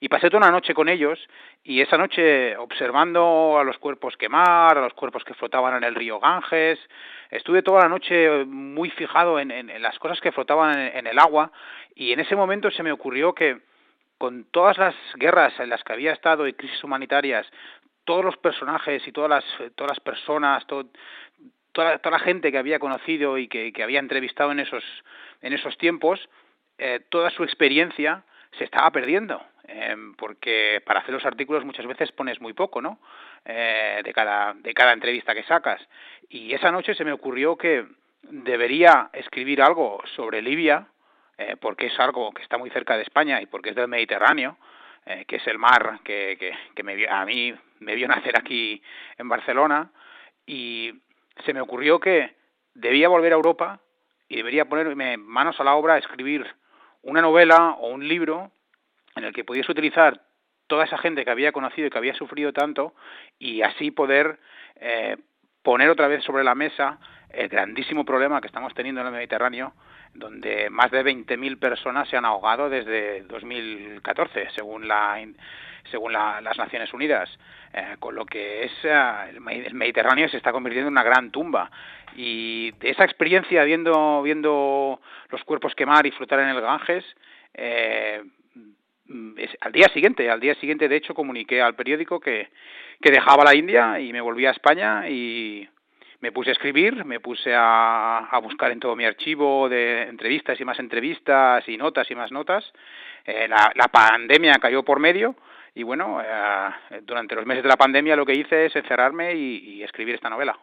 Y 0.00 0.08
pasé 0.08 0.28
toda 0.28 0.42
una 0.42 0.50
noche 0.50 0.74
con 0.74 0.88
ellos 0.88 1.18
y 1.62 1.80
esa 1.80 1.96
noche 1.96 2.56
observando 2.56 3.58
a 3.60 3.64
los 3.64 3.78
cuerpos 3.78 4.16
quemar, 4.16 4.76
a 4.76 4.80
los 4.80 4.94
cuerpos 4.94 5.22
que 5.24 5.34
flotaban 5.34 5.76
en 5.76 5.84
el 5.84 5.94
río 5.94 6.18
Ganges, 6.18 6.80
estuve 7.30 7.62
toda 7.62 7.82
la 7.82 7.88
noche 7.88 8.44
muy 8.44 8.90
fijado 8.90 9.38
en, 9.38 9.50
las 9.80 9.98
cosas 10.00 10.20
que 10.20 10.32
flotaban 10.32 10.76
en, 10.76 11.06
el 11.06 11.18
agua 11.20 11.52
y 11.94 12.12
en 12.12 12.18
ese 12.18 12.34
momento 12.34 12.72
se 12.72 12.82
me 12.82 12.90
ocurrió 12.90 13.34
que 13.34 13.60
con 14.18 14.44
todas 14.50 14.78
las 14.78 14.96
guerras 15.14 15.52
en 15.60 15.68
las 15.68 15.84
que 15.84 15.92
había 15.92 16.12
estado 16.12 16.48
y 16.48 16.54
crisis 16.54 16.82
humanitarias, 16.82 17.46
todos 18.06 18.24
los 18.24 18.36
personajes 18.38 19.06
y 19.06 19.12
todas 19.12 19.28
las, 19.28 19.44
todas 19.74 19.90
las 19.90 20.00
personas, 20.00 20.66
todo, 20.66 20.86
toda, 21.76 21.98
toda 21.98 22.18
la 22.18 22.24
gente 22.24 22.50
que 22.50 22.56
había 22.56 22.78
conocido 22.78 23.36
y 23.36 23.48
que, 23.48 23.70
que 23.70 23.82
había 23.82 24.00
entrevistado 24.00 24.50
en 24.50 24.60
esos, 24.60 24.82
en 25.42 25.52
esos 25.52 25.76
tiempos, 25.76 26.26
eh, 26.78 27.00
toda 27.10 27.28
su 27.30 27.44
experiencia 27.44 28.24
se 28.58 28.64
estaba 28.64 28.90
perdiendo, 28.90 29.44
eh, 29.68 29.94
porque 30.16 30.82
para 30.86 31.00
hacer 31.00 31.12
los 31.12 31.26
artículos 31.26 31.66
muchas 31.66 31.86
veces 31.86 32.10
pones 32.12 32.40
muy 32.40 32.54
poco, 32.54 32.80
¿no? 32.80 32.98
Eh, 33.44 34.00
de, 34.02 34.12
cada, 34.14 34.54
de 34.54 34.72
cada 34.72 34.94
entrevista 34.94 35.34
que 35.34 35.42
sacas. 35.42 35.86
Y 36.30 36.54
esa 36.54 36.72
noche 36.72 36.94
se 36.94 37.04
me 37.04 37.12
ocurrió 37.12 37.56
que 37.56 37.84
debería 38.22 39.10
escribir 39.12 39.60
algo 39.60 40.02
sobre 40.16 40.40
Libia, 40.40 40.86
eh, 41.36 41.56
porque 41.60 41.86
es 41.88 42.00
algo 42.00 42.32
que 42.32 42.42
está 42.42 42.56
muy 42.56 42.70
cerca 42.70 42.96
de 42.96 43.02
España 43.02 43.42
y 43.42 43.46
porque 43.46 43.70
es 43.70 43.76
del 43.76 43.88
Mediterráneo, 43.88 44.56
eh, 45.04 45.26
que 45.28 45.36
es 45.36 45.46
el 45.46 45.58
mar 45.58 46.00
que, 46.02 46.36
que, 46.40 46.56
que 46.74 46.82
me, 46.82 47.06
a 47.06 47.26
mí 47.26 47.54
me 47.80 47.94
vio 47.94 48.08
nacer 48.08 48.32
aquí 48.38 48.82
en 49.18 49.28
Barcelona, 49.28 49.90
y 50.46 50.94
se 51.44 51.52
me 51.52 51.60
ocurrió 51.60 52.00
que 52.00 52.36
debía 52.74 53.08
volver 53.08 53.32
a 53.32 53.36
Europa 53.36 53.80
y 54.28 54.36
debería 54.36 54.66
ponerme 54.66 55.16
manos 55.16 55.58
a 55.60 55.64
la 55.64 55.74
obra 55.74 55.94
a 55.94 55.98
escribir 55.98 56.46
una 57.02 57.22
novela 57.22 57.76
o 57.78 57.88
un 57.88 58.06
libro 58.06 58.50
en 59.14 59.24
el 59.24 59.32
que 59.32 59.44
pudiese 59.44 59.70
utilizar 59.70 60.22
toda 60.66 60.84
esa 60.84 60.98
gente 60.98 61.24
que 61.24 61.30
había 61.30 61.52
conocido 61.52 61.86
y 61.86 61.90
que 61.90 61.98
había 61.98 62.14
sufrido 62.14 62.52
tanto 62.52 62.94
y 63.38 63.62
así 63.62 63.90
poder 63.90 64.38
eh, 64.76 65.16
poner 65.62 65.90
otra 65.90 66.08
vez 66.08 66.24
sobre 66.24 66.44
la 66.44 66.54
mesa 66.54 66.98
el 67.30 67.48
grandísimo 67.48 68.04
problema 68.04 68.40
que 68.40 68.46
estamos 68.46 68.74
teniendo 68.74 69.00
en 69.00 69.08
el 69.08 69.12
Mediterráneo, 69.12 69.74
donde 70.18 70.70
más 70.70 70.90
de 70.90 71.04
20.000 71.04 71.58
personas 71.58 72.08
se 72.08 72.16
han 72.16 72.24
ahogado 72.24 72.68
desde 72.68 73.22
2014, 73.22 74.48
según 74.54 74.88
la 74.88 75.18
según 75.90 76.12
las 76.12 76.58
Naciones 76.58 76.92
Unidas, 76.92 77.28
eh, 77.72 77.96
con 78.00 78.14
lo 78.14 78.24
que 78.24 78.64
es 78.64 78.72
eh, 78.82 79.30
el 79.30 79.74
Mediterráneo 79.74 80.28
se 80.28 80.36
está 80.36 80.50
convirtiendo 80.52 80.88
en 80.88 80.94
una 80.94 81.04
gran 81.04 81.30
tumba. 81.30 81.70
Y 82.16 82.72
de 82.72 82.90
esa 82.90 83.04
experiencia 83.04 83.62
viendo 83.64 84.22
viendo 84.22 85.00
los 85.28 85.44
cuerpos 85.44 85.74
quemar 85.74 86.06
y 86.06 86.10
flotar 86.10 86.40
en 86.40 86.48
el 86.48 86.60
Ganges 86.60 87.04
eh, 87.54 88.22
al 89.60 89.72
día 89.72 89.86
siguiente, 89.92 90.28
al 90.28 90.40
día 90.40 90.54
siguiente 90.56 90.88
de 90.88 90.96
hecho 90.96 91.14
comuniqué 91.14 91.62
al 91.62 91.76
periódico 91.76 92.18
que, 92.18 92.48
que 93.00 93.12
dejaba 93.12 93.44
la 93.44 93.54
India 93.54 94.00
y 94.00 94.12
me 94.12 94.20
volvía 94.20 94.48
a 94.48 94.52
España 94.52 95.08
y 95.08 95.68
me 96.20 96.32
puse 96.32 96.50
a 96.50 96.52
escribir, 96.52 97.04
me 97.04 97.20
puse 97.20 97.54
a, 97.54 98.18
a 98.18 98.38
buscar 98.38 98.70
en 98.72 98.80
todo 98.80 98.96
mi 98.96 99.04
archivo 99.04 99.68
de 99.68 100.02
entrevistas 100.02 100.60
y 100.60 100.64
más 100.64 100.78
entrevistas 100.78 101.68
y 101.68 101.76
notas 101.76 102.10
y 102.10 102.14
más 102.14 102.32
notas. 102.32 102.72
la, 103.26 103.72
la 103.74 103.88
pandemia 103.88 104.54
cayó 104.54 104.82
por 104.82 105.00
medio 105.00 105.36
y 105.76 105.82
bueno, 105.82 106.22
eh, 106.22 107.02
durante 107.06 107.34
los 107.34 107.44
meses 107.44 107.62
de 107.62 107.68
la 107.68 107.76
pandemia 107.76 108.16
lo 108.16 108.24
que 108.24 108.32
hice 108.32 108.64
es 108.64 108.74
encerrarme 108.74 109.34
y, 109.34 109.82
escribir 109.82 110.14
esta 110.14 110.30
novela. 110.30 110.58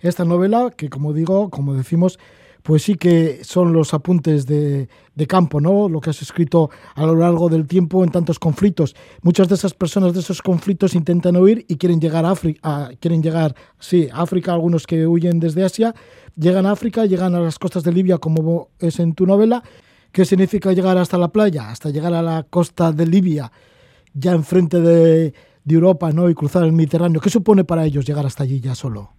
Esta 0.00 0.24
novela, 0.24 0.72
que 0.76 0.90
como 0.90 1.12
digo, 1.12 1.48
como 1.48 1.74
decimos, 1.74 2.18
pues 2.62 2.82
sí 2.82 2.94
que 2.96 3.44
son 3.44 3.72
los 3.72 3.94
apuntes 3.94 4.46
de, 4.46 4.88
campo, 5.28 5.60
¿no? 5.60 5.88
Lo 5.88 6.00
que 6.00 6.10
has 6.10 6.20
escrito 6.22 6.70
a 6.94 7.06
lo 7.06 7.14
largo 7.14 7.48
del 7.48 7.66
tiempo 7.66 8.02
en 8.02 8.10
tantos 8.10 8.38
conflictos. 8.38 8.94
Muchas 9.22 9.48
de 9.48 9.54
esas 9.54 9.74
personas 9.74 10.14
de 10.14 10.20
esos 10.20 10.42
conflictos 10.42 10.94
intentan 10.94 11.36
huir 11.36 11.64
y 11.68 11.76
quieren 11.76 12.00
llegar 12.00 12.24
a 12.24 12.30
África, 12.30 12.90
quieren 13.00 13.22
llegar, 13.22 13.54
sí, 13.78 14.08
África, 14.12 14.52
algunos 14.52 14.86
que 14.86 15.06
huyen 15.06 15.38
desde 15.38 15.64
Asia, 15.64 15.94
llegan 16.36 16.66
a 16.66 16.72
África, 16.72 17.06
llegan 17.06 17.34
a 17.34 17.40
las 17.40 17.58
costas 17.58 17.84
de 17.84 17.92
Libia, 17.92 18.18
como 18.18 18.68
es 18.78 18.98
en 18.98 19.14
tu 19.14 19.26
novela. 19.26 19.62
¿Qué 20.10 20.24
significa 20.24 20.72
llegar 20.72 20.98
hasta 20.98 21.18
la 21.18 21.28
playa, 21.28 21.70
hasta 21.70 21.90
llegar 21.90 22.12
a 22.14 22.22
la 22.22 22.42
costa 22.42 22.92
de 22.92 23.06
Libia? 23.06 23.52
ya 24.14 24.32
enfrente 24.32 24.80
de, 24.80 25.34
de 25.64 25.74
Europa 25.74 26.12
¿no? 26.12 26.28
y 26.28 26.34
cruzar 26.34 26.64
el 26.64 26.72
Mediterráneo. 26.72 27.20
¿Qué 27.20 27.30
supone 27.30 27.64
para 27.64 27.84
ellos 27.84 28.04
llegar 28.04 28.26
hasta 28.26 28.44
allí 28.44 28.60
ya 28.60 28.74
solo? 28.74 29.10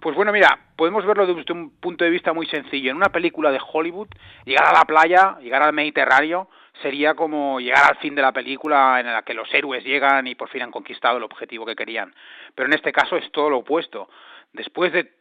Pues 0.00 0.14
bueno, 0.14 0.32
mira, 0.32 0.58
podemos 0.76 1.04
verlo 1.06 1.26
desde 1.26 1.52
un 1.52 1.70
punto 1.80 2.04
de 2.04 2.10
vista 2.10 2.32
muy 2.32 2.46
sencillo. 2.46 2.90
En 2.90 2.96
una 2.96 3.08
película 3.08 3.50
de 3.50 3.60
Hollywood, 3.60 4.08
llegar 4.44 4.66
a 4.66 4.72
la 4.72 4.84
playa, 4.84 5.38
llegar 5.40 5.62
al 5.62 5.72
Mediterráneo, 5.72 6.48
sería 6.82 7.14
como 7.14 7.58
llegar 7.60 7.90
al 7.90 7.96
fin 7.96 8.14
de 8.14 8.22
la 8.22 8.32
película 8.32 9.00
en 9.00 9.06
la 9.06 9.22
que 9.22 9.34
los 9.34 9.52
héroes 9.52 9.84
llegan 9.84 10.26
y 10.26 10.34
por 10.34 10.48
fin 10.50 10.62
han 10.62 10.70
conquistado 10.70 11.16
el 11.16 11.22
objetivo 11.22 11.64
que 11.64 11.76
querían. 11.76 12.14
Pero 12.54 12.68
en 12.68 12.74
este 12.74 12.92
caso 12.92 13.16
es 13.16 13.30
todo 13.32 13.50
lo 13.50 13.58
opuesto. 13.58 14.08
Después 14.52 14.92
de 14.92 15.12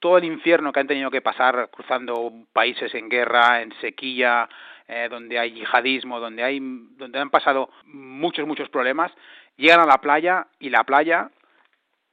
todo 0.00 0.18
el 0.18 0.24
infierno 0.24 0.72
que 0.72 0.80
han 0.80 0.88
tenido 0.88 1.10
que 1.10 1.20
pasar 1.20 1.68
cruzando 1.70 2.32
países 2.52 2.94
en 2.94 3.08
guerra, 3.08 3.62
en 3.62 3.72
sequía, 3.80 4.48
eh, 4.88 5.08
donde 5.10 5.38
hay 5.38 5.52
yihadismo, 5.52 6.18
donde 6.18 6.42
hay, 6.42 6.58
donde 6.60 7.18
han 7.18 7.30
pasado 7.30 7.70
muchos 7.84 8.46
muchos 8.46 8.68
problemas, 8.68 9.12
llegan 9.56 9.80
a 9.80 9.86
la 9.86 9.98
playa 9.98 10.48
y 10.58 10.70
la 10.70 10.84
playa 10.84 11.30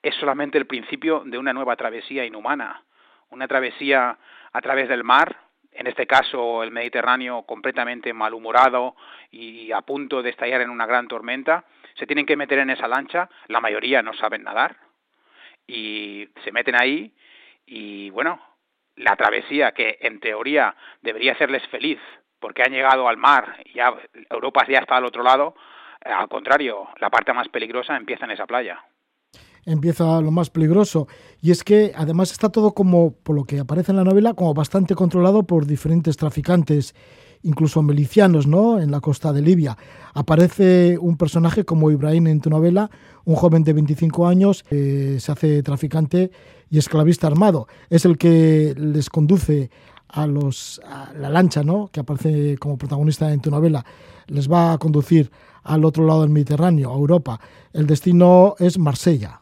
es 0.01 0.15
solamente 0.15 0.57
el 0.57 0.65
principio 0.65 1.23
de 1.25 1.37
una 1.37 1.53
nueva 1.53 1.75
travesía 1.75 2.25
inhumana, 2.25 2.83
una 3.29 3.47
travesía 3.47 4.17
a 4.51 4.61
través 4.61 4.87
del 4.87 5.03
mar, 5.03 5.37
en 5.71 5.87
este 5.87 6.07
caso 6.07 6.63
el 6.63 6.71
Mediterráneo 6.71 7.43
completamente 7.43 8.13
malhumorado 8.13 8.95
y 9.31 9.71
a 9.71 9.81
punto 9.81 10.21
de 10.23 10.31
estallar 10.31 10.61
en 10.61 10.69
una 10.69 10.85
gran 10.85 11.07
tormenta, 11.07 11.65
se 11.95 12.07
tienen 12.07 12.25
que 12.25 12.37
meter 12.37 12.59
en 12.59 12.69
esa 12.69 12.87
lancha, 12.87 13.29
la 13.47 13.61
mayoría 13.61 14.01
no 14.01 14.13
saben 14.13 14.43
nadar 14.43 14.77
y 15.67 16.27
se 16.43 16.51
meten 16.51 16.75
ahí 16.75 17.13
y 17.65 18.09
bueno, 18.09 18.41
la 18.95 19.15
travesía 19.15 19.73
que 19.73 19.97
en 20.01 20.19
teoría 20.19 20.75
debería 21.01 21.33
hacerles 21.33 21.65
feliz 21.67 21.99
porque 22.39 22.63
han 22.63 22.71
llegado 22.71 23.07
al 23.07 23.17
mar 23.17 23.57
y 23.65 23.73
ya 23.73 23.93
Europa 24.29 24.65
ya 24.67 24.79
está 24.79 24.97
al 24.97 25.05
otro 25.05 25.23
lado, 25.23 25.55
al 26.01 26.29
contrario, 26.29 26.87
la 26.99 27.09
parte 27.09 27.33
más 27.33 27.49
peligrosa 27.49 27.97
empieza 27.97 28.25
en 28.25 28.31
esa 28.31 28.47
playa 28.47 28.81
empieza 29.69 30.19
lo 30.21 30.31
más 30.31 30.49
peligroso. 30.49 31.07
Y 31.41 31.51
es 31.51 31.63
que 31.63 31.93
además 31.95 32.31
está 32.31 32.49
todo 32.49 32.73
como, 32.73 33.11
por 33.11 33.35
lo 33.35 33.43
que 33.45 33.59
aparece 33.59 33.91
en 33.91 33.97
la 33.97 34.03
novela, 34.03 34.33
como 34.33 34.53
bastante 34.53 34.95
controlado 34.95 35.43
por 35.43 35.65
diferentes 35.65 36.17
traficantes, 36.17 36.95
incluso 37.43 37.81
milicianos, 37.81 38.47
¿no? 38.47 38.79
En 38.79 38.91
la 38.91 38.99
costa 38.99 39.31
de 39.31 39.41
Libia. 39.41 39.77
Aparece 40.13 40.97
un 40.97 41.17
personaje 41.17 41.63
como 41.65 41.91
Ibrahim 41.91 42.27
en 42.27 42.41
tu 42.41 42.49
novela, 42.49 42.89
un 43.25 43.35
joven 43.35 43.63
de 43.63 43.73
25 43.73 44.27
años, 44.27 44.65
se 44.69 45.31
hace 45.31 45.61
traficante 45.63 46.31
y 46.69 46.79
esclavista 46.79 47.27
armado. 47.27 47.67
Es 47.89 48.05
el 48.05 48.17
que 48.17 48.73
les 48.75 49.09
conduce 49.09 49.69
a 50.07 50.25
los 50.25 50.81
a 50.83 51.13
la 51.13 51.29
lancha, 51.29 51.63
¿no? 51.63 51.89
Que 51.91 51.99
aparece 51.99 52.57
como 52.57 52.77
protagonista 52.77 53.31
en 53.31 53.39
tu 53.39 53.51
novela. 53.51 53.85
Les 54.27 54.51
va 54.51 54.73
a 54.73 54.77
conducir 54.79 55.31
al 55.63 55.85
otro 55.85 56.05
lado 56.05 56.21
del 56.21 56.31
Mediterráneo, 56.31 56.91
a 56.91 56.95
Europa. 56.97 57.39
El 57.71 57.85
destino 57.85 58.55
es 58.57 58.79
Marsella. 58.79 59.39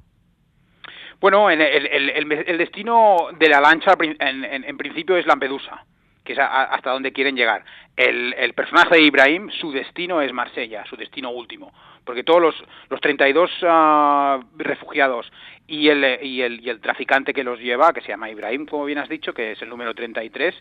Bueno, 1.19 1.49
el, 1.49 1.61
el, 1.61 2.31
el, 2.31 2.57
destino 2.57 3.29
de 3.39 3.49
la 3.49 3.59
lancha 3.59 3.93
en, 3.99 4.43
en, 4.43 4.77
principio 4.77 5.17
es 5.17 5.25
Lampedusa, 5.25 5.83
que 6.23 6.33
es 6.33 6.39
hasta 6.39 6.91
donde 6.91 7.11
quieren 7.11 7.35
llegar. 7.35 7.63
El, 7.95 8.53
personaje 8.53 8.97
de 8.97 9.01
Ibrahim, 9.01 9.49
su 9.49 9.71
destino 9.71 10.21
es 10.21 10.31
Marsella, 10.31 10.85
su 10.85 10.95
destino 10.95 11.31
último, 11.31 11.73
porque 12.07 12.23
todos 12.23 12.41
los, 12.41 12.63
los 12.89 13.01
32 13.01 13.51
uh, 13.61 14.43
refugiados 14.57 15.31
y 15.67 15.89
el, 15.89 16.19
y, 16.23 16.41
el, 16.41 16.65
y 16.65 16.69
el 16.69 16.79
traficante 16.79 17.33
que 17.33 17.43
los 17.43 17.59
lleva, 17.59 17.91
que 17.91 18.01
se 18.01 18.07
llama 18.07 18.29
Ibrahim, 18.29 18.65
como 18.65 18.85
bien 18.85 18.97
has 18.97 19.09
dicho, 19.09 19.33
que 19.33 19.51
es 19.51 19.61
el 19.61 19.69
número 19.69 19.93
33, 19.93 20.55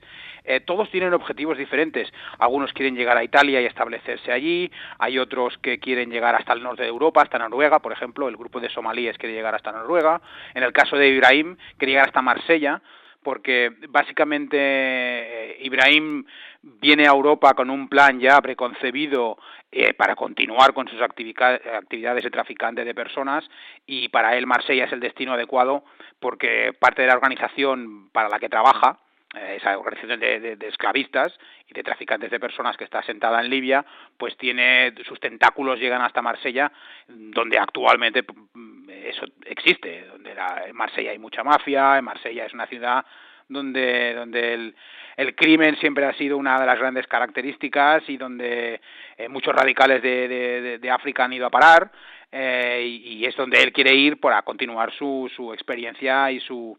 eh, 0.44 0.60
todos 0.60 0.90
tienen 0.90 1.14
objetivos 1.14 1.56
diferentes. 1.56 2.12
Algunos 2.38 2.72
quieren 2.72 2.96
llegar 2.96 3.16
a 3.16 3.22
Italia 3.22 3.60
y 3.60 3.66
establecerse 3.66 4.32
allí, 4.32 4.70
hay 4.98 5.18
otros 5.18 5.56
que 5.58 5.78
quieren 5.78 6.10
llegar 6.10 6.34
hasta 6.34 6.52
el 6.52 6.62
norte 6.62 6.82
de 6.82 6.88
Europa, 6.88 7.22
hasta 7.22 7.38
Noruega, 7.38 7.78
por 7.78 7.92
ejemplo, 7.92 8.28
el 8.28 8.36
grupo 8.36 8.58
de 8.58 8.68
somalíes 8.68 9.16
quiere 9.16 9.34
llegar 9.34 9.54
hasta 9.54 9.70
Noruega. 9.70 10.20
En 10.54 10.64
el 10.64 10.72
caso 10.72 10.96
de 10.96 11.08
Ibrahim, 11.08 11.56
quiere 11.78 11.92
llegar 11.92 12.08
hasta 12.08 12.22
Marsella, 12.22 12.82
porque 13.26 13.72
básicamente 13.88 14.56
eh, 14.56 15.56
Ibrahim 15.62 16.24
viene 16.62 17.08
a 17.08 17.10
Europa 17.10 17.54
con 17.54 17.70
un 17.70 17.88
plan 17.88 18.20
ya 18.20 18.40
preconcebido 18.40 19.36
eh, 19.72 19.94
para 19.94 20.14
continuar 20.14 20.72
con 20.72 20.86
sus 20.86 21.02
actividades 21.02 22.22
de 22.22 22.30
traficante 22.30 22.84
de 22.84 22.94
personas 22.94 23.42
y 23.84 24.10
para 24.10 24.36
él 24.36 24.46
Marsella 24.46 24.84
es 24.84 24.92
el 24.92 25.00
destino 25.00 25.32
adecuado 25.32 25.82
porque 26.20 26.72
parte 26.78 27.02
de 27.02 27.08
la 27.08 27.14
organización 27.14 28.10
para 28.12 28.28
la 28.28 28.38
que 28.38 28.48
trabaja 28.48 29.00
esa 29.34 29.76
organización 29.78 30.20
de, 30.20 30.56
esclavistas 30.62 31.36
y 31.68 31.74
de 31.74 31.82
traficantes 31.82 32.30
de 32.30 32.40
personas 32.40 32.76
que 32.76 32.84
está 32.84 33.02
sentada 33.02 33.40
en 33.40 33.50
Libia, 33.50 33.84
pues 34.16 34.36
tiene 34.36 34.94
sus 35.06 35.20
tentáculos 35.20 35.78
llegan 35.78 36.02
hasta 36.02 36.22
Marsella, 36.22 36.70
donde 37.08 37.58
actualmente 37.58 38.24
mm, 38.54 38.88
eso 38.90 39.26
existe, 39.44 40.06
donde 40.06 40.34
en 40.66 40.76
Marsella 40.76 41.10
hay 41.10 41.18
mucha 41.18 41.44
mafia, 41.44 41.98
en 41.98 42.04
Marsella 42.04 42.46
es 42.46 42.54
una 42.54 42.66
ciudad 42.66 43.04
donde, 43.48 44.14
donde 44.14 44.54
el, 44.54 44.76
el 45.16 45.34
crimen 45.34 45.76
siempre 45.78 46.04
ha 46.04 46.14
sido 46.14 46.36
una 46.36 46.58
de 46.58 46.66
las 46.66 46.78
grandes 46.78 47.06
características 47.06 48.02
y 48.08 48.16
donde 48.16 48.80
eh, 49.16 49.28
muchos 49.28 49.54
radicales 49.54 50.02
de, 50.02 50.28
de, 50.28 50.78
de, 50.78 50.90
África 50.90 51.24
han 51.24 51.32
ido 51.32 51.46
a 51.46 51.50
parar 51.50 51.92
eh, 52.32 52.82
y, 52.84 53.18
y, 53.18 53.24
es 53.24 53.36
donde 53.36 53.62
él 53.62 53.72
quiere 53.72 53.94
ir 53.94 54.18
para 54.18 54.42
continuar 54.42 54.92
su, 54.92 55.30
su 55.34 55.52
experiencia 55.52 56.30
y 56.32 56.40
su, 56.40 56.76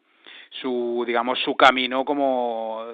su 0.50 1.04
digamos 1.06 1.39
su 1.39 1.56
camino 1.56 2.06
como 2.06 2.86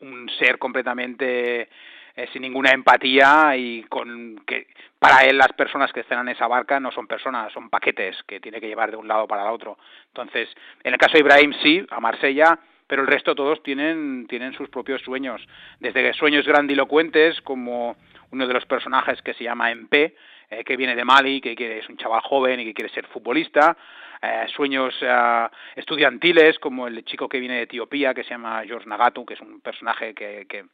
un 0.00 0.28
ser 0.38 0.58
completamente 0.58 1.68
eh, 2.16 2.28
sin 2.32 2.42
ninguna 2.42 2.70
empatía 2.70 3.56
y 3.56 3.84
con 3.84 4.42
que 4.46 4.66
para 4.98 5.24
él 5.24 5.38
las 5.38 5.52
personas 5.52 5.92
que 5.92 6.00
estén 6.00 6.18
en 6.18 6.28
esa 6.28 6.46
barca 6.48 6.80
no 6.80 6.90
son 6.90 7.06
personas, 7.06 7.52
son 7.52 7.70
paquetes 7.70 8.16
que 8.26 8.40
tiene 8.40 8.60
que 8.60 8.66
llevar 8.66 8.90
de 8.90 8.96
un 8.96 9.08
lado 9.08 9.26
para 9.26 9.42
el 9.42 9.48
otro. 9.48 9.78
Entonces, 10.08 10.48
en 10.82 10.92
el 10.92 10.98
caso 10.98 11.14
de 11.14 11.20
Ibrahim 11.20 11.52
sí, 11.62 11.86
a 11.90 12.00
Marsella, 12.00 12.58
pero 12.86 13.02
el 13.02 13.08
resto 13.08 13.34
todos 13.34 13.62
tienen, 13.62 14.26
tienen 14.28 14.52
sus 14.54 14.68
propios 14.68 15.00
sueños, 15.02 15.40
desde 15.78 16.12
sueños 16.14 16.46
grandilocuentes 16.46 17.40
como 17.42 17.96
uno 18.32 18.46
de 18.46 18.54
los 18.54 18.66
personajes 18.66 19.22
que 19.22 19.34
se 19.34 19.44
llama 19.44 19.70
MP, 19.70 20.16
eh, 20.50 20.64
que 20.64 20.76
viene 20.76 20.96
de 20.96 21.04
Mali, 21.04 21.40
que 21.40 21.54
quiere, 21.54 21.78
es 21.78 21.88
un 21.88 21.96
chaval 21.96 22.20
joven 22.22 22.58
y 22.58 22.64
que 22.64 22.74
quiere 22.74 22.92
ser 22.92 23.06
futbolista, 23.06 23.76
eh, 24.22 24.46
sueños 24.54 24.94
eh, 25.00 25.48
estudiantiles 25.76 26.58
como 26.58 26.86
el 26.86 27.04
chico 27.04 27.28
que 27.28 27.40
viene 27.40 27.56
de 27.56 27.62
Etiopía, 27.62 28.14
que 28.14 28.24
se 28.24 28.30
llama 28.30 28.62
George 28.66 28.88
Nagatu, 28.88 29.24
que 29.24 29.34
es 29.34 29.40
un 29.40 29.60
personaje 29.60 30.14
que, 30.14 30.46
que, 30.48 30.64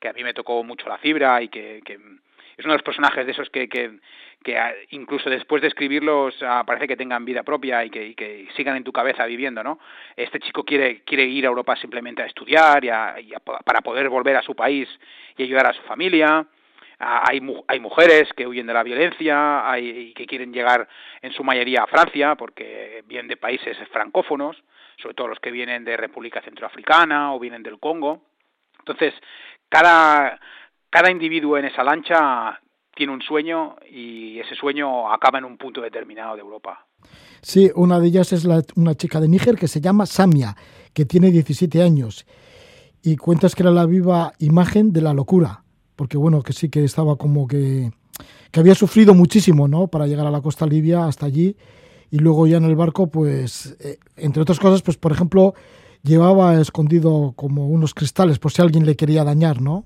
que 0.00 0.08
a 0.08 0.12
mí 0.12 0.24
me 0.24 0.34
tocó 0.34 0.62
mucho 0.64 0.88
la 0.88 0.98
fibra 0.98 1.40
y 1.42 1.48
que, 1.48 1.80
que 1.84 1.94
es 1.94 2.64
uno 2.64 2.72
de 2.72 2.78
los 2.78 2.84
personajes 2.84 3.24
de 3.24 3.32
esos 3.32 3.48
que, 3.50 3.68
que, 3.68 4.00
que 4.42 4.58
incluso 4.90 5.30
después 5.30 5.62
de 5.62 5.68
escribirlos 5.68 6.34
ah, 6.42 6.64
parece 6.66 6.88
que 6.88 6.96
tengan 6.96 7.24
vida 7.24 7.44
propia 7.44 7.84
y 7.84 7.90
que, 7.90 8.14
que, 8.16 8.48
sigan 8.56 8.76
en 8.76 8.82
tu 8.82 8.92
cabeza 8.92 9.24
viviendo, 9.26 9.62
¿no? 9.62 9.78
Este 10.16 10.40
chico 10.40 10.64
quiere, 10.64 11.02
quiere 11.02 11.24
ir 11.24 11.44
a 11.44 11.48
Europa 11.48 11.76
simplemente 11.76 12.22
a 12.22 12.26
estudiar 12.26 12.84
y, 12.84 12.88
a, 12.88 13.20
y 13.20 13.32
a, 13.32 13.38
para 13.38 13.80
poder 13.80 14.08
volver 14.08 14.36
a 14.36 14.42
su 14.42 14.56
país 14.56 14.88
y 15.36 15.44
ayudar 15.44 15.68
a 15.68 15.72
su 15.72 15.82
familia. 15.82 16.44
Ah, 17.00 17.22
hay, 17.28 17.40
hay 17.68 17.78
mujeres 17.78 18.28
que 18.36 18.46
huyen 18.46 18.66
de 18.66 18.74
la 18.74 18.82
violencia 18.82 19.70
hay, 19.70 19.88
y 19.88 20.14
que 20.14 20.26
quieren 20.26 20.52
llegar 20.52 20.88
en 21.22 21.32
su 21.32 21.44
mayoría 21.44 21.84
a 21.84 21.86
Francia 21.86 22.34
porque 22.34 23.04
vienen 23.06 23.28
de 23.28 23.36
países 23.36 23.76
francófonos, 23.92 24.56
sobre 25.00 25.14
todo 25.14 25.28
los 25.28 25.38
que 25.38 25.52
vienen 25.52 25.84
de 25.84 25.96
República 25.96 26.42
Centroafricana 26.42 27.32
o 27.32 27.38
vienen 27.38 27.62
del 27.62 27.78
Congo. 27.78 28.22
Entonces, 28.80 29.14
cada, 29.68 30.40
cada 30.90 31.10
individuo 31.12 31.56
en 31.56 31.66
esa 31.66 31.84
lancha 31.84 32.60
tiene 32.96 33.12
un 33.12 33.22
sueño 33.22 33.76
y 33.88 34.40
ese 34.40 34.56
sueño 34.56 35.12
acaba 35.12 35.38
en 35.38 35.44
un 35.44 35.56
punto 35.56 35.80
determinado 35.80 36.34
de 36.34 36.40
Europa. 36.40 36.84
Sí, 37.42 37.70
una 37.76 38.00
de 38.00 38.08
ellas 38.08 38.32
es 38.32 38.44
la, 38.44 38.60
una 38.74 38.96
chica 38.96 39.20
de 39.20 39.28
Níger 39.28 39.54
que 39.54 39.68
se 39.68 39.80
llama 39.80 40.04
Samia, 40.04 40.56
que 40.92 41.04
tiene 41.04 41.30
17 41.30 41.80
años 41.80 42.26
y 43.04 43.16
cuentas 43.16 43.54
que 43.54 43.62
era 43.62 43.70
la 43.70 43.86
viva 43.86 44.32
imagen 44.40 44.92
de 44.92 45.02
la 45.02 45.14
locura 45.14 45.62
porque 45.98 46.16
bueno, 46.16 46.42
que 46.42 46.52
sí 46.52 46.70
que 46.70 46.84
estaba 46.84 47.16
como 47.16 47.48
que, 47.48 47.90
que 48.52 48.60
había 48.60 48.76
sufrido 48.76 49.14
muchísimo, 49.14 49.66
¿no? 49.66 49.88
Para 49.88 50.06
llegar 50.06 50.28
a 50.28 50.30
la 50.30 50.40
costa 50.40 50.64
libia 50.64 51.06
hasta 51.06 51.26
allí 51.26 51.56
y 52.12 52.20
luego 52.20 52.46
ya 52.46 52.58
en 52.58 52.64
el 52.64 52.76
barco, 52.76 53.10
pues, 53.10 53.76
eh, 53.84 53.98
entre 54.16 54.40
otras 54.40 54.60
cosas, 54.60 54.80
pues 54.80 54.96
por 54.96 55.10
ejemplo, 55.10 55.54
llevaba 56.04 56.54
escondido 56.60 57.32
como 57.34 57.66
unos 57.66 57.94
cristales 57.94 58.38
por 58.38 58.52
si 58.52 58.62
alguien 58.62 58.86
le 58.86 58.94
quería 58.94 59.24
dañar, 59.24 59.60
¿no? 59.60 59.84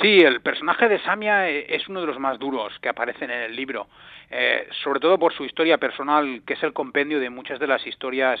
Sí, 0.00 0.20
el 0.20 0.40
personaje 0.42 0.88
de 0.88 1.02
Samia 1.02 1.50
eh, 1.50 1.66
es 1.68 1.88
uno 1.88 2.00
de 2.00 2.06
los 2.06 2.20
más 2.20 2.38
duros 2.38 2.72
que 2.80 2.88
aparecen 2.88 3.30
en 3.30 3.42
el 3.42 3.56
libro, 3.56 3.88
eh, 4.30 4.68
sobre 4.84 5.00
todo 5.00 5.18
por 5.18 5.34
su 5.34 5.44
historia 5.44 5.76
personal, 5.76 6.42
que 6.46 6.54
es 6.54 6.62
el 6.62 6.72
compendio 6.72 7.18
de 7.18 7.30
muchas 7.30 7.58
de 7.58 7.66
las 7.66 7.84
historias 7.84 8.40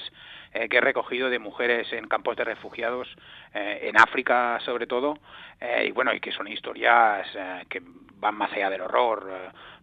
eh, 0.54 0.68
que 0.68 0.76
he 0.76 0.80
recogido 0.82 1.30
de 1.30 1.38
mujeres 1.38 1.90
en 1.94 2.06
campos 2.08 2.36
de 2.36 2.44
refugiados, 2.44 3.08
eh, 3.54 3.80
en 3.84 3.98
África 3.98 4.60
sobre 4.60 4.86
todo, 4.86 5.18
eh, 5.58 5.86
y 5.88 5.92
bueno, 5.92 6.12
y 6.12 6.20
que 6.20 6.30
son 6.30 6.46
historias 6.46 7.26
que 7.70 7.80
van 8.16 8.34
más 8.34 8.52
allá 8.52 8.68
del 8.68 8.82
horror, 8.82 9.30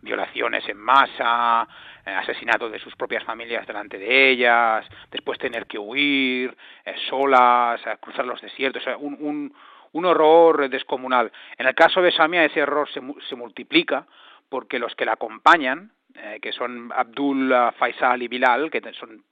violaciones 0.01 0.67
en 0.70 0.78
masa, 0.78 1.67
asesinatos 2.05 2.72
de 2.72 2.80
sus 2.80 2.95
propias 2.95 3.24
familias 3.24 3.65
delante 3.65 3.97
de 3.97 4.30
ellas, 4.30 4.86
después 5.11 5.39
tener 5.39 5.65
que 5.65 5.80
huir 5.80 6.55
solas, 7.09 7.82
cruzar 7.99 8.26
los 8.26 8.41
desiertos, 8.41 8.84
un, 8.99 9.17
un 9.20 9.53
un 9.91 10.05
horror 10.05 10.70
descomunal. 10.70 11.32
En 11.57 11.65
el 11.65 11.74
caso 11.74 11.99
de 11.99 12.11
Samia 12.11 12.45
ese 12.45 12.59
error 12.59 12.88
se, 12.93 13.01
se 13.28 13.36
multiplica 13.36 14.05
porque 14.47 14.78
los 14.78 14.93
que 14.93 15.03
la 15.03 15.13
acompañan 15.13 15.91
que 16.41 16.51
son 16.51 16.91
Abdul, 16.95 17.51
Faisal 17.78 18.22
y 18.22 18.28
Bilal, 18.28 18.70
que 18.70 18.82
son 18.93 19.24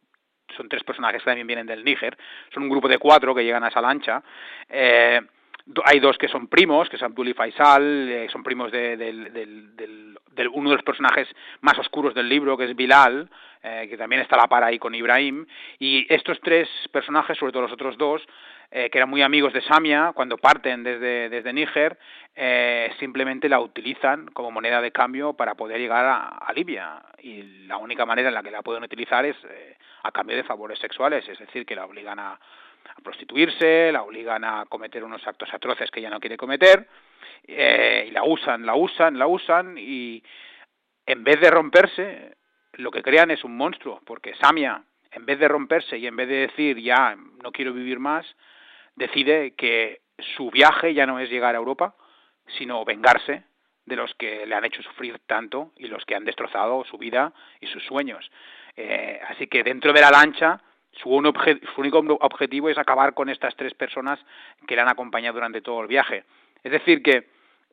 son 0.55 0.69
tres 0.69 0.83
personajes 0.83 1.21
que 1.21 1.29
también 1.29 1.47
vienen 1.47 1.67
del 1.67 1.83
Níger, 1.83 2.17
son 2.53 2.63
un 2.63 2.69
grupo 2.69 2.87
de 2.87 2.97
cuatro 2.97 3.35
que 3.35 3.43
llegan 3.43 3.63
a 3.63 3.69
esa 3.69 3.81
lancha. 3.81 4.23
Eh, 4.69 5.21
hay 5.83 5.99
dos 5.99 6.17
que 6.17 6.27
son 6.27 6.47
primos, 6.47 6.89
que 6.89 6.97
son 6.97 7.11
Abdul 7.11 7.29
y 7.29 7.33
Faisal, 7.33 8.09
eh, 8.09 8.27
son 8.31 8.43
primos 8.43 8.71
de, 8.71 8.95
del, 8.97 10.17
uno 10.53 10.69
de 10.69 10.75
los 10.75 10.85
personajes 10.85 11.27
más 11.61 11.77
oscuros 11.79 12.13
del 12.13 12.29
libro, 12.29 12.57
que 12.57 12.65
es 12.65 12.75
Bilal, 12.75 13.29
eh, 13.63 13.87
que 13.89 13.97
también 13.97 14.21
está 14.21 14.35
a 14.35 14.39
la 14.39 14.47
par 14.47 14.63
ahí 14.63 14.79
con 14.79 14.95
Ibrahim, 14.95 15.45
y 15.79 16.05
estos 16.13 16.39
tres 16.41 16.69
personajes, 16.91 17.37
sobre 17.37 17.51
todo 17.51 17.63
los 17.63 17.71
otros 17.71 17.97
dos, 17.97 18.21
eh, 18.69 18.89
que 18.89 18.97
eran 18.97 19.09
muy 19.09 19.21
amigos 19.21 19.51
de 19.53 19.61
Samia, 19.61 20.11
cuando 20.13 20.37
parten 20.37 20.83
desde, 20.83 21.29
desde 21.29 21.53
Níger, 21.53 21.97
simplemente 22.99 23.49
la 23.49 23.59
utilizan 23.59 24.27
como 24.27 24.51
moneda 24.51 24.79
de 24.79 24.91
cambio 24.91 25.33
para 25.33 25.55
poder 25.55 25.79
llegar 25.79 26.05
a, 26.05 26.53
Libia, 26.53 27.01
y 27.21 27.65
la 27.65 27.77
única 27.77 28.05
manera 28.05 28.29
en 28.29 28.35
la 28.35 28.43
que 28.43 28.51
la 28.51 28.61
pueden 28.61 28.83
utilizar 28.83 29.25
es 29.25 29.35
a 30.07 30.11
cambio 30.11 30.37
de 30.37 30.43
favores 30.43 30.79
sexuales, 30.79 31.27
es 31.27 31.37
decir, 31.37 31.65
que 31.65 31.75
la 31.75 31.85
obligan 31.85 32.19
a 32.19 32.39
prostituirse, 33.03 33.91
la 33.91 34.03
obligan 34.03 34.43
a 34.43 34.65
cometer 34.65 35.03
unos 35.03 35.25
actos 35.27 35.53
atroces 35.53 35.91
que 35.91 35.99
ella 35.99 36.09
no 36.09 36.19
quiere 36.19 36.37
cometer, 36.37 36.87
eh, 37.45 38.05
y 38.07 38.11
la 38.11 38.23
usan, 38.23 38.65
la 38.65 38.75
usan, 38.75 39.19
la 39.19 39.27
usan, 39.27 39.77
y 39.77 40.23
en 41.05 41.23
vez 41.23 41.39
de 41.39 41.51
romperse, 41.51 42.37
lo 42.73 42.91
que 42.91 43.03
crean 43.03 43.31
es 43.31 43.43
un 43.43 43.55
monstruo, 43.57 44.01
porque 44.05 44.35
Samia, 44.35 44.83
en 45.11 45.25
vez 45.25 45.39
de 45.39 45.47
romperse 45.47 45.97
y 45.97 46.07
en 46.07 46.15
vez 46.15 46.27
de 46.27 46.47
decir 46.47 46.77
ya 46.79 47.15
no 47.43 47.51
quiero 47.51 47.73
vivir 47.73 47.99
más, 47.99 48.25
decide 48.95 49.55
que 49.55 50.01
su 50.35 50.49
viaje 50.49 50.93
ya 50.93 51.05
no 51.05 51.19
es 51.19 51.29
llegar 51.29 51.55
a 51.55 51.59
Europa, 51.59 51.95
sino 52.57 52.83
vengarse 52.85 53.43
de 53.85 53.95
los 53.95 54.13
que 54.15 54.45
le 54.45 54.55
han 54.55 54.65
hecho 54.65 54.81
sufrir 54.83 55.19
tanto 55.25 55.71
y 55.77 55.87
los 55.87 56.03
que 56.05 56.15
han 56.15 56.25
destrozado 56.25 56.83
su 56.85 56.97
vida 56.97 57.33
y 57.61 57.67
sus 57.67 57.83
sueños. 57.85 58.29
Eh, 58.77 59.19
así 59.29 59.47
que 59.47 59.63
dentro 59.63 59.91
de 59.91 60.01
la 60.01 60.11
lancha 60.11 60.61
su, 60.91 61.09
único 61.09 61.99
objetivo 62.21 62.69
es 62.69 62.77
acabar 62.77 63.13
con 63.13 63.29
estas 63.29 63.55
tres 63.55 63.73
personas 63.73 64.19
que 64.67 64.75
le 64.75 64.81
han 64.81 64.89
acompañado 64.89 65.33
durante 65.33 65.61
todo 65.61 65.81
el 65.81 65.87
viaje. 65.87 66.23
Es 66.63 66.71
decir, 66.71 67.01
que 67.01 67.27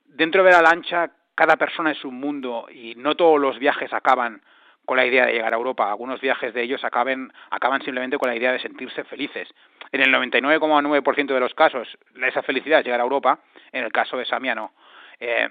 dentro 0.06 0.42
de 0.42 0.50
la 0.50 0.62
lancha 0.62 1.10
cada 1.34 1.56
persona 1.56 1.90
es 1.90 2.04
un 2.04 2.18
mundo 2.20 2.66
y 2.70 2.94
no 2.96 3.16
todos 3.16 3.40
los 3.40 3.58
viajes 3.58 3.92
acaban 3.92 4.42
con 4.84 4.96
la 4.96 5.06
idea 5.06 5.26
de 5.26 5.32
llegar 5.32 5.52
a 5.52 5.56
Europa. 5.56 5.88
Algunos 5.88 6.20
viajes 6.20 6.52
de 6.52 6.62
ellos 6.62 6.84
acaban, 6.84 7.32
acaban 7.50 7.82
simplemente 7.82 8.18
con 8.18 8.28
la 8.28 8.36
idea 8.36 8.52
de 8.52 8.60
sentirse 8.60 9.04
felices. 9.04 9.48
En 9.90 10.02
el 10.02 10.12
99,9% 10.12 11.26
de 11.26 11.40
los 11.40 11.54
casos, 11.54 11.88
esa 12.14 12.42
felicidad 12.42 12.80
es 12.80 12.84
llegar 12.84 13.00
a 13.00 13.04
Europa. 13.04 13.40
En 13.72 13.84
el 13.84 13.92
caso 13.92 14.16
de 14.16 14.26
Samiano, 14.26 14.72
eh, 15.18 15.48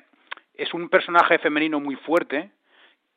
es 0.53 0.73
un 0.73 0.87
personaje 0.89 1.39
femenino 1.39 1.79
muy 1.79 1.95
fuerte 1.95 2.51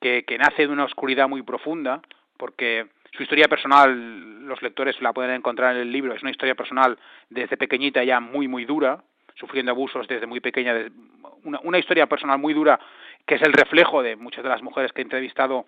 que, 0.00 0.24
que 0.24 0.38
nace 0.38 0.66
de 0.66 0.72
una 0.72 0.84
oscuridad 0.84 1.28
muy 1.28 1.42
profunda, 1.42 2.00
porque 2.36 2.86
su 3.12 3.22
historia 3.22 3.48
personal, 3.48 4.46
los 4.46 4.60
lectores 4.62 5.00
la 5.00 5.12
pueden 5.12 5.32
encontrar 5.32 5.74
en 5.74 5.82
el 5.82 5.92
libro, 5.92 6.14
es 6.14 6.22
una 6.22 6.30
historia 6.30 6.54
personal 6.54 6.98
desde 7.30 7.56
pequeñita 7.56 8.04
ya 8.04 8.20
muy, 8.20 8.48
muy 8.48 8.64
dura, 8.64 9.02
sufriendo 9.34 9.72
abusos 9.72 10.06
desde 10.08 10.26
muy 10.26 10.40
pequeña, 10.40 10.74
una, 11.44 11.60
una 11.62 11.78
historia 11.78 12.06
personal 12.06 12.38
muy 12.38 12.54
dura 12.54 12.78
que 13.26 13.34
es 13.34 13.42
el 13.42 13.52
reflejo 13.52 14.02
de 14.02 14.16
muchas 14.16 14.44
de 14.44 14.50
las 14.50 14.62
mujeres 14.62 14.92
que 14.92 15.00
he 15.00 15.04
entrevistado 15.04 15.66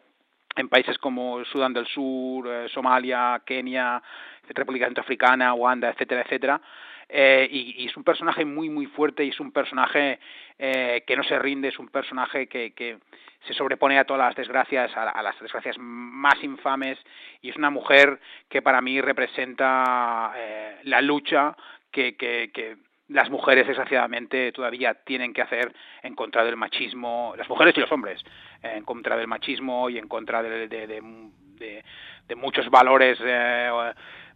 en 0.57 0.69
países 0.69 0.99
como 0.99 1.45
Sudán 1.45 1.73
del 1.73 1.87
Sur, 1.87 2.49
eh, 2.49 2.69
Somalia, 2.69 3.43
Kenia, 3.45 4.03
República 4.49 4.87
Centroafricana, 4.87 5.55
Uganda, 5.55 5.91
etcétera, 5.91 6.23
etcétera. 6.23 6.61
Eh, 7.09 7.49
y, 7.51 7.87
es 7.87 7.97
un 7.97 8.05
personaje 8.05 8.45
muy, 8.45 8.69
muy 8.69 8.87
fuerte 8.87 9.25
y 9.25 9.31
es 9.31 9.41
un 9.41 9.51
personaje 9.51 10.19
eh, 10.59 11.05
que 11.07 11.16
no 11.16 11.23
se 11.25 11.39
rinde, 11.39 11.69
es 11.69 11.79
un 11.79 11.89
personaje 11.89 12.47
que, 12.49 12.73
que 12.73 12.99
se 13.47 13.55
sobrepone 13.55 13.99
a 13.99 14.05
todas 14.05 14.26
las 14.28 14.36
desgracias, 14.36 14.91
a, 14.97 15.22
las 15.22 15.39
desgracias 15.41 15.76
más 15.78 16.43
infames, 16.43 16.99
y 17.41 17.51
es 17.51 17.57
una 17.57 17.70
mujer 17.70 18.20
que 18.49 18.62
para 18.62 18.80
mí 18.80 19.01
representa 19.01 20.32
eh, 20.36 20.76
la 20.84 21.01
lucha 21.01 21.57
que, 21.91 22.16
que, 22.16 22.51
que 22.53 22.76
las 23.09 23.30
mujeres 23.30 23.66
desgraciadamente 23.66 24.53
todavía 24.53 24.95
tienen 24.95 25.32
que 25.32 25.43
hacer 25.43 25.74
en 26.03 26.14
contra 26.14 26.45
del 26.45 26.57
machismo, 26.57 27.34
las 27.36 27.49
mujeres 27.49 27.76
y 27.76 27.80
los 27.80 27.93
hombres, 27.93 28.22
en 28.62 28.84
contra 28.84 29.16
del 29.16 29.28
machismo 29.28 29.89
y 29.89 29.99
en 29.99 30.09
contra 30.09 30.43
de, 30.43 30.68
de, 30.68 30.86
de, 30.86 31.84
de 32.28 32.34
muchos 32.34 32.68
valores 32.70 33.18
eh, 33.24 33.70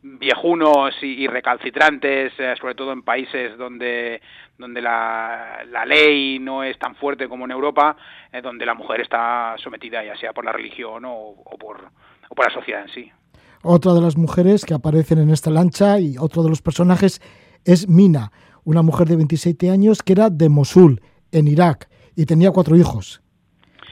viejunos 0.02 0.94
y, 1.00 1.26
recalcitrantes, 1.28 2.32
eh, 2.38 2.54
sobre 2.60 2.74
todo 2.74 2.92
en 2.92 3.02
países 3.02 3.56
donde, 3.56 4.20
donde 4.58 4.82
la, 4.82 5.64
la, 5.70 5.86
ley 5.86 6.38
no 6.40 6.64
es 6.64 6.76
tan 6.78 6.96
fuerte 6.96 7.28
como 7.28 7.44
en 7.44 7.52
Europa, 7.52 7.96
eh, 8.32 8.42
donde 8.42 8.66
la 8.66 8.74
mujer 8.74 9.00
está 9.00 9.54
sometida 9.58 10.04
ya 10.04 10.16
sea 10.16 10.32
por 10.32 10.44
la 10.44 10.52
religión 10.52 11.04
o, 11.04 11.14
o, 11.14 11.56
por, 11.56 11.80
o 12.28 12.34
por 12.34 12.46
la 12.46 12.52
sociedad 12.52 12.82
en 12.82 12.88
sí. 12.88 13.12
Otra 13.62 13.94
de 13.94 14.00
las 14.00 14.16
mujeres 14.16 14.64
que 14.64 14.74
aparecen 14.74 15.18
en 15.20 15.30
esta 15.30 15.50
lancha 15.50 16.00
y 16.00 16.16
otro 16.18 16.42
de 16.42 16.48
los 16.48 16.62
personajes 16.62 17.20
es 17.64 17.88
Mina, 17.88 18.32
una 18.64 18.82
mujer 18.82 19.06
de 19.06 19.16
27 19.16 19.70
años 19.70 20.02
que 20.02 20.14
era 20.14 20.30
de 20.30 20.48
Mosul, 20.48 21.00
en 21.30 21.46
Irak, 21.46 21.88
y 22.16 22.26
tenía 22.26 22.50
cuatro 22.50 22.76
hijos. 22.76 23.22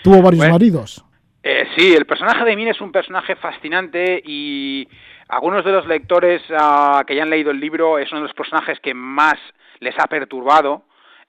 Tuvo 0.02 0.20
varios 0.22 0.48
maridos. 0.48 1.04
Eh, 1.42 1.64
sí, 1.76 1.94
el 1.94 2.04
personaje 2.04 2.44
de 2.44 2.56
Mina 2.56 2.72
es 2.72 2.80
un 2.80 2.92
personaje 2.92 3.36
fascinante 3.36 4.20
y 4.24 4.86
algunos 5.30 5.64
de 5.64 5.72
los 5.72 5.86
lectores 5.86 6.42
uh, 6.50 7.04
que 7.06 7.14
ya 7.14 7.22
han 7.22 7.30
leído 7.30 7.50
el 7.50 7.60
libro 7.60 7.98
es 7.98 8.10
uno 8.10 8.22
de 8.22 8.28
los 8.28 8.34
personajes 8.34 8.80
que 8.80 8.94
más 8.94 9.38
les 9.78 9.98
ha 9.98 10.06
perturbado, 10.06 10.82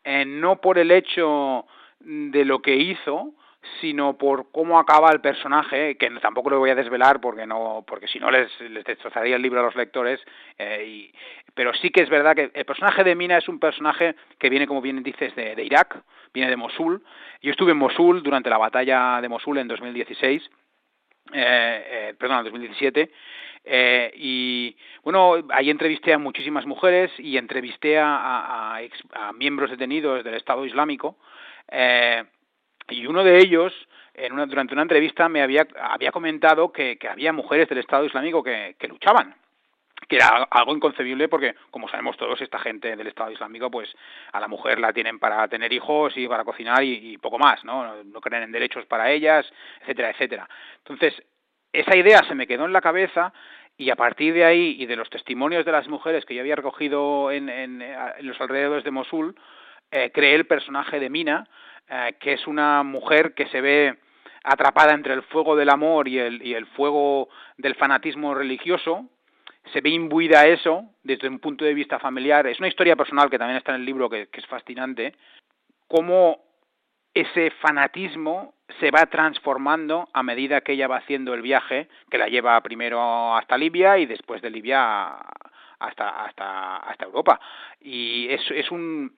eh, 0.03 0.25
no 0.25 0.59
por 0.59 0.77
el 0.77 0.91
hecho 0.91 1.65
de 1.99 2.45
lo 2.45 2.61
que 2.61 2.75
hizo, 2.75 3.33
sino 3.79 4.17
por 4.17 4.51
cómo 4.51 4.79
acaba 4.79 5.11
el 5.11 5.21
personaje, 5.21 5.95
que 5.97 6.09
tampoco 6.19 6.49
lo 6.49 6.59
voy 6.59 6.71
a 6.71 6.75
desvelar 6.75 7.21
porque 7.21 7.45
no, 7.45 7.83
porque 7.87 8.07
si 8.07 8.19
no 8.19 8.31
les, 8.31 8.49
les 8.61 8.83
destrozaría 8.83 9.35
el 9.35 9.41
libro 9.41 9.59
a 9.59 9.63
los 9.63 9.75
lectores, 9.75 10.19
eh, 10.57 11.11
pero 11.53 11.73
sí 11.75 11.91
que 11.91 12.01
es 12.01 12.09
verdad 12.09 12.35
que 12.35 12.51
el 12.53 12.65
personaje 12.65 13.03
de 13.03 13.15
Mina 13.15 13.37
es 13.37 13.47
un 13.47 13.59
personaje 13.59 14.15
que 14.39 14.49
viene, 14.49 14.65
como 14.65 14.81
bien 14.81 15.03
dices, 15.03 15.35
de, 15.35 15.55
de 15.55 15.63
Irak, 15.63 16.01
viene 16.33 16.49
de 16.49 16.55
Mosul. 16.55 17.03
Yo 17.41 17.51
estuve 17.51 17.73
en 17.73 17.77
Mosul 17.77 18.23
durante 18.23 18.49
la 18.49 18.57
batalla 18.57 19.21
de 19.21 19.29
Mosul 19.29 19.59
en 19.59 19.67
2016, 19.67 20.49
eh, 21.33 22.09
eh, 22.09 22.15
perdón, 22.17 22.39
en 22.39 22.43
2017, 22.45 23.11
eh, 23.63 24.11
y 24.15 24.75
bueno, 25.03 25.35
ahí 25.51 25.69
entrevisté 25.69 26.13
a 26.13 26.17
muchísimas 26.17 26.65
mujeres 26.65 27.11
y 27.17 27.37
entrevisté 27.37 27.99
a, 27.99 28.15
a, 28.15 28.79
a, 29.13 29.33
miembros 29.33 29.69
detenidos 29.69 30.23
del 30.23 30.35
Estado 30.35 30.65
Islámico. 30.65 31.17
Eh, 31.69 32.23
y 32.89 33.05
uno 33.05 33.23
de 33.23 33.37
ellos, 33.37 33.73
en 34.13 34.33
una, 34.33 34.45
durante 34.45 34.73
una 34.73 34.81
entrevista, 34.81 35.29
me 35.29 35.41
había, 35.41 35.67
había 35.81 36.11
comentado 36.11 36.71
que, 36.71 36.97
que 36.97 37.07
había 37.07 37.33
mujeres 37.33 37.69
del 37.69 37.77
Estado 37.77 38.05
Islámico 38.05 38.43
que, 38.43 38.75
que 38.79 38.87
luchaban 38.87 39.35
que 40.09 40.17
era 40.17 40.47
algo 40.49 40.75
inconcebible 40.75 41.29
porque, 41.29 41.55
como 41.69 41.87
sabemos 41.87 42.17
todos, 42.17 42.41
esta 42.41 42.59
gente 42.59 42.97
del 42.97 43.07
Estado 43.07 43.31
Islámico, 43.31 43.71
pues 43.71 43.89
a 44.33 44.41
la 44.41 44.49
mujer 44.49 44.77
la 44.77 44.91
tienen 44.91 45.19
para 45.19 45.47
tener 45.47 45.71
hijos 45.71 46.11
y 46.17 46.27
para 46.27 46.43
cocinar 46.43 46.83
y, 46.83 47.13
y 47.13 47.17
poco 47.17 47.39
más, 47.39 47.63
¿no? 47.63 48.03
No 48.03 48.19
creen 48.19 48.43
en 48.43 48.51
derechos 48.51 48.85
para 48.87 49.09
ellas, 49.09 49.49
etcétera, 49.79 50.09
etcétera. 50.09 50.49
Entonces, 50.79 51.13
esa 51.73 51.95
idea 51.95 52.23
se 52.27 52.35
me 52.35 52.47
quedó 52.47 52.65
en 52.65 52.73
la 52.73 52.81
cabeza 52.81 53.33
y 53.77 53.89
a 53.89 53.95
partir 53.95 54.33
de 54.33 54.45
ahí 54.45 54.75
y 54.79 54.85
de 54.85 54.95
los 54.95 55.09
testimonios 55.09 55.65
de 55.65 55.71
las 55.71 55.87
mujeres 55.87 56.25
que 56.25 56.35
yo 56.35 56.41
había 56.41 56.55
recogido 56.55 57.31
en, 57.31 57.49
en, 57.49 57.81
en 57.81 58.27
los 58.27 58.39
alrededores 58.39 58.83
de 58.83 58.91
Mosul, 58.91 59.35
eh, 59.91 60.11
creé 60.13 60.35
el 60.35 60.45
personaje 60.45 60.99
de 60.99 61.09
Mina, 61.09 61.47
eh, 61.89 62.15
que 62.19 62.33
es 62.33 62.47
una 62.47 62.81
mujer 62.83 63.33
que 63.33 63.47
se 63.47 63.59
ve 63.59 63.97
atrapada 64.43 64.93
entre 64.93 65.13
el 65.13 65.23
fuego 65.23 65.55
del 65.55 65.69
amor 65.69 66.07
y 66.07 66.17
el, 66.17 66.65
fuego 66.67 67.29
del 67.57 67.75
fanatismo 67.75 68.33
religioso, 68.33 69.05
se 69.73 69.81
ve 69.81 69.89
imbuida 69.89 70.41
a 70.41 70.47
eso 70.47 70.85
desde 71.03 71.27
un 71.27 71.39
punto 71.39 71.65
de 71.65 71.73
vista 71.73 71.99
familiar. 71.99 72.47
Es 72.47 72.59
una 72.59 72.69
historia 72.69 72.95
personal 72.95 73.29
que 73.29 73.37
también 73.37 73.57
está 73.57 73.75
en 73.75 73.81
el 73.81 73.85
libro 73.85 74.09
que, 74.09 74.27
que 74.27 74.39
es 74.39 74.47
fascinante, 74.47 75.13
cómo 75.87 76.39
ese 77.13 77.51
fanatismo 77.61 78.53
se 78.79 78.91
va 78.91 79.05
transformando 79.07 80.07
a 80.13 80.23
medida 80.23 80.61
que 80.61 80.73
ella 80.73 80.87
va 80.87 80.97
haciendo 80.97 81.33
el 81.33 81.41
viaje, 81.41 81.89
que 82.09 82.17
la 82.17 82.27
lleva 82.27 82.61
primero 82.61 83.35
hasta 83.35 83.57
Libia 83.57 83.97
y 83.97 84.05
después 84.05 84.41
de 84.41 84.49
Libia 84.49 85.15
hasta 85.79 86.25
hasta 86.25 86.77
hasta 86.77 87.05
Europa. 87.05 87.39
Y 87.81 88.29
es, 88.29 88.41
es 88.51 88.71
un 88.71 89.13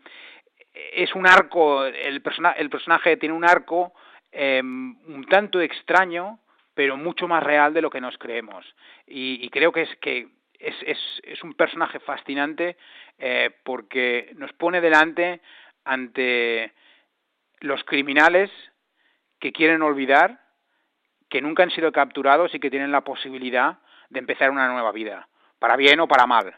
es 0.73 1.13
un 1.13 1.27
arco, 1.27 1.85
el, 1.85 2.21
persona, 2.21 2.51
el 2.51 2.69
personaje 2.69 3.17
tiene 3.17 3.35
un 3.35 3.45
arco 3.45 3.93
eh, 4.31 4.59
un 4.61 5.25
tanto 5.29 5.61
extraño, 5.61 6.39
pero 6.73 6.97
mucho 6.97 7.27
más 7.27 7.43
real 7.43 7.73
de 7.73 7.81
lo 7.81 7.91
que 7.91 8.01
nos 8.01 8.17
creemos. 8.17 8.65
Y, 9.05 9.45
y 9.45 9.49
creo 9.49 9.71
que 9.71 9.83
es 9.83 9.95
que 9.97 10.29
es, 10.59 10.75
es, 10.85 10.97
es 11.23 11.43
un 11.43 11.53
personaje 11.53 11.99
fascinante 11.99 12.77
eh, 13.19 13.51
porque 13.63 14.31
nos 14.37 14.51
pone 14.53 14.81
delante 14.81 15.41
ante 15.85 16.71
los 17.63 17.81
criminales 17.85 18.51
que 19.39 19.53
quieren 19.53 19.81
olvidar, 19.81 20.41
que 21.29 21.41
nunca 21.41 21.63
han 21.63 21.71
sido 21.71 21.93
capturados 21.93 22.53
y 22.53 22.59
que 22.59 22.69
tienen 22.69 22.91
la 22.91 23.01
posibilidad 23.01 23.77
de 24.09 24.19
empezar 24.19 24.51
una 24.51 24.67
nueva 24.67 24.91
vida, 24.91 25.29
para 25.59 25.77
bien 25.77 26.01
o 26.01 26.07
para 26.07 26.27
mal. 26.27 26.53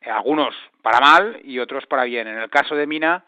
Eh, 0.00 0.10
algunos 0.10 0.54
para 0.80 0.98
mal 0.98 1.40
y 1.44 1.58
otros 1.58 1.84
para 1.86 2.04
bien. 2.04 2.26
En 2.26 2.38
el 2.38 2.48
caso 2.48 2.74
de 2.74 2.86
Mina, 2.86 3.22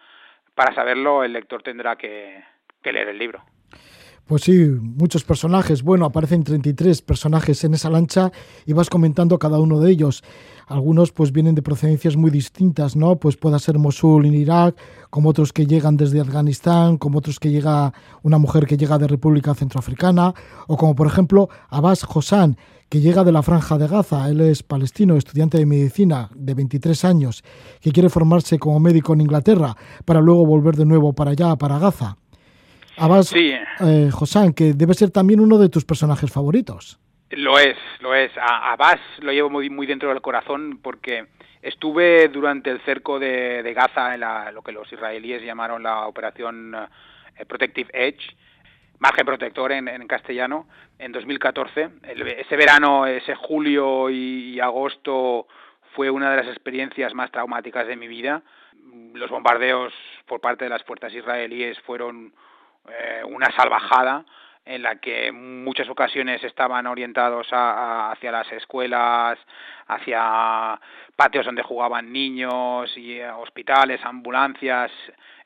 para 0.55 0.75
saberlo, 0.75 1.23
el 1.23 1.35
lector 1.35 1.63
tendrá 1.63 1.97
que, 1.97 2.43
que 2.83 2.93
leer 2.93 3.09
el 3.09 3.19
libro. 3.19 3.45
Pues 4.29 4.43
sí, 4.43 4.59
muchos 4.59 5.25
personajes. 5.25 5.83
Bueno, 5.83 6.05
aparecen 6.05 6.45
33 6.45 7.01
personajes 7.01 7.65
en 7.65 7.73
esa 7.73 7.89
lancha 7.89 8.31
y 8.67 8.75
vas 8.75 8.91
comentando 8.91 9.39
cada 9.39 9.59
uno 9.59 9.81
de 9.81 9.91
ellos. 9.91 10.23
Algunos 10.67 11.13
pues 11.13 11.33
vienen 11.33 11.55
de 11.55 11.63
procedencias 11.63 12.15
muy 12.15 12.31
distintas, 12.31 12.95
¿no? 12.95 13.17
Pues 13.17 13.39
pueda 13.39 13.59
ser 13.59 13.79
Mosul 13.79 14.27
en 14.27 14.35
Irak, 14.35 14.77
como 15.09 15.31
otros 15.31 15.55
que 15.55 15.67
llegan 15.67 15.97
desde 15.97 16.21
Afganistán, 16.21 16.99
como 16.99 17.21
otros 17.21 17.41
que 17.41 17.51
llega 17.51 17.95
una 18.23 18.37
mujer 18.37 18.67
que 18.67 18.77
llega 18.77 18.99
de 18.99 19.07
República 19.07 19.55
Centroafricana, 19.55 20.35
o 20.67 20.77
como 20.77 20.95
por 20.95 21.07
ejemplo 21.07 21.49
Abbas 21.71 22.05
Hossan, 22.05 22.59
que 22.91 23.01
llega 23.01 23.25
de 23.25 23.33
la 23.33 23.43
Franja 23.43 23.79
de 23.79 23.89
Gaza. 23.89 24.29
Él 24.29 24.43
es 24.43 24.63
palestino, 24.63 25.17
estudiante 25.17 25.57
de 25.57 25.65
medicina 25.65 26.29
de 26.35 26.53
23 26.53 27.03
años, 27.07 27.43
que 27.81 27.93
quiere 27.93 28.11
formarse 28.11 28.59
como 28.59 28.79
médico 28.79 29.15
en 29.15 29.23
Inglaterra 29.23 29.75
para 30.05 30.21
luego 30.21 30.45
volver 30.45 30.77
de 30.77 30.85
nuevo 30.85 31.15
para 31.15 31.31
allá, 31.31 31.57
para 31.57 31.79
Gaza. 31.79 32.19
Abbas 32.99 33.29
Sí. 33.29 33.53
eh, 33.81 34.11
Hossan, 34.19 34.53
que 34.53 34.73
debe 34.75 34.95
ser 34.95 35.11
también 35.11 35.41
uno 35.41 35.59
de 35.59 35.69
tus 35.69 35.85
personajes 35.85 36.33
favoritos. 36.33 36.99
Lo 37.31 37.59
es, 37.59 37.77
lo 38.01 38.15
es. 38.15 38.31
A 38.39 38.73
Abbas 38.73 39.01
lo 39.21 39.33
llevo 39.33 39.51
muy, 39.51 39.69
muy 39.71 39.87
dentro 39.87 40.09
del 40.09 40.21
corazón 40.23 40.79
porque 40.83 41.27
estuve 41.63 42.29
durante 42.29 42.71
el 42.71 42.81
cerco 42.83 43.19
de, 43.19 43.63
de 43.63 43.75
Gaza 43.75 44.15
en 44.15 44.21
la, 44.21 44.51
lo 44.53 44.63
que 44.63 44.73
los 44.73 44.91
israelíes 44.93 45.43
llamaron 45.43 45.83
la 45.83 46.07
operación 46.07 46.75
eh, 47.37 47.45
Protective 47.45 47.91
Edge, 47.93 48.35
margen 48.99 49.27
protector 49.27 49.73
en, 49.73 49.89
en 49.89 50.07
castellano, 50.07 50.67
en 50.99 51.13
2014. 51.13 51.89
El- 52.05 52.27
ese 52.29 52.57
verano, 52.57 53.07
ese 53.07 53.35
julio 53.35 54.09
y, 54.09 54.55
y 54.55 54.61
agosto 54.61 55.47
fue 55.95 56.11
una 56.11 56.31
de 56.31 56.37
las 56.39 56.47
experiencias 56.47 57.13
más 57.15 57.31
traumáticas 57.31 57.87
de 57.87 57.97
mi 57.97 58.09
vida. 58.09 58.43
Los 59.15 59.31
bombardeos 59.31 59.93
por 60.27 60.41
parte 60.41 60.65
de 60.65 60.71
las 60.71 60.83
fuerzas 60.85 61.13
israelíes 61.13 61.79
fueron 61.81 62.33
eh, 62.91 63.23
una 63.25 63.51
salvajada 63.57 64.25
en 64.65 64.83
la 64.83 64.97
que 64.97 65.29
en 65.29 65.65
muchas 65.65 65.89
ocasiones 65.89 66.45
estaban 66.45 66.87
orientados 66.87 67.49
a- 67.53 68.11
hacia 68.13 68.31
las 68.31 68.51
escuelas, 68.53 69.39
hacia 69.87 70.79
patios 71.17 71.47
donde 71.47 71.63
jugaban 71.63 72.13
niños, 72.13 72.95
y 72.97 73.15
eh, 73.19 73.31
hospitales, 73.31 74.01
ambulancias, 74.05 74.91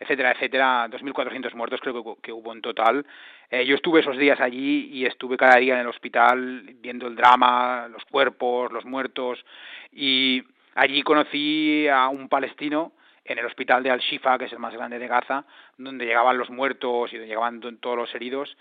etcétera, 0.00 0.32
etcétera. 0.32 0.88
2.400 0.88 1.54
muertos 1.54 1.80
creo 1.80 1.94
que, 2.02 2.20
que 2.22 2.32
hubo 2.32 2.52
en 2.52 2.62
total. 2.62 3.06
Eh, 3.50 3.64
yo 3.64 3.76
estuve 3.76 4.00
esos 4.00 4.16
días 4.16 4.40
allí 4.40 4.88
y 4.92 5.06
estuve 5.06 5.36
cada 5.36 5.56
día 5.58 5.74
en 5.74 5.80
el 5.80 5.86
hospital 5.86 6.62
viendo 6.80 7.06
el 7.06 7.14
drama, 7.14 7.86
los 7.88 8.04
cuerpos, 8.06 8.72
los 8.72 8.84
muertos 8.84 9.44
y 9.92 10.42
allí 10.74 11.02
conocí 11.02 11.86
a 11.86 12.08
un 12.08 12.28
palestino 12.28 12.92
en 13.24 13.38
el 13.38 13.46
hospital 13.46 13.82
de 13.82 13.90
Al-Shifa, 13.90 14.38
que 14.38 14.46
es 14.46 14.52
el 14.52 14.58
más 14.58 14.74
grande 14.74 14.98
de 14.98 15.06
Gaza, 15.06 15.44
donde 15.78 16.06
llegaban 16.06 16.38
los 16.38 16.50
muertos 16.50 17.12
y 17.12 17.16
donde 17.16 17.28
llegaban 17.28 17.60
to- 17.60 17.76
todos 17.76 17.96
los 17.96 18.14
heridos. 18.14 18.56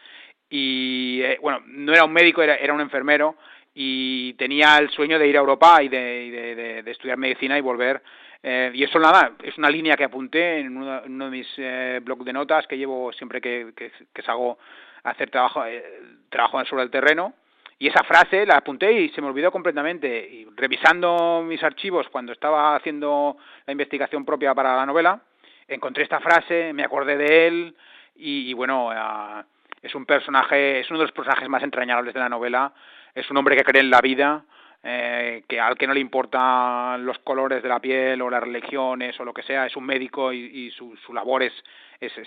Y 0.50 1.22
eh, 1.24 1.40
bueno, 1.42 1.62
no 1.66 1.94
era 1.94 2.04
un 2.06 2.14
médico, 2.14 2.42
era, 2.42 2.56
era 2.56 2.74
un 2.74 2.82
enfermero 2.82 3.36
y 3.74 4.34
tenía 4.34 4.78
el 4.78 4.90
sueño 4.90 5.18
de 5.18 5.28
ir 5.28 5.38
a 5.38 5.40
Europa 5.40 5.82
y 5.82 5.88
de, 5.90 5.98
de- 6.32 6.56
de- 6.56 6.84
de 6.84 6.92
estudiar 6.92 7.18
medicina 7.18 7.58
y 7.58 7.62
volver. 7.62 8.02
Eh, 8.44 8.72
y 8.74 8.84
eso 8.84 9.00
nada, 9.00 9.34
es 9.44 9.58
una 9.58 9.70
línea 9.70 9.96
que 9.96 10.04
apunté 10.04 10.60
en 10.60 10.76
uno, 10.76 11.04
en 11.06 11.14
uno 11.14 11.26
de 11.26 11.32
mis 11.32 11.48
eh, 11.58 12.00
blogs 12.04 12.26
de 12.26 12.34
notas 12.34 12.68
que 12.68 12.78
llevo 12.78 13.14
siempre 13.14 13.40
que, 13.40 13.72
que, 13.76 13.92
que 14.14 14.22
salgo 14.24 14.58
a 15.04 15.12
hacer 15.12 15.30
trabajo, 15.30 15.66
eh, 15.66 15.84
trabajo 16.30 16.64
sobre 16.66 16.84
el 16.84 16.90
terreno. 16.92 17.34
Y 17.82 17.88
esa 17.88 18.04
frase 18.04 18.46
la 18.46 18.58
apunté 18.58 18.94
y 18.94 19.10
se 19.10 19.22
me 19.22 19.28
olvidó 19.28 19.52
completamente. 19.52 20.08
Y 20.08 20.48
revisando 20.56 21.42
mis 21.44 21.64
archivos 21.64 22.08
cuando 22.10 22.32
estaba 22.32 22.76
haciendo 22.76 23.38
la 23.66 23.72
investigación 23.72 24.24
propia 24.24 24.54
para 24.54 24.76
la 24.76 24.86
novela, 24.86 25.20
encontré 25.68 26.04
esta 26.04 26.20
frase, 26.20 26.74
me 26.74 26.84
acordé 26.84 27.18
de 27.18 27.48
él 27.48 27.76
y, 28.16 28.54
bueno, 28.54 28.92
ah, 28.92 29.44
es 29.82 29.96
un 29.96 30.06
personaje, 30.06 30.82
es 30.82 30.92
uno 30.92 31.00
de 31.00 31.06
los 31.06 31.12
personajes 31.12 31.50
más 31.50 31.64
entrañables 31.64 32.14
de 32.14 32.20
la 32.20 32.30
novela. 32.30 32.72
Es 33.16 33.28
un 33.32 33.38
hombre 33.38 33.58
que 33.58 33.64
cree 33.64 33.82
en 33.82 33.90
la 33.90 34.00
vida, 34.00 34.44
eh, 34.84 35.44
que 35.50 35.60
al 35.60 35.76
que 35.76 35.88
no 35.88 35.96
le 35.96 36.02
importan 36.02 37.04
los 37.04 37.18
colores 37.18 37.64
de 37.64 37.70
la 37.70 37.80
piel 37.80 38.22
o 38.22 38.30
las 38.30 38.44
religiones 38.44 39.20
o 39.20 39.26
lo 39.26 39.34
que 39.34 39.42
sea, 39.42 39.66
es 39.66 39.76
un 39.76 39.88
médico 39.88 40.32
y, 40.32 40.38
y 40.38 40.70
su, 40.70 40.96
su 40.98 41.16
labor 41.16 41.42
es 41.42 41.54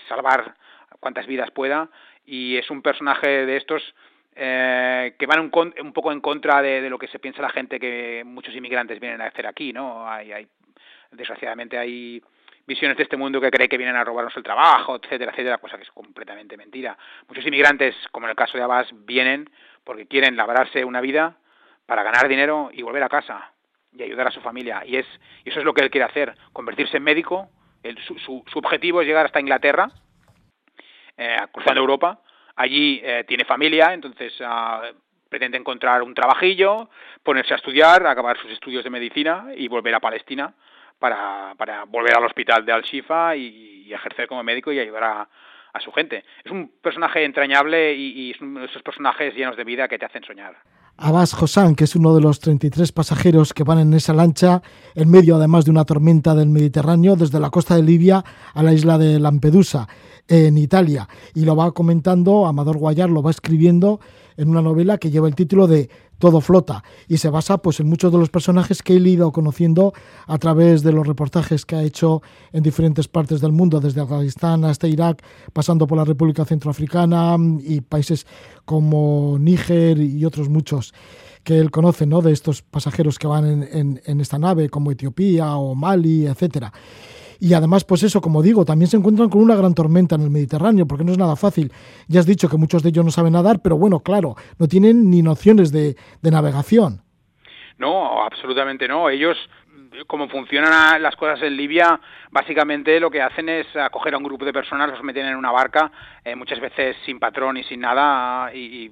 salvar 0.09 0.53
cuantas 0.99 1.25
vidas 1.27 1.49
pueda 1.51 1.87
y 2.25 2.57
es 2.57 2.69
un 2.69 2.81
personaje 2.81 3.45
de 3.45 3.55
estos 3.55 3.95
eh, 4.35 5.15
que 5.17 5.25
van 5.25 5.39
un, 5.39 5.73
un 5.81 5.93
poco 5.93 6.11
en 6.11 6.21
contra 6.21 6.61
de, 6.61 6.81
de 6.81 6.89
lo 6.89 6.99
que 6.99 7.07
se 7.07 7.19
piensa 7.19 7.41
la 7.41 7.49
gente 7.49 7.79
que 7.79 8.23
muchos 8.25 8.53
inmigrantes 8.55 8.99
vienen 8.99 9.21
a 9.21 9.27
hacer 9.27 9.47
aquí, 9.47 9.71
¿no? 9.73 10.09
Hay, 10.09 10.31
hay 10.31 10.47
desgraciadamente 11.11 11.77
hay 11.77 12.21
visiones 12.67 12.97
de 12.97 13.03
este 13.03 13.15
mundo 13.15 13.39
que 13.39 13.51
cree 13.51 13.69
que 13.69 13.77
vienen 13.77 13.95
a 13.95 14.03
robarnos 14.03 14.35
el 14.35 14.43
trabajo, 14.43 14.95
etcétera, 15.01 15.31
etcétera, 15.31 15.59
cosa 15.59 15.77
que 15.77 15.83
es 15.83 15.91
completamente 15.91 16.57
mentira. 16.57 16.97
Muchos 17.27 17.45
inmigrantes, 17.45 17.95
como 18.11 18.25
en 18.25 18.31
el 18.31 18.35
caso 18.35 18.57
de 18.57 18.63
Abbas, 18.63 18.87
vienen 19.05 19.49
porque 19.83 20.07
quieren 20.07 20.35
labrarse 20.35 20.83
una 20.83 20.99
vida 20.99 21.37
para 21.85 22.01
ganar 22.03 22.27
dinero 22.27 22.71
y 22.73 22.81
volver 22.81 23.03
a 23.03 23.09
casa 23.09 23.51
y 23.93 24.01
ayudar 24.03 24.27
a 24.27 24.31
su 24.31 24.41
familia. 24.41 24.81
Y 24.85 24.97
es 24.97 25.05
y 25.45 25.49
eso 25.51 25.59
es 25.59 25.65
lo 25.65 25.73
que 25.73 25.81
él 25.81 25.91
quiere 25.91 26.05
hacer, 26.05 26.35
convertirse 26.51 26.97
en 26.97 27.03
médico. 27.03 27.49
El- 27.83 27.99
su, 27.99 28.17
su, 28.17 28.43
su 28.51 28.59
objetivo 28.59 28.99
es 29.01 29.07
llegar 29.07 29.27
hasta 29.27 29.39
Inglaterra, 29.39 29.91
eh, 31.17 31.37
cruzando 31.51 31.79
Europa. 31.81 32.19
Allí 32.55 33.01
eh, 33.03 33.25
tiene 33.27 33.45
familia, 33.45 33.93
entonces 33.93 34.33
ah, 34.41 34.89
pretende 35.29 35.57
encontrar 35.57 36.01
un 36.01 36.13
trabajillo, 36.13 36.89
ponerse 37.23 37.53
a 37.53 37.57
estudiar, 37.57 38.05
acabar 38.07 38.37
sus 38.37 38.51
estudios 38.51 38.83
de 38.83 38.89
medicina 38.89 39.47
y 39.55 39.67
volver 39.67 39.93
a 39.95 39.99
Palestina 39.99 40.53
para, 40.99 41.53
para 41.57 41.83
volver 41.83 42.15
al 42.15 42.25
hospital 42.25 42.65
de 42.65 42.71
Al-Shifa 42.71 43.35
y, 43.35 43.83
y 43.85 43.93
ejercer 43.93 44.27
como 44.27 44.43
médico 44.43 44.71
y 44.71 44.79
ayudar 44.79 45.03
a, 45.03 45.29
a 45.73 45.79
su 45.81 45.91
gente. 45.91 46.23
Es 46.43 46.51
un 46.51 46.69
personaje 46.81 47.23
entrañable 47.25 47.93
y, 47.93 48.27
y 48.27 48.31
es 48.31 48.39
uno 48.39 48.61
de 48.61 48.67
esos 48.67 48.81
personajes 48.81 49.35
llenos 49.35 49.57
de 49.57 49.63
vida 49.65 49.87
que 49.87 49.99
te 49.99 50.05
hacen 50.05 50.23
soñar. 50.23 50.55
Abbas 50.97 51.33
Hossan, 51.33 51.75
que 51.75 51.83
es 51.83 51.95
uno 51.95 52.15
de 52.15 52.21
los 52.21 52.39
33 52.39 52.91
pasajeros 52.93 53.53
que 53.53 53.63
van 53.63 53.79
en 53.79 53.93
esa 53.93 54.13
lancha, 54.13 54.61
en 54.93 55.09
medio 55.09 55.35
además 55.35 55.65
de 55.65 55.71
una 55.71 55.83
tormenta 55.83 56.33
del 56.35 56.49
Mediterráneo, 56.49 57.17
desde 57.17 57.39
la 57.39 57.49
costa 57.49 57.75
de 57.75 57.83
Libia 57.83 58.23
a 58.53 58.63
la 58.63 58.73
isla 58.73 58.97
de 58.97 59.19
Lampedusa, 59.19 59.89
en 60.27 60.57
Italia. 60.57 61.09
Y 61.33 61.41
lo 61.41 61.55
va 61.55 61.71
comentando, 61.73 62.47
Amador 62.47 62.77
Guayar 62.77 63.09
lo 63.09 63.21
va 63.21 63.31
escribiendo 63.31 63.99
en 64.37 64.49
una 64.49 64.61
novela 64.61 64.97
que 64.97 65.11
lleva 65.11 65.27
el 65.27 65.35
título 65.35 65.67
de 65.67 65.89
Todo 66.17 66.41
flota 66.41 66.83
y 67.07 67.17
se 67.17 67.29
basa 67.29 67.57
pues 67.57 67.79
en 67.79 67.87
muchos 67.87 68.11
de 68.11 68.17
los 68.17 68.29
personajes 68.29 68.81
que 68.81 68.93
he 68.93 68.97
ido 68.97 69.31
conociendo 69.31 69.93
a 70.27 70.37
través 70.37 70.83
de 70.83 70.91
los 70.91 71.05
reportajes 71.05 71.65
que 71.65 71.75
ha 71.75 71.83
hecho 71.83 72.21
en 72.51 72.63
diferentes 72.63 73.07
partes 73.07 73.41
del 73.41 73.51
mundo, 73.51 73.79
desde 73.79 74.01
Afganistán 74.01 74.63
hasta 74.65 74.87
Irak, 74.87 75.23
pasando 75.53 75.87
por 75.87 75.97
la 75.97 76.05
República 76.05 76.45
Centroafricana 76.45 77.35
y 77.61 77.81
países 77.81 78.25
como 78.65 79.37
Níger 79.39 79.99
y 79.99 80.23
otros 80.25 80.49
muchos 80.49 80.93
que 81.43 81.59
él 81.59 81.69
conoce, 81.69 82.07
¿no? 82.07 82.21
De 82.21 82.31
estos 82.31 82.63
pasajeros 82.63 83.19
que 83.19 83.27
van 83.27 83.63
en, 83.63 84.01
en 84.03 84.19
esta 84.19 84.39
nave, 84.39 84.69
como 84.69 84.91
Etiopía 84.91 85.55
o 85.55 85.75
Mali, 85.75 86.25
etcétera. 86.25 86.73
Y 87.39 87.53
además, 87.53 87.83
pues 87.83 88.03
eso, 88.03 88.21
como 88.21 88.41
digo, 88.41 88.65
también 88.65 88.89
se 88.89 88.97
encuentran 88.97 89.29
con 89.29 89.41
una 89.41 89.55
gran 89.55 89.73
tormenta 89.73 90.15
en 90.15 90.21
el 90.21 90.29
Mediterráneo, 90.29 90.85
porque 90.85 91.03
no 91.03 91.11
es 91.11 91.17
nada 91.17 91.35
fácil. 91.35 91.71
Ya 92.07 92.19
has 92.19 92.25
dicho 92.25 92.49
que 92.49 92.57
muchos 92.57 92.83
de 92.83 92.89
ellos 92.89 93.05
no 93.05 93.11
saben 93.11 93.33
nadar, 93.33 93.61
pero 93.61 93.77
bueno, 93.77 93.99
claro, 93.99 94.35
no 94.59 94.67
tienen 94.67 95.09
ni 95.09 95.21
nociones 95.21 95.71
de, 95.71 95.95
navegación. 96.21 97.01
No, 97.77 98.23
absolutamente 98.23 98.87
no. 98.87 99.09
Ellos, 99.09 99.37
como 100.07 100.27
funcionan 100.27 101.01
las 101.01 101.15
cosas 101.15 101.41
en 101.43 101.55
Libia, 101.55 101.99
básicamente 102.31 102.99
lo 102.99 103.11
que 103.11 103.21
hacen 103.21 103.49
es 103.49 103.67
acoger 103.75 104.13
a 104.13 104.17
un 104.17 104.23
grupo 104.23 104.45
de 104.45 104.53
personas, 104.53 104.89
los 104.89 105.03
meten 105.03 105.25
en 105.25 105.35
una 105.35 105.51
barca, 105.51 105.91
eh, 106.23 106.35
muchas 106.35 106.59
veces 106.59 106.95
sin 107.05 107.19
patrón 107.19 107.57
y 107.57 107.63
sin 107.63 107.81
nada, 107.81 108.53
y, 108.53 108.59
y 108.59 108.91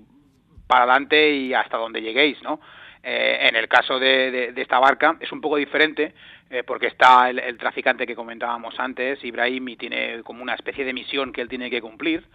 para 0.68 0.84
adelante 0.84 1.32
y 1.32 1.54
hasta 1.54 1.78
donde 1.78 2.02
lleguéis, 2.02 2.42
¿no? 2.44 2.60
Eh, 3.06 3.50
en 3.50 3.58
el 3.58 3.68
caso 3.68 4.00
de, 4.00 4.32
de, 4.32 4.52
de, 4.54 4.62
esta 4.62 4.80
barca 4.80 5.18
es 5.20 5.30
un 5.34 5.42
poco 5.42 5.58
diferente 5.58 6.14
eh, 6.50 6.64
porque 6.64 6.88
está 6.88 7.30
el, 7.30 7.38
el, 7.38 7.58
traficante 7.58 8.08
que 8.08 8.16
comentábamos 8.16 8.80
antes, 8.80 9.22
Ibrahim, 9.26 9.68
y 9.68 9.76
tiene 9.76 10.24
como 10.24 10.42
una 10.42 10.54
especie 10.54 10.86
de 10.86 10.94
misión 10.94 11.34
que 11.34 11.42
él 11.42 11.50
tiene 11.50 11.70
que 11.70 11.82
cumplir, 11.82 12.26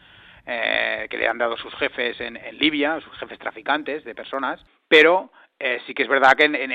eh, 0.45 1.07
que 1.09 1.17
le 1.17 1.27
han 1.27 1.39
dado 1.39 1.57
sus 1.57 1.75
jefes 1.77 2.21
en, 2.21 2.37
en, 2.37 2.59
Libia, 2.59 3.01
sus 3.01 3.17
jefes 3.17 3.39
traficantes 3.39 4.05
de 4.05 4.15
personas, 4.15 4.61
pero 4.89 5.33
eh, 5.59 5.81
sí 5.87 5.95
que 5.95 6.03
es 6.03 6.09
verdad 6.09 6.33
que 6.37 6.45
en, 6.45 6.55
en, 6.55 6.73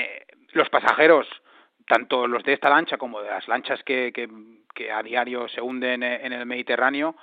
los 0.54 0.68
pasajeros, 0.70 1.28
tanto 1.86 2.26
los 2.26 2.42
de 2.42 2.54
esta 2.54 2.70
lancha 2.70 2.96
como 2.96 3.22
de 3.22 3.30
las 3.30 3.46
lanchas 3.46 3.80
que, 3.84 4.12
que, 4.12 4.28
que 4.74 4.90
a 4.90 5.04
diario 5.04 5.46
se 5.48 5.60
hunden 5.60 6.02
en 6.02 6.32
el 6.32 6.46
Mediterráneo, 6.46 7.14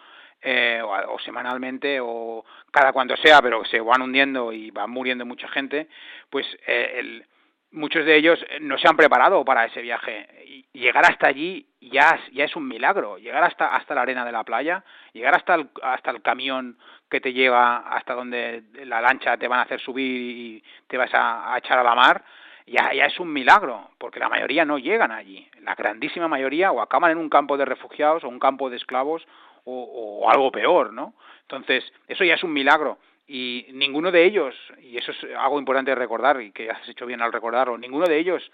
eh, 0.41 0.81
o, 0.83 1.19
semanalmente 1.19 1.99
o 2.01 2.43
cada 2.71 2.93
cuando 2.93 3.15
sea, 3.17 3.41
pero 3.41 3.63
se 3.65 3.79
van 3.79 4.01
hundiendo 4.01 4.51
y 4.51 4.71
van 4.71 4.89
muriendo 4.89 5.25
mucha 5.25 5.47
gente, 5.47 5.87
pues 6.29 6.45
eh, 6.65 6.95
el, 6.97 7.25
muchos 7.71 8.05
de 8.05 8.15
ellos 8.15 8.43
no 8.61 8.77
se 8.77 8.87
han 8.87 8.97
preparado 8.97 9.43
para 9.45 9.65
ese 9.65 9.81
viaje. 9.81 10.27
Y 10.45 10.79
llegar 10.79 11.05
hasta 11.05 11.27
allí 11.27 11.65
ya, 11.79 12.19
ya 12.33 12.45
es 12.45 12.55
un 12.55 12.67
milagro. 12.67 13.17
Llegar 13.17 13.43
hasta, 13.43 13.75
hasta 13.75 13.95
la 13.95 14.01
arena 14.01 14.25
de 14.25 14.31
la 14.31 14.43
playa, 14.43 14.83
llegar 15.13 15.35
hasta 15.35 15.55
el, 15.55 15.69
hasta 15.81 16.11
el 16.11 16.21
camión 16.21 16.77
que 17.09 17.21
te 17.21 17.33
lleva 17.33 17.77
hasta 17.89 18.13
donde 18.13 18.63
la 18.85 19.01
lancha 19.01 19.37
te 19.37 19.47
van 19.47 19.59
a 19.59 19.63
hacer 19.63 19.79
subir 19.79 20.05
y 20.05 20.63
te 20.87 20.97
vas 20.97 21.13
a, 21.13 21.53
a 21.53 21.57
echar 21.57 21.79
a 21.79 21.83
la 21.83 21.95
mar, 21.95 22.23
ya, 22.67 22.93
ya 22.93 23.05
es 23.05 23.19
un 23.19 23.33
milagro, 23.33 23.89
porque 23.97 24.19
la 24.19 24.29
mayoría 24.29 24.65
no 24.65 24.77
llegan 24.77 25.11
allí. 25.11 25.47
La 25.61 25.75
grandísima 25.75 26.27
mayoría 26.27 26.71
o 26.71 26.81
acaban 26.81 27.11
en 27.11 27.17
un 27.17 27.29
campo 27.29 27.57
de 27.57 27.65
refugiados 27.65 28.23
o 28.23 28.29
un 28.29 28.39
campo 28.39 28.69
de 28.69 28.77
esclavos 28.77 29.25
o, 29.65 30.29
algo 30.29 30.51
peor, 30.51 30.93
¿no? 30.93 31.13
Entonces, 31.41 31.83
eso 32.07 32.23
ya 32.23 32.35
es 32.35 32.43
un 32.43 32.53
milagro 32.53 32.97
y 33.27 33.67
ninguno 33.73 34.11
de 34.11 34.25
ellos, 34.25 34.55
y 34.81 34.97
eso 34.97 35.11
es 35.11 35.23
algo 35.37 35.59
importante 35.59 35.91
de 35.91 35.95
recordar 35.95 36.41
y 36.41 36.51
que 36.51 36.69
has 36.69 36.87
hecho 36.89 37.05
bien 37.05 37.21
al 37.21 37.31
recordarlo, 37.31 37.77
ninguno 37.77 38.05
de 38.05 38.17
ellos 38.17 38.51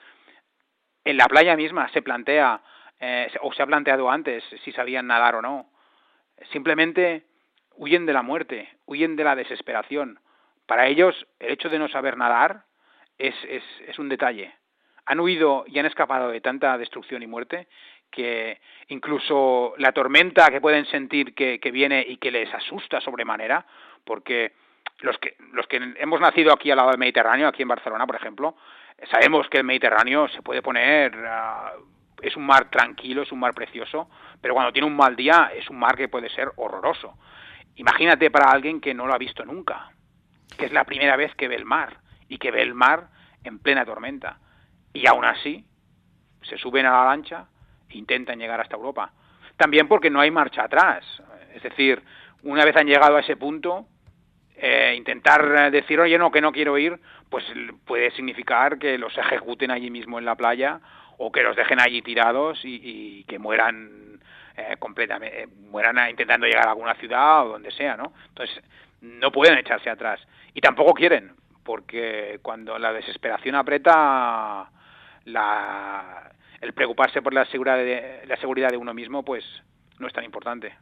en 1.03 1.17
la 1.17 1.25
playa 1.25 1.55
misma 1.55 1.89
se 1.89 2.01
plantea 2.01 2.61
eh, 2.99 3.31
o 3.41 3.53
se 3.53 3.63
ha 3.63 3.65
planteado 3.65 4.09
antes 4.09 4.43
si 4.63 4.71
sabían 4.71 5.07
nadar 5.07 5.35
o 5.35 5.41
no. 5.41 5.69
Simplemente 6.51 7.23
huyen 7.75 8.05
de 8.05 8.13
la 8.13 8.21
muerte, 8.21 8.69
huyen 8.85 9.15
de 9.15 9.23
la 9.23 9.35
desesperación. 9.35 10.19
Para 10.65 10.87
ellos 10.87 11.27
el 11.39 11.51
hecho 11.51 11.69
de 11.69 11.79
no 11.79 11.87
saber 11.87 12.17
nadar 12.17 12.63
es, 13.17 13.35
es, 13.47 13.63
es 13.87 13.97
un 13.99 14.09
detalle. 14.09 14.53
Han 15.05 15.21
huido 15.21 15.63
y 15.67 15.79
han 15.79 15.85
escapado 15.85 16.29
de 16.29 16.41
tanta 16.41 16.77
destrucción 16.77 17.23
y 17.23 17.27
muerte 17.27 17.67
que 18.11 18.59
incluso 18.87 19.73
la 19.77 19.91
tormenta 19.91 20.49
que 20.49 20.61
pueden 20.61 20.85
sentir 20.85 21.35
que, 21.35 21.59
que 21.59 21.71
viene 21.71 22.05
y 22.07 22.17
que 22.17 22.31
les 22.31 22.53
asusta 22.53 23.01
sobremanera, 23.01 23.65
porque 24.03 24.53
los 24.99 25.17
que, 25.19 25.35
los 25.51 25.67
que 25.67 25.93
hemos 25.97 26.19
nacido 26.19 26.53
aquí 26.53 26.71
al 26.71 26.77
lado 26.77 26.89
del 26.89 26.99
Mediterráneo, 26.99 27.47
aquí 27.47 27.61
en 27.61 27.67
Barcelona, 27.67 28.05
por 28.05 28.15
ejemplo, 28.15 28.55
sabemos 29.11 29.47
que 29.49 29.57
el 29.57 29.63
Mediterráneo 29.63 30.27
se 30.29 30.41
puede 30.41 30.61
poner, 30.61 31.13
ah, 31.27 31.73
es 32.21 32.35
un 32.35 32.45
mar 32.45 32.69
tranquilo, 32.69 33.21
es 33.21 33.31
un 33.31 33.39
mar 33.39 33.53
precioso, 33.53 34.09
pero 34.41 34.53
cuando 34.53 34.73
tiene 34.73 34.87
un 34.87 34.95
mal 34.95 35.15
día 35.15 35.51
es 35.55 35.69
un 35.69 35.77
mar 35.77 35.95
que 35.95 36.09
puede 36.09 36.29
ser 36.29 36.51
horroroso. 36.55 37.17
Imagínate 37.75 38.31
para 38.31 38.49
alguien 38.49 38.81
que 38.81 38.93
no 38.93 39.05
lo 39.05 39.13
ha 39.13 39.19
visto 39.19 39.45
nunca, 39.45 39.91
que 40.57 40.65
es 40.65 40.71
la 40.71 40.83
primera 40.83 41.15
vez 41.15 41.35
que 41.35 41.47
ve 41.47 41.55
el 41.55 41.65
mar 41.65 41.97
y 42.27 42.39
que 42.39 42.49
ve 42.49 42.63
el 42.63 42.73
mar 42.73 43.09
en 43.43 43.59
plena 43.59 43.85
tormenta. 43.85 44.39
Y 44.93 45.05
aún 45.05 45.25
así, 45.25 45.63
se 46.41 46.57
suben 46.57 46.87
a 46.87 46.91
la 46.91 47.05
lancha 47.05 47.47
intentan 47.89 48.39
llegar 48.39 48.61
hasta 48.61 48.75
Europa. 48.75 49.11
También 49.55 49.87
porque 49.87 50.09
no 50.09 50.19
hay 50.19 50.31
marcha 50.31 50.63
atrás. 50.63 51.03
Es 51.53 51.63
decir, 51.63 52.01
una 52.43 52.63
vez 52.63 52.75
han 52.75 52.87
llegado 52.87 53.17
a 53.17 53.21
ese 53.21 53.35
punto, 53.35 53.87
eh, 54.55 54.95
intentar 54.97 55.71
decir, 55.71 55.99
oye, 55.99 56.17
no, 56.17 56.31
que 56.31 56.41
no 56.41 56.51
quiero 56.51 56.77
ir, 56.77 56.99
pues 57.29 57.45
puede 57.85 58.11
significar 58.11 58.77
que 58.77 58.97
los 58.97 59.17
ejecuten 59.17 59.71
allí 59.71 59.89
mismo 59.89 60.19
en 60.19 60.25
la 60.25 60.35
playa 60.35 60.79
o 61.17 61.31
que 61.31 61.43
los 61.43 61.55
dejen 61.55 61.79
allí 61.79 62.01
tirados 62.01 62.59
y, 62.63 63.23
que 63.25 63.39
mueran 63.39 64.19
eh, 64.55 64.75
completamente, 64.79 65.43
eh, 65.43 65.47
mueran 65.47 66.09
intentando 66.09 66.45
llegar 66.45 66.67
a 66.67 66.71
alguna 66.71 66.95
ciudad 66.95 67.45
o 67.45 67.49
donde 67.49 67.71
sea, 67.71 67.97
¿no? 67.97 68.13
Entonces, 68.29 68.63
no 69.01 69.31
pueden 69.31 69.57
echarse 69.57 69.89
atrás. 69.89 70.19
Y 70.53 70.61
tampoco 70.61 70.93
quieren, 70.93 71.33
porque 71.63 72.39
cuando 72.41 72.77
la 72.79 72.93
desesperación 72.93 73.55
aprieta, 73.55 74.69
la, 75.25 76.31
el 76.61 76.73
preocuparse 76.73 77.21
por 77.21 77.33
la 77.33 77.45
seguridad, 77.45 77.77
de, 77.77 78.25
la 78.27 78.37
seguridad 78.37 78.69
de 78.69 78.77
uno 78.77 78.93
mismo, 78.93 79.23
pues 79.23 79.43
no 79.99 80.07
es 80.07 80.13
tan 80.13 80.23
importante. 80.23 80.73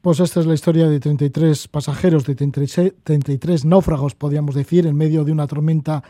Pues 0.00 0.20
esta 0.20 0.40
es 0.40 0.46
la 0.46 0.54
historia 0.54 0.86
de 0.86 1.00
33 1.00 1.68
pasajeros, 1.68 2.26
de 2.26 2.34
33 2.34 3.64
náufragos, 3.64 4.14
podríamos 4.14 4.54
decir, 4.54 4.86
en 4.86 4.96
medio 4.96 5.24
de 5.24 5.32
una 5.32 5.46
tormenta 5.46 6.02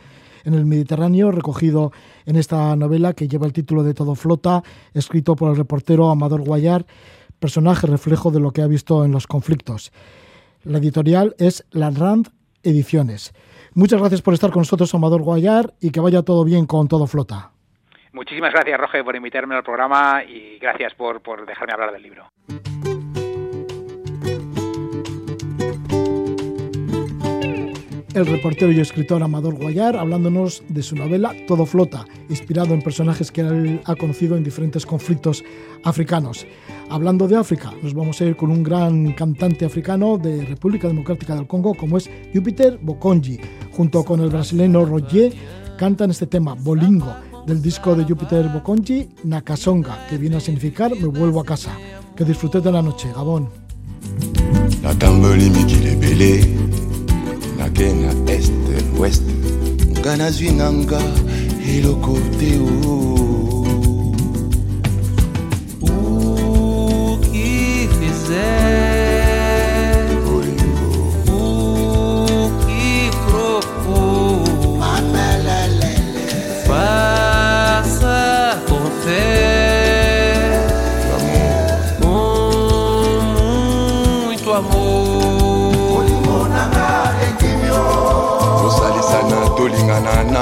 en 0.44 0.54
el 0.54 0.66
Mediterráneo, 0.66 1.30
recogido 1.30 1.92
en 2.26 2.36
esta 2.36 2.74
novela 2.76 3.12
que 3.12 3.28
lleva 3.28 3.46
el 3.46 3.52
título 3.52 3.82
de 3.82 3.94
Todo 3.94 4.14
Flota, 4.14 4.62
escrito 4.92 5.36
por 5.36 5.50
el 5.50 5.56
reportero 5.56 6.10
Amador 6.10 6.42
Guayar, 6.42 6.86
personaje 7.38 7.86
reflejo 7.86 8.30
de 8.30 8.40
lo 8.40 8.50
que 8.50 8.62
ha 8.62 8.66
visto 8.66 9.04
en 9.04 9.12
los 9.12 9.26
conflictos. 9.26 9.92
La 10.64 10.78
editorial 10.78 11.34
es 11.38 11.64
La 11.70 11.90
Rand 11.90 12.30
Ediciones. 12.62 13.32
Muchas 13.74 14.00
gracias 14.00 14.22
por 14.22 14.34
estar 14.34 14.50
con 14.50 14.62
nosotros, 14.62 14.94
Amador 14.94 15.22
Guayar, 15.22 15.74
y 15.80 15.90
que 15.90 16.00
vaya 16.00 16.22
todo 16.22 16.44
bien 16.44 16.66
con 16.66 16.88
Todo 16.88 17.06
Flota. 17.06 17.53
Muchísimas 18.14 18.52
gracias, 18.52 18.78
Roge, 18.78 19.04
por 19.04 19.16
invitarme 19.16 19.56
al 19.56 19.64
programa 19.64 20.22
y 20.24 20.58
gracias 20.58 20.94
por, 20.94 21.20
por 21.20 21.44
dejarme 21.44 21.74
hablar 21.74 21.92
del 21.92 22.02
libro. 22.02 22.30
el 28.14 28.26
reportero 28.26 28.70
y 28.70 28.78
escritor 28.78 29.22
Amador 29.24 29.56
Guayar 29.56 29.96
hablándonos 29.96 30.62
de 30.68 30.84
su 30.84 30.94
novela 30.94 31.34
Todo 31.48 31.66
Flota, 31.66 32.04
inspirado 32.28 32.72
en 32.72 32.80
personajes 32.80 33.32
que 33.32 33.40
él 33.40 33.80
ha 33.84 33.96
conocido 33.96 34.36
en 34.36 34.44
diferentes 34.44 34.86
conflictos 34.86 35.42
africanos. 35.82 36.46
Hablando 36.88 37.26
de 37.26 37.36
África, 37.36 37.72
nos 37.82 37.92
vamos 37.92 38.20
a 38.20 38.26
ir 38.26 38.36
con 38.36 38.52
un 38.52 38.62
gran 38.62 39.14
cantante 39.14 39.64
africano 39.64 40.16
de 40.16 40.44
República 40.44 40.86
Democrática 40.86 41.34
del 41.34 41.48
Congo 41.48 41.74
como 41.74 41.98
es 41.98 42.08
Júpiter 42.32 42.78
Bokonji. 42.80 43.40
Junto 43.72 44.04
con 44.04 44.20
el 44.20 44.28
brasileño 44.28 44.84
Roger 44.84 45.32
cantan 45.76 46.10
este 46.10 46.28
tema, 46.28 46.54
Bolingo, 46.56 47.12
del 47.46 47.62
disco 47.62 47.94
de 47.94 48.04
Júpiter 48.04 48.48
Bokonji, 48.48 49.08
Nakasonga, 49.24 50.06
que 50.08 50.18
viene 50.18 50.36
a 50.36 50.40
significar 50.40 50.92
Me 50.94 51.06
vuelvo 51.06 51.40
a 51.40 51.44
casa. 51.44 51.76
Que 52.16 52.24
disfrutes 52.24 52.62
de 52.62 52.72
la 52.72 52.82
noche, 52.82 53.08
Gabón. 53.14 53.48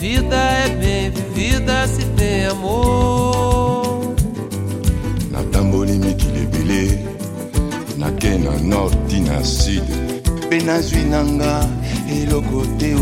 Vida 0.00 0.34
é 0.34 0.68
bem 0.70 1.10
vivida 1.10 1.86
se 1.86 2.04
tem 2.16 2.46
amor. 2.46 4.14
Natamboli 5.30 5.98
mikili 5.98 6.42
ebele 6.42 6.98
nake 7.98 8.38
na 8.38 8.56
nord 8.62 8.96
ti 9.08 9.20
na 9.20 9.44
sud 9.44 9.84
mpe 10.46 10.60
nazwi 10.60 11.04
nanga 11.04 11.68
eloko 12.08 12.66
te 12.78 12.94
o 12.94 12.98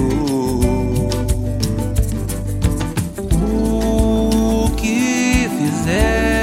que 4.76 5.48
fizer 5.56 6.37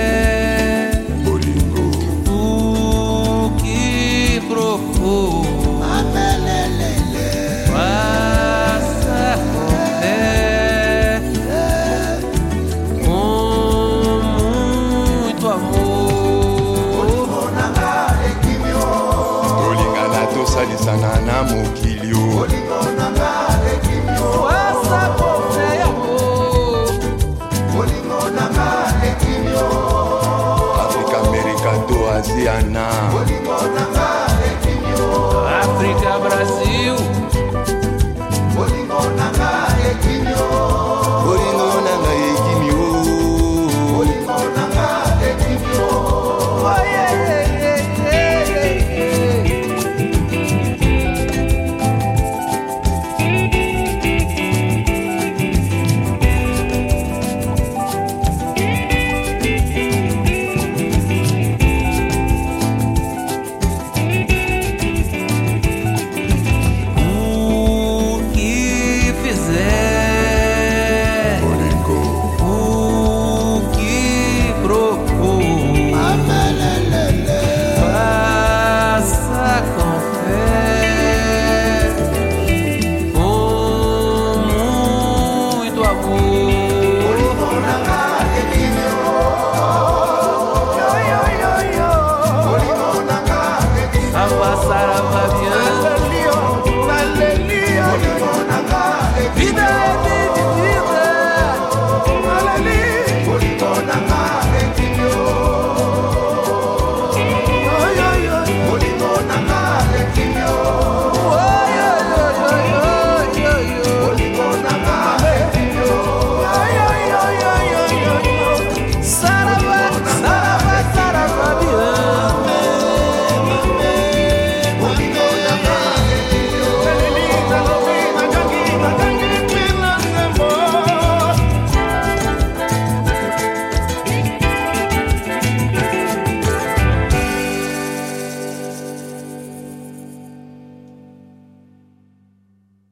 ninguna 38.75 39.44